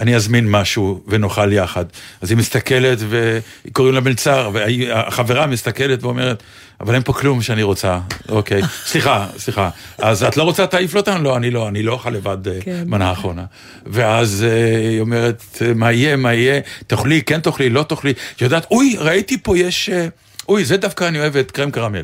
אני 0.00 0.16
אזמין 0.16 0.50
משהו 0.50 1.02
ונאכל 1.06 1.52
יחד. 1.52 1.84
אז 2.20 2.30
היא 2.30 2.38
מסתכלת 2.38 2.98
וקוראים 3.08 3.94
לה 3.94 4.00
מלצר, 4.00 4.50
והחברה 4.52 5.46
מסתכלת 5.46 6.02
ואומרת, 6.02 6.42
אבל 6.80 6.94
אין 6.94 7.02
פה 7.02 7.12
כלום 7.12 7.42
שאני 7.42 7.62
רוצה. 7.62 7.98
אוקיי, 8.28 8.62
סליחה, 8.90 9.26
סליחה. 9.38 9.70
אז 9.98 10.24
את 10.24 10.36
לא 10.36 10.42
רוצה 10.42 10.64
את 10.64 10.74
האיפלוטן? 10.74 11.22
לא, 11.22 11.36
אני 11.36 11.50
לא, 11.50 11.68
אני 11.68 11.82
לא 11.82 11.92
אוכל 11.92 12.10
לבד 12.10 12.48
אה, 12.48 12.58
כן. 12.60 12.82
מנה 12.86 13.12
אחרונה. 13.12 13.44
ואז 13.86 14.46
אה, 14.48 14.78
היא 14.78 15.00
אומרת, 15.00 15.62
מה 15.74 15.92
יהיה, 15.92 16.16
מה 16.16 16.34
יהיה, 16.34 16.60
תאכלי, 16.86 17.22
כן 17.22 17.40
תאכלי, 17.40 17.70
לא 17.70 17.82
תאכלי. 17.82 18.12
את 18.36 18.42
יודעת, 18.42 18.66
אוי, 18.70 18.96
ראיתי 18.98 19.38
פה 19.42 19.58
יש, 19.58 19.88
אה, 19.88 20.06
אוי, 20.48 20.64
זה 20.64 20.76
דווקא 20.76 21.08
אני 21.08 21.18
אוהבת, 21.18 21.50
קרם 21.50 21.70
קרמל. 21.70 22.02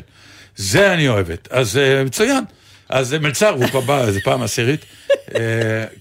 זה 0.55 0.93
אני 0.93 1.07
אוהבת. 1.07 1.47
אז 1.51 1.79
מצוין. 2.05 2.43
אז 2.89 3.13
מלצר, 3.13 3.49
הוא 3.49 3.67
כבר 3.67 3.81
בא 3.81 4.05
איזה 4.05 4.19
פעם 4.23 4.41
עשירית. 4.41 4.85
אה, 5.35 5.41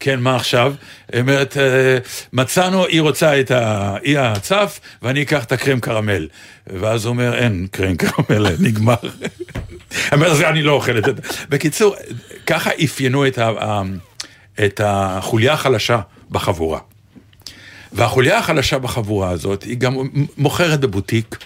כן, 0.01 0.21
מה 0.21 0.37
עכשיו? 0.37 0.75
היא 1.13 1.21
אומרת, 1.21 1.57
אה, 1.57 1.99
מצאנו, 2.33 2.87
היא 2.87 3.01
רוצה 3.01 3.41
את 3.41 3.51
האי 3.51 4.17
הצף, 4.19 4.81
ואני 5.03 5.23
אקח 5.23 5.45
את 5.45 5.53
הקרם 5.53 5.81
קרמל. 5.81 6.29
ואז 6.67 7.05
הוא 7.05 7.11
אומר, 7.11 7.35
אין 7.35 7.67
קרם 7.71 7.97
קרמל, 7.97 8.47
נגמר. 8.67 8.95
היא 9.91 10.01
אומרת, 10.13 10.31
"אז 10.31 10.41
אני 10.43 10.63
לא 10.63 10.73
אוכלת 10.73 11.09
את 11.09 11.17
זה. 11.17 11.23
בקיצור, 11.49 11.97
ככה 12.47 12.71
אפיינו 12.85 13.27
את, 13.27 13.39
ה- 13.39 13.83
את 14.65 14.81
החוליה 14.85 15.53
החלשה 15.53 16.01
בחבורה. 16.31 16.81
והחוליה 17.93 18.39
החלשה 18.39 18.79
בחבורה 18.79 19.31
הזאת, 19.31 19.63
היא 19.63 19.77
גם 19.77 19.97
מוכרת 20.37 20.81
בבוטיק, 20.81 21.37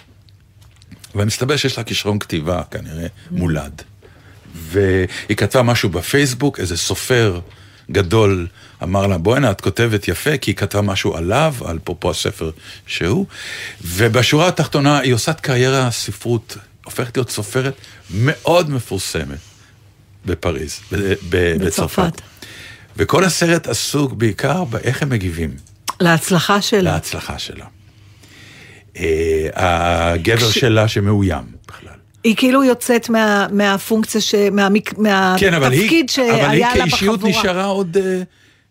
ומסתבר 1.15 1.55
שיש 1.57 1.77
לה 1.77 1.83
כישרון 1.83 2.19
כתיבה, 2.19 2.61
כנראה 2.71 3.07
מולד. 3.31 3.81
והיא 4.55 5.37
כתבה 5.37 5.61
משהו 5.63 5.89
בפייסבוק, 5.89 6.59
איזה 6.59 6.77
סופר 6.77 7.39
גדול 7.91 8.47
אמר 8.83 9.07
לה, 9.07 9.17
בואנה, 9.17 9.51
את 9.51 9.61
כותבת 9.61 10.07
יפה, 10.07 10.37
כי 10.37 10.51
היא 10.51 10.55
כתבה 10.55 10.81
משהו 10.81 11.15
עליו, 11.15 11.55
על 11.65 11.79
אפרופו 11.83 12.09
הספר 12.09 12.51
שהוא, 12.87 13.25
ובשורה 13.81 14.47
התחתונה 14.47 14.99
היא 14.99 15.13
עושה 15.13 15.33
קריירה 15.33 15.91
ספרות, 15.91 16.57
הופכת 16.85 17.17
להיות 17.17 17.29
סופרת 17.29 17.73
מאוד 18.13 18.69
מפורסמת 18.69 19.37
בפריז, 20.25 20.79
בצרפת. 21.29 22.21
וכל 22.97 23.23
הסרט 23.23 23.67
עסוק 23.67 24.13
בעיקר 24.13 24.63
באיך 24.63 25.01
הם 25.01 25.09
מגיבים 25.09 25.55
להצלחה 25.99 26.61
שלה. 26.61 26.81
להצלחה 26.81 27.39
שלה. 27.39 27.65
אה, 28.97 29.47
הגבר 29.55 30.51
שלה 30.51 30.87
שמאוים 30.87 31.43
בכלל. 31.67 32.00
היא 32.23 32.35
כאילו 32.35 32.63
יוצאת 32.63 33.09
מה, 33.09 33.47
מהפונקציה, 33.51 34.21
ש, 34.21 34.35
מהמק, 34.51 34.93
כן, 35.39 35.53
אבל 35.53 35.71
היא, 35.71 35.81
מהתפקיד 35.81 36.05
אבל 36.17 36.49
היא 36.49 36.63
שהיה 36.63 36.75
לה 36.75 36.81
כאישיות 36.89 37.19
בחבורה. 37.19 37.39
נשארה 37.39 37.65
עוד... 37.65 37.97
אה, 37.97 38.21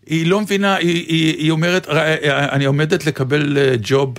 היא 0.06 0.26
לא 0.26 0.40
מבינה, 0.40 0.74
היא, 0.76 1.04
היא, 1.08 1.36
היא 1.36 1.50
אומרת, 1.50 1.86
"ר- 1.88 1.96
אה, 1.98 2.16
אני 2.52 2.64
עומדת 2.64 3.06
לקבל 3.06 3.58
אה, 3.58 3.74
ג'וב 3.82 4.14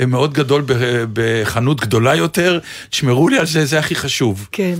אה, 0.00 0.06
מאוד 0.06 0.32
גדול 0.32 0.64
בחנות 1.12 1.80
גדולה 1.80 2.14
יותר, 2.14 2.58
תשמרו 2.90 3.28
לי 3.28 3.38
על 3.38 3.46
זה, 3.46 3.64
זה 3.64 3.78
הכי 3.78 3.94
חשוב. 3.94 4.48
כן. 4.52 4.74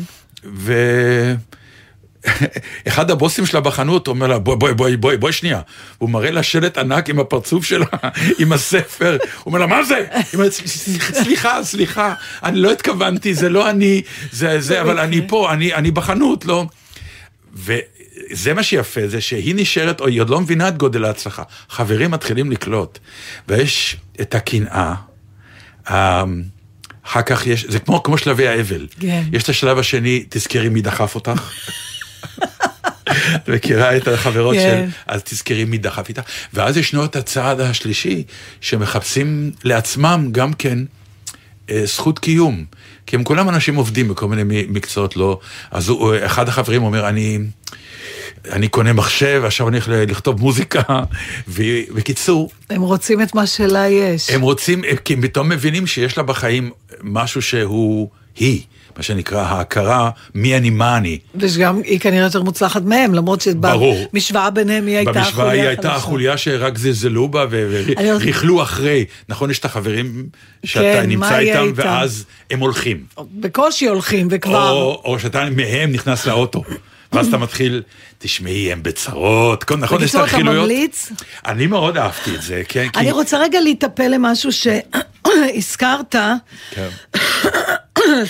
ואחד 2.86 3.10
הבוסים 3.10 3.46
שלה 3.46 3.60
בחנות 3.60 4.08
אומר 4.08 4.26
לה, 4.26 4.38
בואי, 4.38 4.56
בואי, 4.56 4.74
בואי, 4.74 4.96
בואי, 4.96 5.16
בואי 5.16 5.32
שנייה. 5.32 5.60
הוא 5.98 6.10
מראה 6.10 6.30
לה 6.30 6.42
שלט 6.42 6.78
ענק 6.78 7.10
עם 7.10 7.20
הפרצוף 7.20 7.64
שלה, 7.64 7.86
עם 8.40 8.52
הספר. 8.52 9.16
הוא 9.20 9.42
אומר 9.46 9.58
לה, 9.58 9.66
מה 9.66 9.84
זה? 9.84 10.06
סליחה, 11.24 11.64
סליחה, 11.64 12.14
אני 12.44 12.58
לא 12.58 12.72
התכוונתי, 12.72 13.34
זה 13.34 13.48
לא 13.48 13.70
אני, 13.70 14.02
זה, 14.32 14.60
זה, 14.60 14.80
אבל 14.80 14.98
אני 14.98 15.28
פה, 15.28 15.52
אני, 15.52 15.74
אני 15.74 15.90
בחנות, 15.90 16.44
לא. 16.44 16.66
וזה 17.54 18.54
מה 18.54 18.62
שיפה, 18.62 19.08
זה 19.08 19.20
שהיא 19.20 19.54
נשארת, 19.56 20.00
או 20.00 20.06
היא 20.06 20.20
עוד 20.20 20.30
לא 20.30 20.40
מבינה 20.40 20.68
את 20.68 20.78
גודל 20.78 21.04
ההצלחה. 21.04 21.42
חברים 21.68 22.10
מתחילים 22.10 22.50
לקלוט, 22.50 22.98
ויש 23.48 23.96
את 24.20 24.34
הקנאה. 24.34 24.94
אה, 25.90 26.24
אחר 27.06 27.22
כך 27.22 27.46
יש, 27.46 27.66
זה 27.68 27.78
כמו, 27.78 28.02
כמו 28.02 28.18
שלבי 28.18 28.48
האבל. 28.48 28.86
כן. 29.00 29.22
יש 29.32 29.42
את 29.42 29.48
השלב 29.48 29.78
השני, 29.78 30.24
תזכרי 30.28 30.68
מי 30.68 30.82
דחף 30.82 31.14
אותך. 31.14 31.52
את 33.34 33.48
מכירה 33.48 33.96
את 33.96 34.08
החברות 34.08 34.54
כן. 34.54 34.86
של, 34.90 34.96
אז 35.06 35.22
תזכרי 35.22 35.64
מי 35.64 35.78
דחף 35.78 36.08
איתך. 36.08 36.22
ואז 36.54 36.76
ישנו 36.76 37.04
את 37.04 37.16
הצעד 37.16 37.60
השלישי, 37.60 38.22
שמחפשים 38.60 39.50
לעצמם 39.64 40.28
גם 40.32 40.52
כן 40.52 40.78
אה, 41.70 41.82
זכות 41.86 42.18
קיום. 42.18 42.64
כי 43.06 43.16
הם 43.16 43.24
כולם 43.24 43.48
אנשים 43.48 43.76
עובדים 43.76 44.08
בכל 44.08 44.28
מיני 44.28 44.66
מקצועות 44.68 45.16
לא. 45.16 45.40
אז 45.70 45.88
הוא, 45.88 46.14
אחד 46.26 46.48
החברים 46.48 46.82
אומר, 46.82 47.08
אני... 47.08 47.38
אני 48.52 48.68
קונה 48.68 48.92
מחשב, 48.92 49.42
עכשיו 49.46 49.68
אני 49.68 49.76
הולך 49.76 49.88
לכתוב 50.10 50.40
מוזיקה, 50.40 50.82
ובקיצור, 51.48 52.50
הם 52.70 52.82
רוצים 52.82 53.22
את 53.22 53.34
מה 53.34 53.46
שלה 53.46 53.88
יש. 53.88 54.30
הם 54.30 54.40
רוצים, 54.40 54.82
כי 55.04 55.14
הם 55.14 55.22
פתאום 55.22 55.48
מבינים 55.48 55.86
שיש 55.86 56.16
לה 56.16 56.22
בחיים 56.22 56.70
משהו 57.02 57.42
שהוא 57.42 58.08
היא, 58.36 58.62
מה 59.00 59.04
שנקרא 59.04 59.40
ההכרה 59.42 60.10
מי 60.34 60.56
אני 60.56 60.70
מה 60.70 60.96
אני. 60.96 61.18
וגם 61.34 61.80
היא 61.84 62.00
כנראה 62.00 62.24
יותר 62.24 62.42
מוצלחת 62.42 62.82
מהם, 62.82 63.14
למרות. 63.14 63.40
שבמשוואה 63.40 64.50
ביניהם 64.50 64.86
היא 64.86 64.96
הייתה 64.96 65.10
החוליה 65.10 65.24
במשוואה 65.26 65.50
היא 65.50 65.62
הייתה. 65.62 65.94
החוליה 65.94 66.36
שרק 66.36 66.78
זלזלו 66.78 67.28
בה 67.28 67.44
וריכלו 67.50 68.62
אחרי. 68.62 69.04
נכון, 69.28 69.50
יש 69.50 69.58
את 69.58 69.64
החברים 69.64 70.26
שאתה 70.64 70.80
כן, 71.02 71.08
נמצא 71.08 71.38
איתם? 71.38 71.72
ואז 71.74 72.24
הם 72.50 72.60
הולכים. 72.60 73.04
בקושי 73.32 73.88
הולכים, 73.88 74.28
וכבר. 74.30 74.70
או, 75.04 75.18
שאתה 75.18 75.44
מהם 75.50 75.92
נכנס 75.92 76.26
לאוטו. 76.26 76.62
ואז 77.12 77.26
אתה 77.28 77.38
מתחיל, 77.38 77.82
תשמעי, 78.18 78.72
הם 78.72 78.82
בצרות, 78.82 79.64
כל- 79.64 79.76
נכון, 79.76 80.02
יש 80.02 80.10
את 80.10 80.14
בקיצור, 80.14 80.24
אתה 80.24 80.32
הרכילויות. 80.36 80.62
ממליץ? 80.62 81.12
אני 81.46 81.66
מאוד 81.66 81.96
אהבתי 81.96 82.34
את 82.34 82.42
זה, 82.42 82.62
כן, 82.68 82.88
כי... 82.92 83.00
אני 83.00 83.10
רוצה 83.12 83.38
רגע 83.38 83.60
להיטפל 83.60 84.08
למשהו 84.08 84.50
שהזכרת, 84.52 86.14
כן. 86.70 86.88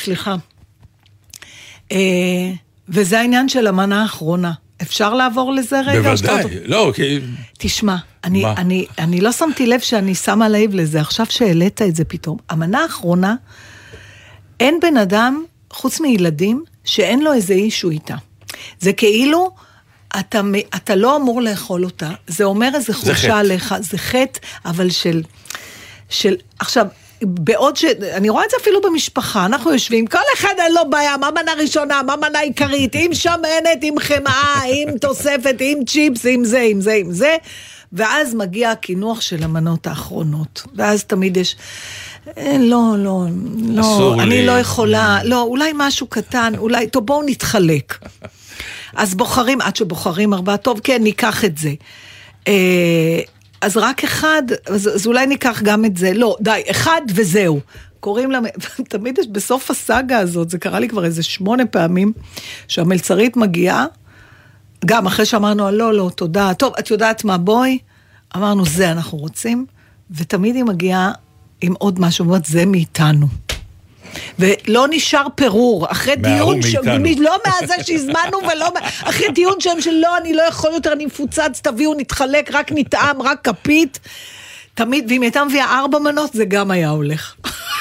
סליחה. 0.04 0.36
אה, 1.92 1.96
וזה 2.88 3.20
העניין 3.20 3.48
של 3.48 3.66
המנה 3.66 4.02
האחרונה. 4.02 4.52
אפשר 4.82 5.14
לעבור 5.14 5.52
לזה 5.52 5.80
רגע? 5.80 6.00
בוודאי, 6.00 6.44
לא, 6.64 6.92
כי... 6.94 7.18
תשמע, 7.58 7.96
אני? 8.24 8.44
אני, 8.46 8.86
אני 8.98 9.20
לא 9.20 9.32
שמתי 9.32 9.66
לב 9.66 9.80
שאני 9.80 10.14
שמה 10.14 10.48
לב 10.48 10.74
לזה, 10.74 11.00
עכשיו 11.00 11.26
שהעלית 11.28 11.82
את 11.82 11.96
זה 11.96 12.04
פתאום. 12.04 12.38
המנה 12.48 12.82
האחרונה, 12.82 13.34
אין 14.60 14.78
בן 14.82 14.96
אדם, 14.96 15.44
חוץ 15.70 16.00
מילדים, 16.00 16.64
שאין 16.84 17.20
לו 17.20 17.32
איזה 17.32 17.54
אישו 17.54 17.90
איתה. 17.90 18.14
זה 18.80 18.92
כאילו, 18.92 19.50
אתה, 20.18 20.40
אתה 20.76 20.94
לא 20.94 21.16
אמור 21.16 21.42
לאכול 21.42 21.84
אותה, 21.84 22.10
זה 22.26 22.44
אומר 22.44 22.70
איזה. 22.74 22.94
חולשה 22.94 23.38
עליך, 23.38 23.74
זה 23.80 23.98
חטא, 23.98 24.40
אבל 24.64 24.90
של... 24.90 25.22
של 26.08 26.36
עכשיו, 26.58 26.86
בעוד 27.22 27.76
ש... 27.76 27.84
אני 28.12 28.28
רואה 28.28 28.44
את 28.44 28.50
זה 28.50 28.56
אפילו 28.60 28.80
במשפחה, 28.80 29.46
אנחנו 29.46 29.72
יושבים, 29.72 30.06
כל 30.06 30.18
אחד 30.36 30.54
אין 30.58 30.72
לו 30.74 30.80
בעיה, 30.90 31.16
מה 31.16 31.30
מנה 31.30 31.52
ראשונה, 31.58 32.02
מה 32.02 32.16
מנה 32.16 32.38
עיקרית, 32.38 32.92
עם 32.94 33.14
שמנת, 33.14 33.78
עם 33.82 33.98
חמאה, 33.98 34.60
עם 34.66 34.98
תוספת, 34.98 35.54
עם 35.60 35.84
צ'יפס, 35.84 36.26
עם 36.26 36.44
זה, 36.44 36.60
עם 36.60 36.80
זה, 36.80 36.92
עם 36.92 37.12
זה, 37.12 37.36
ואז 37.92 38.34
מגיע 38.34 38.70
הקינוח 38.70 39.20
של 39.20 39.42
המנות 39.42 39.86
האחרונות, 39.86 40.62
ואז 40.74 41.04
תמיד 41.04 41.36
יש... 41.36 41.56
"אה, 42.38 42.56
לא, 42.58 42.94
לא, 42.98 43.24
לא, 43.58 44.14
אני 44.20 44.30
לי." 44.40 44.46
לא 44.46 44.52
יכולה, 44.52 45.18
לא, 45.24 45.42
אולי 45.42 45.72
משהו 45.74 46.06
קטן, 46.06 46.52
אולי, 46.58 46.86
טוב, 46.86 47.06
בואו 47.06 47.22
נתחלק. 47.26 47.98
אז 48.96 49.14
בוחרים, 49.14 49.60
עד 49.60 49.76
שבוחרים 49.76 50.34
ארבעה, 50.34 50.56
טוב, 50.56 50.80
כן, 50.84 51.02
ניקח 51.02 51.44
את 51.44 51.58
זה. 51.58 51.70
אז 53.60 53.76
רק 53.76 54.04
אחד, 54.04 54.42
אז, 54.66 54.88
אז 54.94 55.06
אולי 55.06 55.26
ניקח 55.26 55.62
גם 55.62 55.84
את 55.84 55.96
זה. 55.96 56.12
לא, 56.14 56.36
די, 56.40 56.62
אחד 56.70 57.00
וזהו. 57.14 57.60
קוראים 58.00 58.30
לה, 58.30 58.38
תמיד 58.88 59.18
יש 59.18 59.26
בסוף 59.26 59.70
הסאגה 59.70 60.18
הזאת, 60.18 60.50
זה 60.50 60.58
קרה 60.58 60.80
לי 60.80 60.88
כבר 60.88 61.04
איזה 61.04 61.22
שמונה 61.22 61.66
פעמים, 61.66 62.12
שהמלצרית 62.68 63.36
מגיעה, 63.36 63.86
גם 64.86 65.06
אחרי 65.06 65.26
שאמרנו, 65.26 65.70
לא, 65.70 65.94
לא, 65.94 66.10
תודה. 66.14 66.54
טוב, 66.54 66.72
את 66.78 66.90
יודעת 66.90 67.24
מה, 67.24 67.38
בואי. 67.38 67.78
אמרנו, 68.36 68.66
זה 68.66 68.92
אנחנו 68.92 69.18
רוצים, 69.18 69.66
ותמיד 70.10 70.54
היא 70.54 70.64
מגיעה 70.64 71.12
עם 71.60 71.74
עוד 71.78 72.00
משהו, 72.00 72.24
אומרת, 72.24 72.44
זה 72.44 72.66
מאיתנו. 72.66 73.26
ולא 74.38 74.86
נשאר 74.90 75.26
פירור, 75.34 75.86
אחרי 75.90 76.16
דיון, 76.16 76.62
ש... 76.62 76.74
לא 77.20 77.36
מהזה 77.46 77.74
שהזמנו 77.82 78.38
ולא, 78.52 78.68
אחרי 79.04 79.28
דיון 79.28 79.60
שם 79.60 79.80
של 79.80 79.94
לא, 79.94 80.16
אני 80.16 80.34
לא 80.34 80.42
יכול 80.42 80.70
יותר, 80.74 80.92
אני 80.92 81.06
מפוצץ, 81.06 81.60
תביאו, 81.62 81.94
נתחלק, 81.96 82.50
רק 82.52 82.72
נטעם, 82.74 83.22
רק 83.22 83.38
כפית. 83.44 83.98
תמיד, 84.74 85.06
ואם 85.08 85.22
הייתה 85.22 85.44
מביאה 85.44 85.78
ארבע 85.78 85.98
מנות, 85.98 86.32
זה 86.32 86.44
גם 86.44 86.70
היה 86.70 86.88
הולך. 86.90 87.34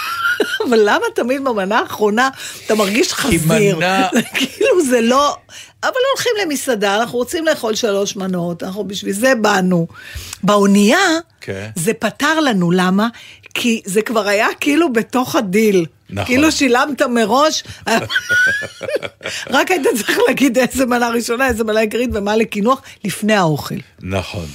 אבל 0.69 0.79
למה 0.85 1.05
תמיד 1.15 1.43
במנה 1.43 1.79
האחרונה 1.79 2.29
אתה 2.65 2.75
מרגיש 2.75 3.13
חזיר? 3.13 3.75
מנה- 3.77 4.07
כאילו 4.37 4.81
זה 4.89 5.01
לא... 5.01 5.35
אבל 5.83 5.91
לא 5.91 6.07
הולכים 6.15 6.31
למסעדה, 6.41 6.95
אנחנו 6.95 7.17
רוצים 7.17 7.45
לאכול 7.45 7.75
שלוש 7.75 8.15
מנות, 8.15 8.63
אנחנו 8.63 8.83
בשביל 8.87 9.13
זה 9.13 9.35
באנו. 9.35 9.87
באונייה, 10.43 10.99
כן. 11.41 11.69
זה 11.75 11.93
פתר 11.93 12.39
לנו, 12.39 12.71
למה? 12.71 13.07
כי 13.53 13.81
זה 13.85 14.01
כבר 14.01 14.27
היה 14.27 14.47
כאילו 14.59 14.93
בתוך 14.93 15.35
הדיל. 15.35 15.85
נכון. 16.09 16.25
כאילו 16.25 16.51
שילמת 16.51 17.01
מראש, 17.01 17.63
רק 19.49 19.71
היית 19.71 19.87
צריך 19.97 20.19
להגיד 20.27 20.57
איזה 20.57 20.85
מנה 20.85 21.09
ראשונה, 21.09 21.47
איזה 21.47 21.63
מנה 21.63 21.79
עיקרית 21.79 22.09
ומה 22.13 22.35
לקינוח 22.35 22.81
לפני 23.05 23.33
האוכל. 23.33 23.75
נכון. 24.01 24.45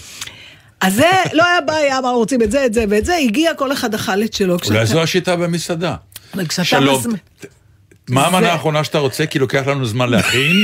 אז 0.81 0.95
זה 0.95 1.11
לא 1.33 1.45
היה 1.45 1.61
בעיה, 1.61 1.99
אמרנו 1.99 2.19
רוצים 2.19 2.43
את 2.43 2.51
זה, 2.51 2.67
את 2.67 2.75
זה 2.75 2.85
ואת 2.89 3.05
זה, 3.05 3.17
הגיע 3.17 3.55
כל 3.55 3.73
אחד 3.73 3.95
אכל 3.95 4.23
את 4.23 4.35
שלו. 4.35 4.57
אולי 4.67 4.87
זו 4.87 5.03
השיטה 5.03 5.37
במסעדה. 5.37 5.95
שלום. 6.63 7.03
מה 8.09 8.27
המנה 8.27 8.53
האחרונה 8.53 8.85
שאתה 8.85 8.99
רוצה? 8.99 9.27
כי 9.27 9.39
לוקח 9.39 9.67
לנו 9.67 9.87
זמן 9.87 10.11
להכין. 10.11 10.57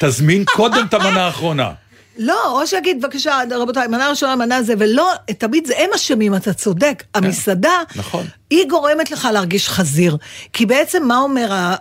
תזמין 0.00 0.44
קודם 0.44 0.86
את 0.88 0.94
המנה 0.94 1.24
האחרונה. 1.26 1.70
לא, 2.18 2.60
או 2.60 2.66
שיגיד, 2.66 3.02
בבקשה, 3.02 3.40
רבותיי, 3.50 3.86
מנה 3.86 4.10
ראשונה, 4.10 4.36
מנה 4.36 4.62
זה, 4.62 4.74
ולא, 4.78 5.12
תמיד 5.38 5.66
זה 5.66 5.74
הם 5.78 5.90
אשמים, 5.96 6.34
אתה 6.34 6.52
צודק. 6.52 7.02
המסעדה, 7.14 7.82
נכון. 7.96 8.26
היא 8.50 8.68
גורמת 8.68 9.10
לך 9.10 9.28
להרגיש 9.32 9.68
חזיר. 9.68 10.16
כי 10.52 10.66
בעצם 10.66 11.04
מה 11.04 11.18
אומר 11.18 11.74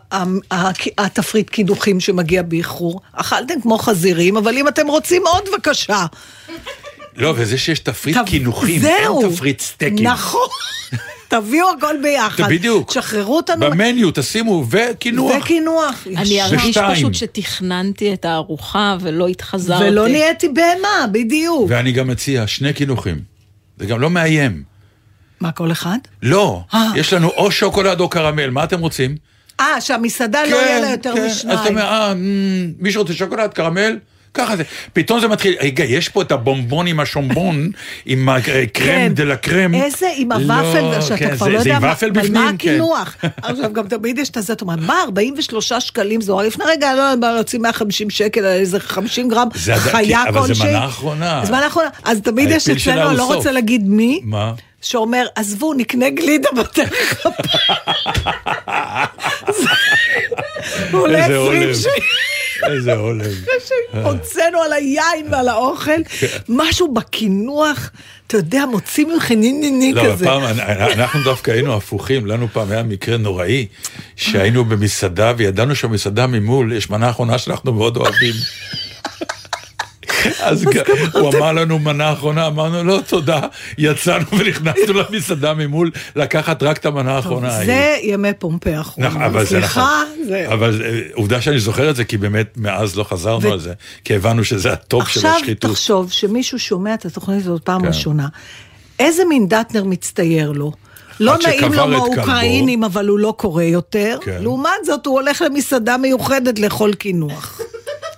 התפריט 0.97 1.49
קידוחים 1.49 1.99
שמגיע 1.99 2.41
באיחור? 2.41 3.01
אכלתם 3.13 3.61
כמו 3.61 3.77
חזירים, 3.77 4.37
אבל 4.37 4.57
אם 4.57 4.67
אתם 4.67 4.87
רוצים 4.87 5.27
עוד, 5.27 5.43
בבקשה. 5.53 6.05
לא, 7.15 7.33
וזה 7.35 7.57
שיש 7.57 7.79
תפריט 7.79 8.17
קינוחים. 8.25 8.85
אין 8.85 9.11
תפריט 9.29 9.61
סטייקים. 9.61 10.07
נכון. 10.07 10.47
תביאו 11.27 11.67
הכל 11.77 11.95
ביחד. 12.01 12.49
בדיוק. 12.49 12.89
תשחררו 12.89 13.37
אותנו. 13.37 13.65
במניו 13.65 14.11
תשימו, 14.13 14.65
וקינוח. 14.69 15.31
וקינוח. 15.41 16.07
אני 16.17 16.41
ארגיש. 16.41 16.77
פשוט 16.77 17.13
שתכננתי 17.13 18.13
את 18.13 18.25
הארוחה 18.25 18.97
ולא 19.01 19.27
התחזרתי. 19.27 19.83
ולא 19.83 20.07
נהייתי 20.07 20.49
בהמה, 20.49 21.07
בדיוק. 21.11 21.65
ואני 21.69 21.91
גם 21.91 22.07
מציע 22.07 22.47
שני 22.47 22.73
קינוחים. 22.73 23.19
זה 23.77 23.85
גם 23.85 23.99
לא 23.99 24.09
מאיים. 24.09 24.63
מה, 25.39 25.51
כל 25.51 25.71
אחד? 25.71 25.97
לא, 26.23 26.61
אה. 26.73 26.91
יש 26.95 27.13
לנו 27.13 27.29
או 27.29 27.51
שוקולד 27.51 27.99
או 27.99 28.09
קרמל, 28.09 28.49
מה 28.49 28.63
אתם 28.63 28.79
רוצים? 28.79 29.15
אה, 29.59 29.81
שהמסעדה 29.81 30.39
לא 30.51 30.55
יהיה 30.55 30.79
לה 30.79 30.89
יותר 30.89 31.09
אז 31.09 31.17
אתה 31.17 31.27
משניים. 31.27 31.59
אומר, 31.67 31.81
אה, 31.81 32.13
מ, 32.13 32.73
מישהו 32.79 33.01
רוצה 33.01 33.13
שוקולד, 33.13 33.53
קרמל? 33.53 33.97
ככה 34.33 34.55
זה. 34.57 34.63
פתאום 34.93 35.19
זה 35.19 35.27
מתחיל, 35.27 35.55
רגע, 35.61 35.83
יש 35.83 36.09
פה 36.09 36.21
את 36.21 36.31
הבומבון 36.31 36.87
עם 36.87 36.99
השומבון, 36.99 37.69
עם 38.05 38.29
הקרם 38.29 38.65
כן. 38.73 39.11
דה 39.15 39.23
לה 39.23 39.35
קרם. 39.35 39.73
איזה 39.75 40.07
עם 40.15 40.31
לא, 40.31 40.35
הוואפל, 40.37 41.01
שאתה 41.01 41.17
כן, 41.17 41.35
כבר 41.35 41.45
זה- 41.45 41.51
לא 41.51 41.59
זה 41.61 41.69
יודע 41.69 41.77
עם 41.77 41.83
מה, 42.33 42.49
כן. 42.49 42.55
הקינוח. 42.55 43.15
עכשיו 43.43 43.73
גם 43.73 43.87
תמיד 43.87 44.17
יש 44.17 44.29
את 44.29 44.37
הזה, 44.37 44.53
אתה 44.53 44.65
אומר, 44.65 44.75
מה, 44.75 45.01
43 45.03 45.73
שקלים 45.73 46.21
זה, 46.21 46.31
לפני 46.47 46.65
רגע 46.67 46.93
לא 46.95 47.33
להוציא 47.35 47.59
150 47.59 48.09
שקל 48.09 48.39
על 48.39 48.59
איזה 48.59 48.79
50 48.79 49.29
גרם 49.29 49.47
זה 49.55 49.75
חיה 49.75 50.23
אבל 50.29 50.41
זה 50.41 50.47
כלשהי. 50.47 50.67
מנה 50.69 50.85
אחרונה. 50.85 51.41
אז 51.41 51.49
מנה 51.49 51.67
אחרונה. 51.67 51.89
אז 52.03 52.21
תמיד 52.21 52.49
יש 52.51 52.69
אצלנו, 52.69 53.09
אני 53.09 53.17
לא. 53.17 53.33
רוצה 53.35 53.51
להגיד 53.51 53.87
מי, 53.87 54.21
מה? 54.23 54.53
שאומר, 54.81 55.25
עזבו, 55.35 55.73
נקנה 55.73 56.09
גלידה 56.09 56.49
בדרך 56.51 57.25
הוא 60.91 61.01
עולה 61.01 61.17
איזה 61.25 61.37
20 61.39 61.61
עולב. 61.63 61.75
שקל. 61.75 61.89
איזה 62.63 62.93
עולב. 62.93 63.45
הוצאנו 64.03 64.61
על 64.61 64.73
היין 64.73 65.27
ועל 65.31 65.47
האוכל, 65.49 65.91
משהו 66.49 66.93
בקינוח, 66.93 67.89
אתה 68.27 68.37
יודע, 68.37 68.65
מוציא 68.65 69.05
ממך 69.05 69.31
ניניני 69.31 69.93
לא, 69.93 70.03
כזה. 70.13 70.25
פעם 70.25 70.43
אנ- 70.43 70.59
אנחנו 70.99 71.23
דווקא 71.23 71.51
היינו 71.51 71.73
הפוכים, 71.77 72.25
לנו 72.25 72.47
פעם 72.53 72.71
היה 72.71 72.83
מקרה 72.83 73.17
נוראי, 73.17 73.65
שהיינו 74.15 74.65
במסעדה 74.65 75.33
וידענו 75.37 75.75
שהמסעדה 75.75 76.27
ממול, 76.27 76.73
יש 76.73 76.89
מנה 76.89 77.09
אחרונה 77.09 77.37
שאנחנו 77.37 77.73
מאוד 77.73 77.97
אוהבים. 77.97 78.33
אז 80.39 80.65
הוא 81.13 81.33
אמר 81.37 81.51
לנו 81.51 81.79
מנה 81.79 82.13
אחרונה, 82.13 82.47
אמרנו 82.47 82.83
לא 82.83 82.99
תודה, 83.07 83.39
יצאנו 83.77 84.25
ונכנסנו 84.39 84.93
למסעדה 84.93 85.53
ממול 85.53 85.91
לקחת 86.15 86.63
רק 86.63 86.77
את 86.77 86.85
המנה 86.85 87.15
האחרונה. 87.15 87.65
זה 87.65 87.95
ימי 88.01 88.33
פומפי 88.39 88.69
נכון, 88.75 89.03
זה 89.03 89.09
נכון. 89.09 89.45
סליחה, 89.45 90.03
זה... 90.27 90.45
אבל 90.47 90.81
אה, 90.85 90.99
עובדה 91.13 91.41
שאני 91.41 91.59
זוכר 91.59 91.89
את 91.89 91.95
זה, 91.95 92.03
כי 92.03 92.17
באמת 92.17 92.53
מאז 92.57 92.95
לא 92.95 93.03
חזרנו 93.03 93.51
על 93.51 93.59
זה, 93.59 93.73
כי 94.03 94.15
הבנו 94.15 94.43
שזה 94.43 94.73
הטופ 94.73 95.07
של 95.07 95.19
עכשיו 95.19 95.35
השחיתות. 95.35 95.71
תחשוב 95.71 96.11
שמישהו 96.11 96.59
שומע 96.59 96.93
את 96.93 97.05
התוכנית 97.05 97.45
הזאת 97.45 97.61
פעם 97.63 97.81
כן. 97.81 97.87
ראשונה, 97.87 98.27
איזה 98.99 99.25
מין 99.25 99.47
דטנר 99.47 99.83
מצטייר 99.83 100.51
לו? 100.51 100.71
לא 101.19 101.35
נעים 101.43 101.73
לו 101.73 101.87
מהאוקראינים, 101.87 102.83
אבל 102.83 103.07
הוא 103.07 103.19
לא 103.19 103.33
קורא 103.37 103.63
יותר. 103.63 104.17
כן. 104.21 104.37
לעומת 104.41 104.71
זאת, 104.85 105.05
הוא 105.05 105.19
הולך 105.19 105.41
למסעדה 105.41 105.97
מיוחדת 105.97 106.59
לאכול 106.59 106.93
קינוח. 106.93 107.61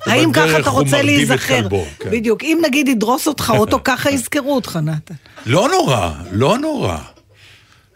האם 0.06 0.32
ככה 0.34 0.60
אתה 0.60 0.70
רוצה 0.70 1.02
להיזכר? 1.02 1.70
כן. 1.70 2.10
בדיוק. 2.12 2.43
אם 2.43 2.60
נגיד 2.66 2.88
ידרוס 2.88 3.28
אותך 3.28 3.54
אוטו, 3.58 3.80
ככה 3.86 4.12
יזכרו 4.12 4.56
אותך, 4.56 4.80
נתן. 4.84 5.14
לא 5.45 5.70
נורא, 5.70 6.10
לא 6.32 6.58
נורא. 6.58 6.97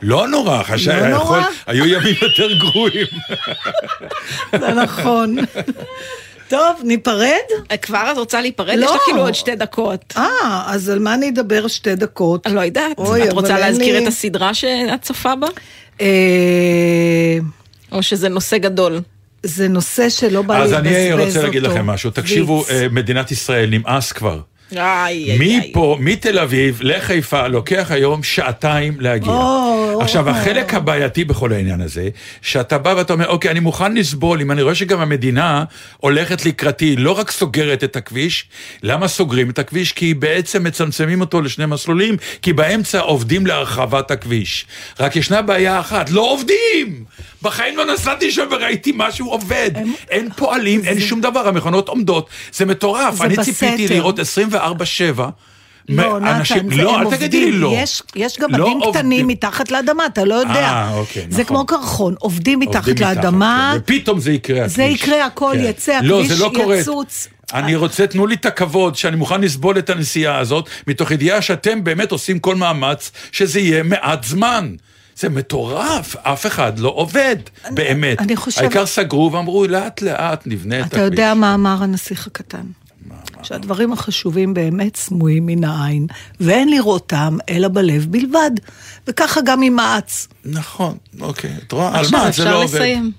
לא 0.01 0.27
נורא, 0.27 0.63
חשב, 0.63 0.91
לא 0.91 1.07
נורא? 1.07 1.39
יכול, 1.39 1.53
היו 1.67 1.85
ימים 1.85 2.15
יותר 2.21 2.53
גרועים. 2.53 3.07
זה 4.59 4.73
נכון. 4.73 5.35
טוב, 6.47 6.79
ניפרד? 6.83 7.29
אה, 7.71 7.77
כבר 7.77 8.09
את 8.11 8.17
רוצה 8.17 8.41
להיפרד? 8.41 8.75
לא. 8.77 8.85
יש 8.85 8.91
לך 8.91 9.01
כאילו 9.05 9.21
עוד 9.21 9.35
שתי 9.35 9.55
דקות. 9.55 10.13
אה, 10.17 10.27
אז 10.67 10.89
על 10.89 10.99
מה 10.99 11.13
אני 11.13 11.29
אדבר 11.29 11.67
שתי 11.67 11.95
דקות? 11.95 12.47
אני 12.47 12.55
לא 12.55 12.61
יודעת. 12.61 12.97
אוי, 12.97 13.27
את 13.27 13.33
רוצה 13.33 13.59
להזכיר 13.59 13.97
לי- 13.97 14.03
את 14.03 14.07
הסדרה 14.07 14.53
שאת 14.53 15.01
צופה 15.01 15.35
בה? 15.35 15.47
אה, 16.01 16.07
או 17.91 18.03
שזה 18.03 18.29
נושא 18.29 18.57
גדול? 18.57 19.01
זה 19.43 19.67
נושא 19.67 20.09
שלא 20.09 20.41
בא 20.41 20.57
לי 20.57 20.63
אז 20.63 20.71
לבזבז 20.71 20.87
אני 20.87 21.13
אותו. 21.13 21.23
רוצה 21.25 21.43
להגיד 21.43 21.63
לכם 21.63 21.85
משהו. 21.87 22.11
תקשיבו. 22.11 22.65
אה, 22.69 22.87
מדינת 22.91 23.31
ישראל, 23.31 23.69
נמאס 23.69 24.11
כבר. 24.11 24.39
איי, 24.71 25.31
איי, 25.31 25.41
איי. 25.41 25.69
מפה, 25.69 25.97
מתל 25.99 26.39
אביב 26.39 26.79
לחיפה, 26.81 27.47
לוקח 27.47 27.87
היום 27.91 28.23
שעתיים 28.23 28.99
להגיע. 28.99 29.31
או, 29.33 29.99
עכשיו, 30.01 30.25
או. 30.27 30.31
החלק 30.31 30.73
הבעייתי 30.73 31.23
בכל 31.23 31.53
העניין 31.53 31.81
הזה, 31.81 32.09
שאתה 32.41 32.77
בא 32.77 32.93
ואתה 32.97 33.13
אומר, 33.13 33.27
אוקיי, 33.27 33.51
אני 33.51 33.59
מוכן 33.59 33.93
לסבול, 33.93 34.41
אם 34.41 34.51
אני 34.51 34.61
רואה 34.61 34.75
שגם 34.75 34.99
המדינה 34.99 35.63
הולכת 35.97 36.45
לקראתי, 36.45 36.95
לא 36.95 37.11
רק 37.11 37.31
סוגרת 37.31 37.83
את 37.83 37.95
הכביש, 37.95 38.45
למה 38.83 39.07
סוגרים 39.07 39.49
את 39.49 39.59
הכביש? 39.59 39.91
כי 39.91 40.13
בעצם 40.13 40.63
מצמצמים 40.63 41.21
אותו 41.21 41.41
לשני 41.41 41.65
מסלולים, 41.65 42.17
כי 42.41 42.53
באמצע 42.53 42.99
עובדים 42.99 43.45
להרחבת 43.45 44.11
הכביש. 44.11 44.65
רק 44.99 45.15
ישנה 45.15 45.41
בעיה 45.41 45.79
אחת, 45.79 46.09
לא 46.09 46.31
עובדים! 46.31 47.03
בחיים 47.43 47.77
לא 47.77 47.93
נסעתי 47.93 48.31
שם 48.31 48.45
וראיתי 48.51 48.91
משהו 48.95 49.29
עובד. 49.29 49.71
אין 50.09 50.29
פועלים, 50.35 50.81
אין 50.85 50.99
שום 50.99 51.21
דבר, 51.21 51.47
המכונות 51.47 51.89
עומדות, 51.89 52.29
זה 52.53 52.65
מטורף. 52.65 53.15
זה 53.15 53.23
אני 53.23 53.35
בסתר. 53.35 53.43
ציפיתי 53.43 53.87
לראות 53.87 54.19
24-7. 54.19 54.23
לא, 55.89 56.19
מ- 56.19 56.25
נתן, 56.25 56.67
לא, 56.71 56.99
אל 57.01 57.09
תגידי 57.15 57.45
לי. 57.45 57.51
לא. 57.51 57.73
יש, 57.77 58.01
יש 58.15 58.39
גם 58.39 58.55
לא 58.55 58.65
בתים 58.65 58.79
קטנים 58.91 58.93
עובדים. 59.11 59.27
מתחת 59.27 59.71
לאדמה, 59.71 60.05
אתה 60.05 60.23
לא 60.25 60.35
יודע. 60.35 60.53
אה, 60.53 60.93
אוקיי, 60.93 61.25
זה 61.29 61.41
נכון. 61.41 61.45
כמו 61.45 61.65
קרחון, 61.65 62.15
עובדים 62.19 62.59
מתחת 62.59 62.87
עובדים 62.87 63.07
לאדמה. 63.07 63.73
כן. 63.73 63.79
ופתאום 63.95 64.19
זה 64.19 64.31
יקרה, 64.31 64.67
זה 64.67 64.83
הכביש. 64.83 65.01
יקרה, 65.01 65.25
הכל 65.25 65.53
כן. 65.57 65.63
יצא, 65.65 65.99
לא, 66.03 66.15
הכביש 66.19 66.31
זה 66.37 66.43
לא 66.43 66.51
קורה. 66.55 66.77
יצוץ. 66.77 67.27
אני 67.53 67.75
רוצה, 67.75 68.07
תנו 68.07 68.27
לי 68.27 68.35
את 68.35 68.45
הכבוד 68.45 68.95
שאני 68.95 69.15
מוכן 69.15 69.41
לסבול 69.41 69.77
את 69.77 69.89
הנסיעה 69.89 70.37
הזאת, 70.39 70.69
מתוך 70.87 71.11
ידיעה 71.11 71.41
שאתם 71.41 71.83
באמת 71.83 72.11
עושים 72.11 72.39
כל 72.39 72.55
מאמץ 72.55 73.11
שזה 73.31 73.59
יהיה 73.59 73.83
מעט 73.83 74.23
זמן. 74.23 74.75
זה 75.17 75.29
מטורף, 75.29 76.15
אף 76.15 76.45
אחד 76.45 76.79
לא 76.79 76.93
עובד, 76.95 77.35
באמת. 77.71 78.21
אני 78.21 78.35
חושבת- 78.35 78.63
העיקר 78.63 78.85
סגרו 78.85 79.31
ואמרו, 79.33 79.65
לאט 79.67 80.01
לאט 80.01 80.43
נבנה 80.47 80.79
את 80.79 80.85
הכביש. 80.85 80.99
אתה 80.99 81.13
יודע 81.13 81.33
מה 81.33 81.53
אמר 81.53 81.77
הנסיך 81.83 82.27
הקטן? 82.27 82.63
שהדברים 83.43 83.93
החשובים 83.93 84.53
באמת 84.53 84.95
סמויים 84.95 85.45
מן 85.45 85.63
העין, 85.63 86.07
ואין 86.39 86.69
לראותם 86.69 87.37
אלא 87.49 87.67
בלב 87.67 88.05
בלבד. 88.09 88.51
וככה 89.07 89.41
גם 89.45 89.61
עם 89.61 89.75
מעץ. 89.75 90.27
נכון, 90.45 90.97
אוקיי. 91.21 91.51
את 91.67 91.71
רואה, 91.71 91.87
על 91.87 92.05
עכשיו 92.05 92.19
מה 92.19 92.23
זה 92.23 92.29
אפשר 92.29 92.51
לא 92.51 92.63
עובד. 92.63 92.75
לסיים. 92.75 93.11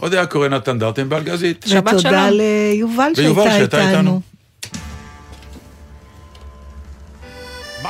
אודיה 0.00 0.26
קורא 0.26 0.48
נתן 0.48 0.78
דרטן 0.78 1.08
באלגזית. 1.08 1.64
שבת 1.68 1.92
ותודה 1.94 2.00
שלום. 2.28 2.40
ליובל 2.40 3.12
ויובל 3.16 3.42
שהייתה 3.44 3.76
שהייתה 3.76 3.90
איתנו. 3.90 4.20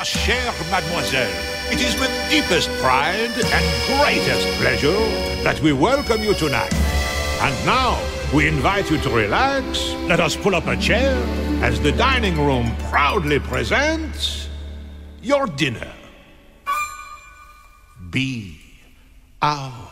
Ma 0.03 0.07
chère 0.07 0.53
mademoiselle, 0.69 1.31
it 1.71 1.81
is 1.81 1.95
with 2.01 2.11
deepest 2.29 2.69
pride 2.81 3.31
and 3.39 3.65
greatest 3.87 4.49
pleasure 4.61 4.99
that 5.45 5.61
we 5.61 5.73
welcome 5.73 6.21
you 6.21 6.35
tonight. 6.35 6.75
And 7.41 7.55
now, 7.65 8.03
we 8.35 8.49
invite 8.49 8.91
you 8.91 8.99
to 8.99 9.11
relax. 9.11 9.95
Let 10.09 10.19
us 10.19 10.35
pull 10.35 10.57
up 10.57 10.67
a 10.67 10.77
chair 10.77 11.15
as 11.63 11.79
the 11.81 11.93
dining 11.93 12.37
room 12.37 12.75
proudly 12.91 13.39
presents 13.39 14.49
your 15.23 15.47
dinner. 15.47 15.93
Be 18.11 18.59
our 19.41 19.92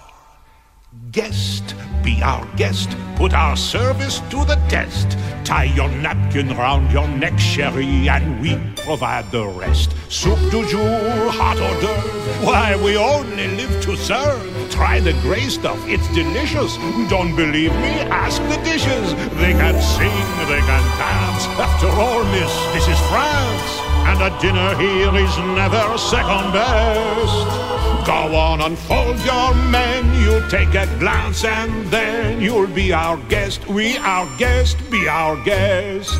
guest. 1.12 1.74
Be 2.02 2.22
our 2.22 2.46
guest. 2.56 2.96
Put 3.16 3.34
our 3.34 3.56
service 3.56 4.20
to 4.30 4.44
the 4.44 4.56
test. 4.68 5.18
Tie 5.44 5.64
your 5.64 5.88
napkin 5.88 6.48
round 6.56 6.90
your 6.92 7.08
neck, 7.08 7.38
sherry, 7.38 8.08
and 8.08 8.40
we 8.40 8.56
provide 8.84 9.30
the 9.30 9.46
rest. 9.46 9.94
Soup 10.08 10.38
du 10.50 10.66
jour, 10.68 11.30
hot 11.30 11.58
hors 11.58 11.80
d'oeuvre. 11.80 12.46
Why, 12.46 12.76
we 12.76 12.96
only 12.96 13.48
live 13.56 13.82
to 13.82 13.96
serve. 13.96 14.40
Try 14.70 15.00
the 15.00 15.12
gray 15.20 15.48
stuff, 15.48 15.78
it's 15.86 16.06
delicious. 16.14 16.76
Don't 17.10 17.34
believe 17.36 17.72
me? 17.72 17.92
Ask 18.08 18.40
the 18.48 18.56
dishes. 18.62 19.14
They 19.40 19.52
can 19.52 19.76
sing, 19.82 20.24
they 20.48 20.62
can 20.70 20.84
dance. 20.96 21.44
After 21.58 21.88
all, 21.88 22.24
miss, 22.32 22.54
this 22.72 22.88
is 22.88 23.00
France. 23.10 23.70
And 24.08 24.22
a 24.22 24.30
dinner 24.40 24.74
here 24.78 25.14
is 25.16 25.36
never 25.54 25.98
second 25.98 26.52
best. 26.52 27.69
Go 28.06 28.34
on, 28.34 28.62
unfold 28.62 29.18
your 29.20 29.54
menu, 29.70 30.40
take 30.48 30.74
a 30.74 30.86
glance, 30.98 31.44
and 31.44 31.86
then 31.88 32.40
you'll 32.40 32.66
be 32.66 32.92
our 32.92 33.18
guest. 33.28 33.68
We, 33.68 33.98
our 33.98 34.26
guest, 34.38 34.78
be 34.90 35.06
our 35.06 35.36
guest. 35.44 36.18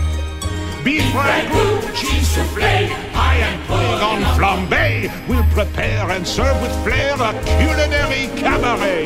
Beef 0.84 1.02
ragout, 1.12 1.94
cheese 1.94 2.34
soufflé, 2.34 2.88
high 3.12 3.36
and 3.36 3.62
pudding 3.66 4.00
on 4.00 4.22
flambe. 4.36 5.28
We'll 5.28 5.44
prepare 5.52 6.10
and 6.10 6.26
serve 6.26 6.60
with 6.62 6.72
flair 6.84 7.12
a 7.20 7.32
culinary 7.58 8.28
cabaret. 8.40 9.04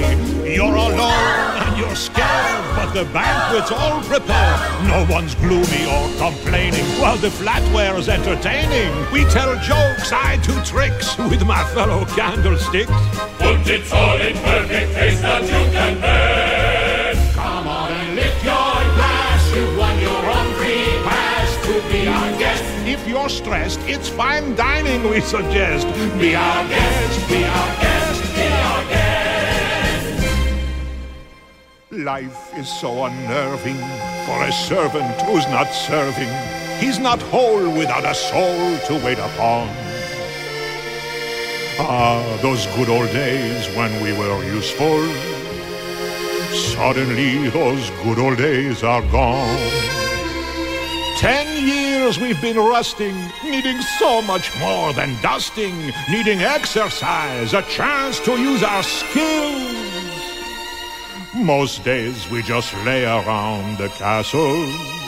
You're 0.54 0.74
alone 0.74 1.58
and 1.64 1.76
you're 1.76 1.96
scared, 1.96 2.64
but 2.76 2.92
the 2.92 3.04
banquet's 3.12 3.72
all 3.72 4.00
prepared. 4.02 4.60
No 4.86 5.04
one's 5.10 5.34
gloomy 5.34 5.84
or 5.90 6.06
complaining 6.16 6.86
while 7.00 7.16
the 7.16 7.30
flatware's 7.30 8.08
entertaining. 8.08 8.92
We 9.10 9.24
tell 9.24 9.54
jokes, 9.56 10.12
I 10.12 10.38
do 10.44 10.54
tricks 10.62 11.18
with 11.18 11.44
my 11.44 11.64
fellow 11.74 12.04
candlesticks. 12.04 12.92
Put 13.38 13.66
it 13.66 13.92
all 13.92 14.20
in 14.20 14.36
perfect 14.36 14.94
taste 14.94 15.22
that 15.22 15.42
you 15.42 15.72
can 15.72 16.00
bear. 16.00 16.33
If 22.94 23.08
you're 23.08 23.28
stressed, 23.28 23.80
it's 23.94 24.08
fine 24.08 24.54
dining 24.54 25.02
we 25.10 25.20
suggest. 25.20 25.84
Be 26.20 26.36
our 26.36 26.68
guest, 26.68 27.28
be 27.28 27.42
our 27.44 27.72
guest, 27.82 28.34
be 28.36 28.46
our 28.68 28.84
guest. 28.88 30.24
Life 31.90 32.56
is 32.56 32.68
so 32.68 33.04
unnerving 33.06 33.80
for 34.26 34.38
a 34.44 34.52
servant 34.52 35.20
who's 35.22 35.46
not 35.48 35.68
serving. 35.72 36.32
He's 36.78 37.00
not 37.00 37.20
whole 37.20 37.68
without 37.80 38.04
a 38.04 38.14
soul 38.14 38.78
to 38.86 38.94
wait 39.04 39.18
upon. 39.18 39.68
Ah, 41.80 42.22
those 42.42 42.64
good 42.76 42.88
old 42.88 43.10
days 43.10 43.66
when 43.76 43.90
we 44.04 44.12
were 44.12 44.44
useful. 44.44 45.02
Suddenly, 46.76 47.48
those 47.48 47.90
good 48.04 48.20
old 48.20 48.38
days 48.38 48.84
are 48.84 49.02
gone. 49.10 49.58
Ten 51.18 51.43
years 52.04 52.18
we've 52.18 52.40
been 52.42 52.58
rusting, 52.58 53.16
needing 53.44 53.80
so 53.98 54.20
much 54.20 54.54
more 54.58 54.92
than 54.92 55.20
dusting, 55.22 55.74
needing 56.10 56.42
exercise, 56.42 57.54
a 57.54 57.62
chance 57.62 58.20
to 58.20 58.32
use 58.32 58.62
our 58.62 58.82
skills. 58.82 60.22
Most 61.34 61.82
days 61.82 62.28
we 62.28 62.42
just 62.42 62.74
lay 62.84 63.04
around 63.04 63.78
the 63.78 63.88
castle. 63.88 65.03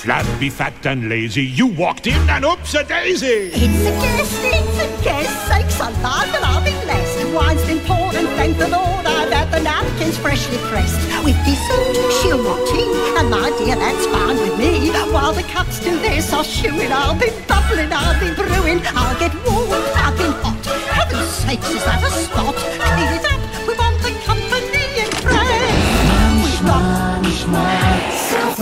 Flabby, 0.00 0.48
fat, 0.48 0.86
and 0.86 1.10
lazy, 1.10 1.44
you 1.44 1.66
walked 1.66 2.06
in 2.06 2.16
and 2.30 2.42
oops 2.42 2.72
a 2.72 2.82
daisy! 2.82 3.52
It's 3.52 3.84
a 3.84 3.92
guest, 4.00 4.32
it's 4.48 4.80
a 4.80 5.04
guest, 5.04 5.46
sakes 5.46 5.78
alive 5.78 6.32
and 6.32 6.42
I'll 6.42 6.64
be 6.64 6.72
blessed. 6.88 7.28
Wine's 7.34 7.62
been 7.66 7.80
poured 7.80 8.14
and 8.14 8.26
thank 8.28 8.56
the 8.56 8.68
Lord 8.68 9.04
I've 9.04 9.30
had 9.30 9.52
the 9.52 9.60
napkins 9.60 10.16
freshly 10.16 10.56
pressed. 10.72 10.96
With 11.22 11.36
dessert, 11.44 12.00
she'll 12.16 12.42
want 12.42 12.64
tea, 12.72 12.88
and 13.20 13.28
my 13.28 13.52
dear, 13.60 13.76
that's 13.76 14.06
fine 14.06 14.40
with 14.40 14.56
me. 14.56 14.88
While 15.12 15.34
the 15.34 15.42
cups 15.42 15.84
do 15.84 15.92
their 16.00 16.22
sauce 16.22 16.48
chewing, 16.48 16.90
I'll 16.90 17.12
be 17.12 17.28
bubbling, 17.44 17.92
I'll 17.92 18.16
be 18.16 18.32
brewing. 18.32 18.80
I'll 18.96 19.18
get 19.20 19.36
warm, 19.44 19.84
I've 20.00 20.16
been 20.16 20.32
hot. 20.40 20.64
Heaven's 20.96 21.28
sakes, 21.28 21.68
is 21.68 21.84
that 21.84 22.00
a 22.02 22.08
spot? 22.08 22.56
Clean 22.56 23.20
it 23.20 23.24
up, 23.28 23.40
we 23.68 23.76
want 23.76 24.00
the 24.00 24.16
company 24.24 25.04
and 25.04 25.12
friends. 25.20 26.40
We've 26.40 26.64
got 26.64 27.89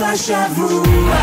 השבוע 0.01 1.15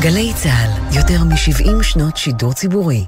גלי 0.00 0.32
צה"ל, 0.34 0.96
יותר 0.96 1.24
מ-70 1.24 1.82
שנות 1.82 2.16
שידור 2.16 2.52
ציבורי. 2.52 3.04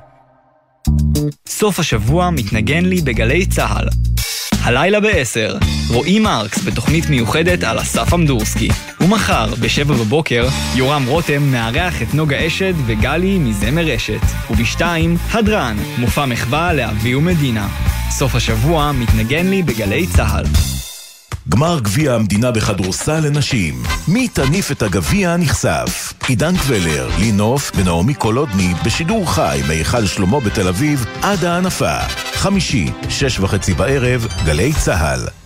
סוף 1.49 1.79
השבוע 1.79 2.31
מתנגן 2.31 2.85
לי 2.85 3.01
בגלי 3.01 3.47
צה"ל. 3.47 3.89
הלילה 4.63 5.01
ב-10, 5.01 5.65
רועי 5.91 6.19
מרקס 6.19 6.65
בתוכנית 6.65 7.11
מיוחדת 7.11 7.65
על 7.65 7.81
אסף 7.81 8.15
אמדורסקי. 8.15 8.69
ומחר, 9.01 9.55
ב-7 9.55 9.89
בבוקר, 9.89 10.49
יורם 10.75 11.07
רותם 11.07 11.43
מארח 11.43 12.03
את 12.03 12.15
נוגה 12.15 12.47
אשד 12.47 12.75
וגלי 12.87 13.39
מזמר 13.39 13.97
אשת. 13.97 14.23
וב-2, 14.51 14.83
הדרן, 15.33 15.77
מופע 15.99 16.27
מחווה 16.27 16.73
לאבי 16.73 17.15
ומדינה. 17.15 17.69
סוף 18.21 18.35
השבוע 18.35 18.93
מתנגן 18.93 19.47
לי 19.47 19.63
בגלי 19.63 20.07
צה"ל. 20.07 20.45
גמר 21.49 21.81
גביע 21.81 22.15
המדינה 22.15 22.51
בכדורסל 22.51 23.21
לנשים. 23.21 23.83
מי 24.09 24.29
תניף 24.29 24.73
את 24.73 24.83
הגביע 24.83 25.37
נחשף. 25.37 26.13
עידן 26.29 26.57
קבלר, 26.57 27.11
לינוף 27.19 27.73
ונעמי 27.75 28.15
קולודני 28.15 28.75
בשידור 28.85 29.33
חי 29.35 29.61
מהיכל 29.69 30.07
שלמה 30.07 30.41
בתל 30.41 30.69
אביב 30.69 31.05
עד 31.23 31.45
ההנפה. 31.45 31.99
חמישי, 32.35 32.91
שש 33.09 33.41
וחצי 33.41 33.75
בערב, 33.75 34.27
גלי 34.45 34.73
צה"ל. 34.73 35.40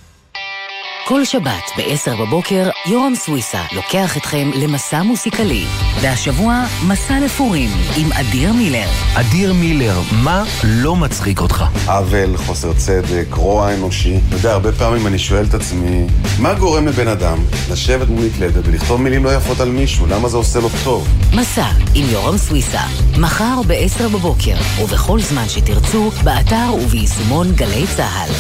כל 1.07 1.25
שבת 1.25 1.71
ב-10 1.77 2.17
בבוקר, 2.21 2.71
יורם 2.87 3.15
סוויסה 3.15 3.63
לוקח 3.73 4.17
אתכם 4.17 4.51
למסע 4.55 5.03
מוסיקלי. 5.03 5.65
והשבוע, 6.01 6.65
מסע 6.87 7.21
לפורים 7.25 7.71
עם 7.97 8.13
אדיר 8.13 8.53
מילר. 8.53 8.89
אדיר 9.15 9.53
מילר, 9.53 10.01
מה 10.13 10.45
לא 10.65 10.97
מצחיק 10.97 11.41
אותך? 11.41 11.65
עוול, 11.87 12.37
חוסר 12.37 12.73
צדק, 12.73 13.27
רוע 13.31 13.75
אנושי. 13.75 14.17
אתה 14.29 14.37
יודע, 14.37 14.53
הרבה 14.53 14.73
פעמים 14.73 15.07
אני 15.07 15.19
שואל 15.19 15.45
את 15.49 15.55
עצמי, 15.55 16.07
מה 16.39 16.55
גורם 16.55 16.87
לבן 16.87 17.09
אדם 17.09 17.39
לשבת 17.71 18.09
מול 18.09 18.25
מקלדת 18.25 18.69
ולכתוב 18.69 19.01
מילים 19.01 19.25
לא 19.25 19.37
יפות 19.37 19.61
על 19.61 19.71
מישהו? 19.71 20.07
למה 20.07 20.29
זה 20.29 20.37
עושה 20.37 20.61
לו 20.61 20.69
טוב? 20.85 21.09
מסע 21.35 21.69
עם 21.95 22.07
יורם 22.11 22.37
סוויסה, 22.37 22.83
מחר 23.19 23.61
ב-10 23.67 24.03
בבוקר, 24.03 24.57
ובכל 24.83 25.21
זמן 25.21 25.49
שתרצו, 25.49 26.11
באתר 26.25 26.75
וביישומון 26.75 27.53
גלי 27.53 27.85
צה"ל. 27.97 28.31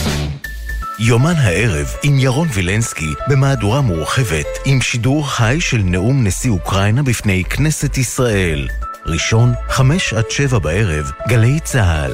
יומן 0.98 1.34
הערב 1.36 1.86
עם 2.02 2.18
ירון 2.18 2.48
וילנסקי 2.54 3.14
במהדורה 3.28 3.80
מורחבת 3.80 4.46
עם 4.64 4.80
שידור 4.80 5.30
חי 5.30 5.56
של 5.60 5.80
נאום 5.84 6.24
נשיא 6.24 6.50
אוקראינה 6.50 7.02
בפני 7.02 7.44
כנסת 7.44 7.98
ישראל. 7.98 8.68
ראשון, 9.06 9.52
חמש 9.68 10.14
עד 10.14 10.30
שבע 10.30 10.58
בערב, 10.58 11.10
גלי 11.28 11.60
צה"ל. 11.60 12.12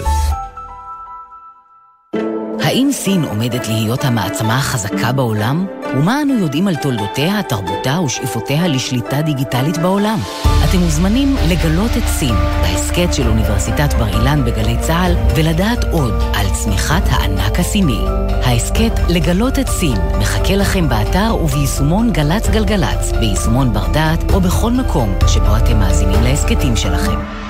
האם 2.71 2.89
סין 2.93 3.25
עומדת 3.25 3.69
להיות 3.69 4.05
המעצמה 4.05 4.57
החזקה 4.57 5.13
בעולם? 5.13 5.67
ומה 5.97 6.23
אנו 6.23 6.39
יודעים 6.39 6.69
על 6.69 6.77
תולדותיה, 6.77 7.43
תרבותה 7.43 8.01
ושאיפותיה 8.01 8.69
לשליטה 8.69 9.23
דיגיטלית 9.23 9.79
בעולם? 9.79 10.19
אתם 10.43 10.79
מוזמנים 10.79 11.37
לגלות 11.49 11.91
את 11.97 12.03
סין 12.07 12.35
בהסכת 12.63 13.15
של 13.15 13.29
אוניברסיטת 13.29 13.95
בר 13.95 14.09
אילן 14.09 14.45
בגלי 14.45 14.77
צה"ל 14.81 15.15
ולדעת 15.37 15.85
עוד 15.93 16.15
על 16.35 16.47
צמיחת 16.53 17.03
הענק 17.07 17.59
הסיני. 17.61 18.01
ההסכת 18.45 18.93
לגלות 19.09 19.59
את 19.59 19.69
סין 19.69 19.99
מחכה 20.21 20.57
לכם 20.57 20.89
באתר 20.89 21.37
וביישומון 21.43 22.13
גל"צ 22.13 22.49
גלגלצ, 22.49 23.13
ביישומון 23.21 23.73
בר 23.73 23.93
דעת 23.93 24.31
או 24.33 24.41
בכל 24.41 24.71
מקום 24.71 25.15
שבו 25.27 25.57
אתם 25.57 25.79
מאזינים 25.79 26.23
להסכתים 26.23 26.77
שלכם. 26.77 27.50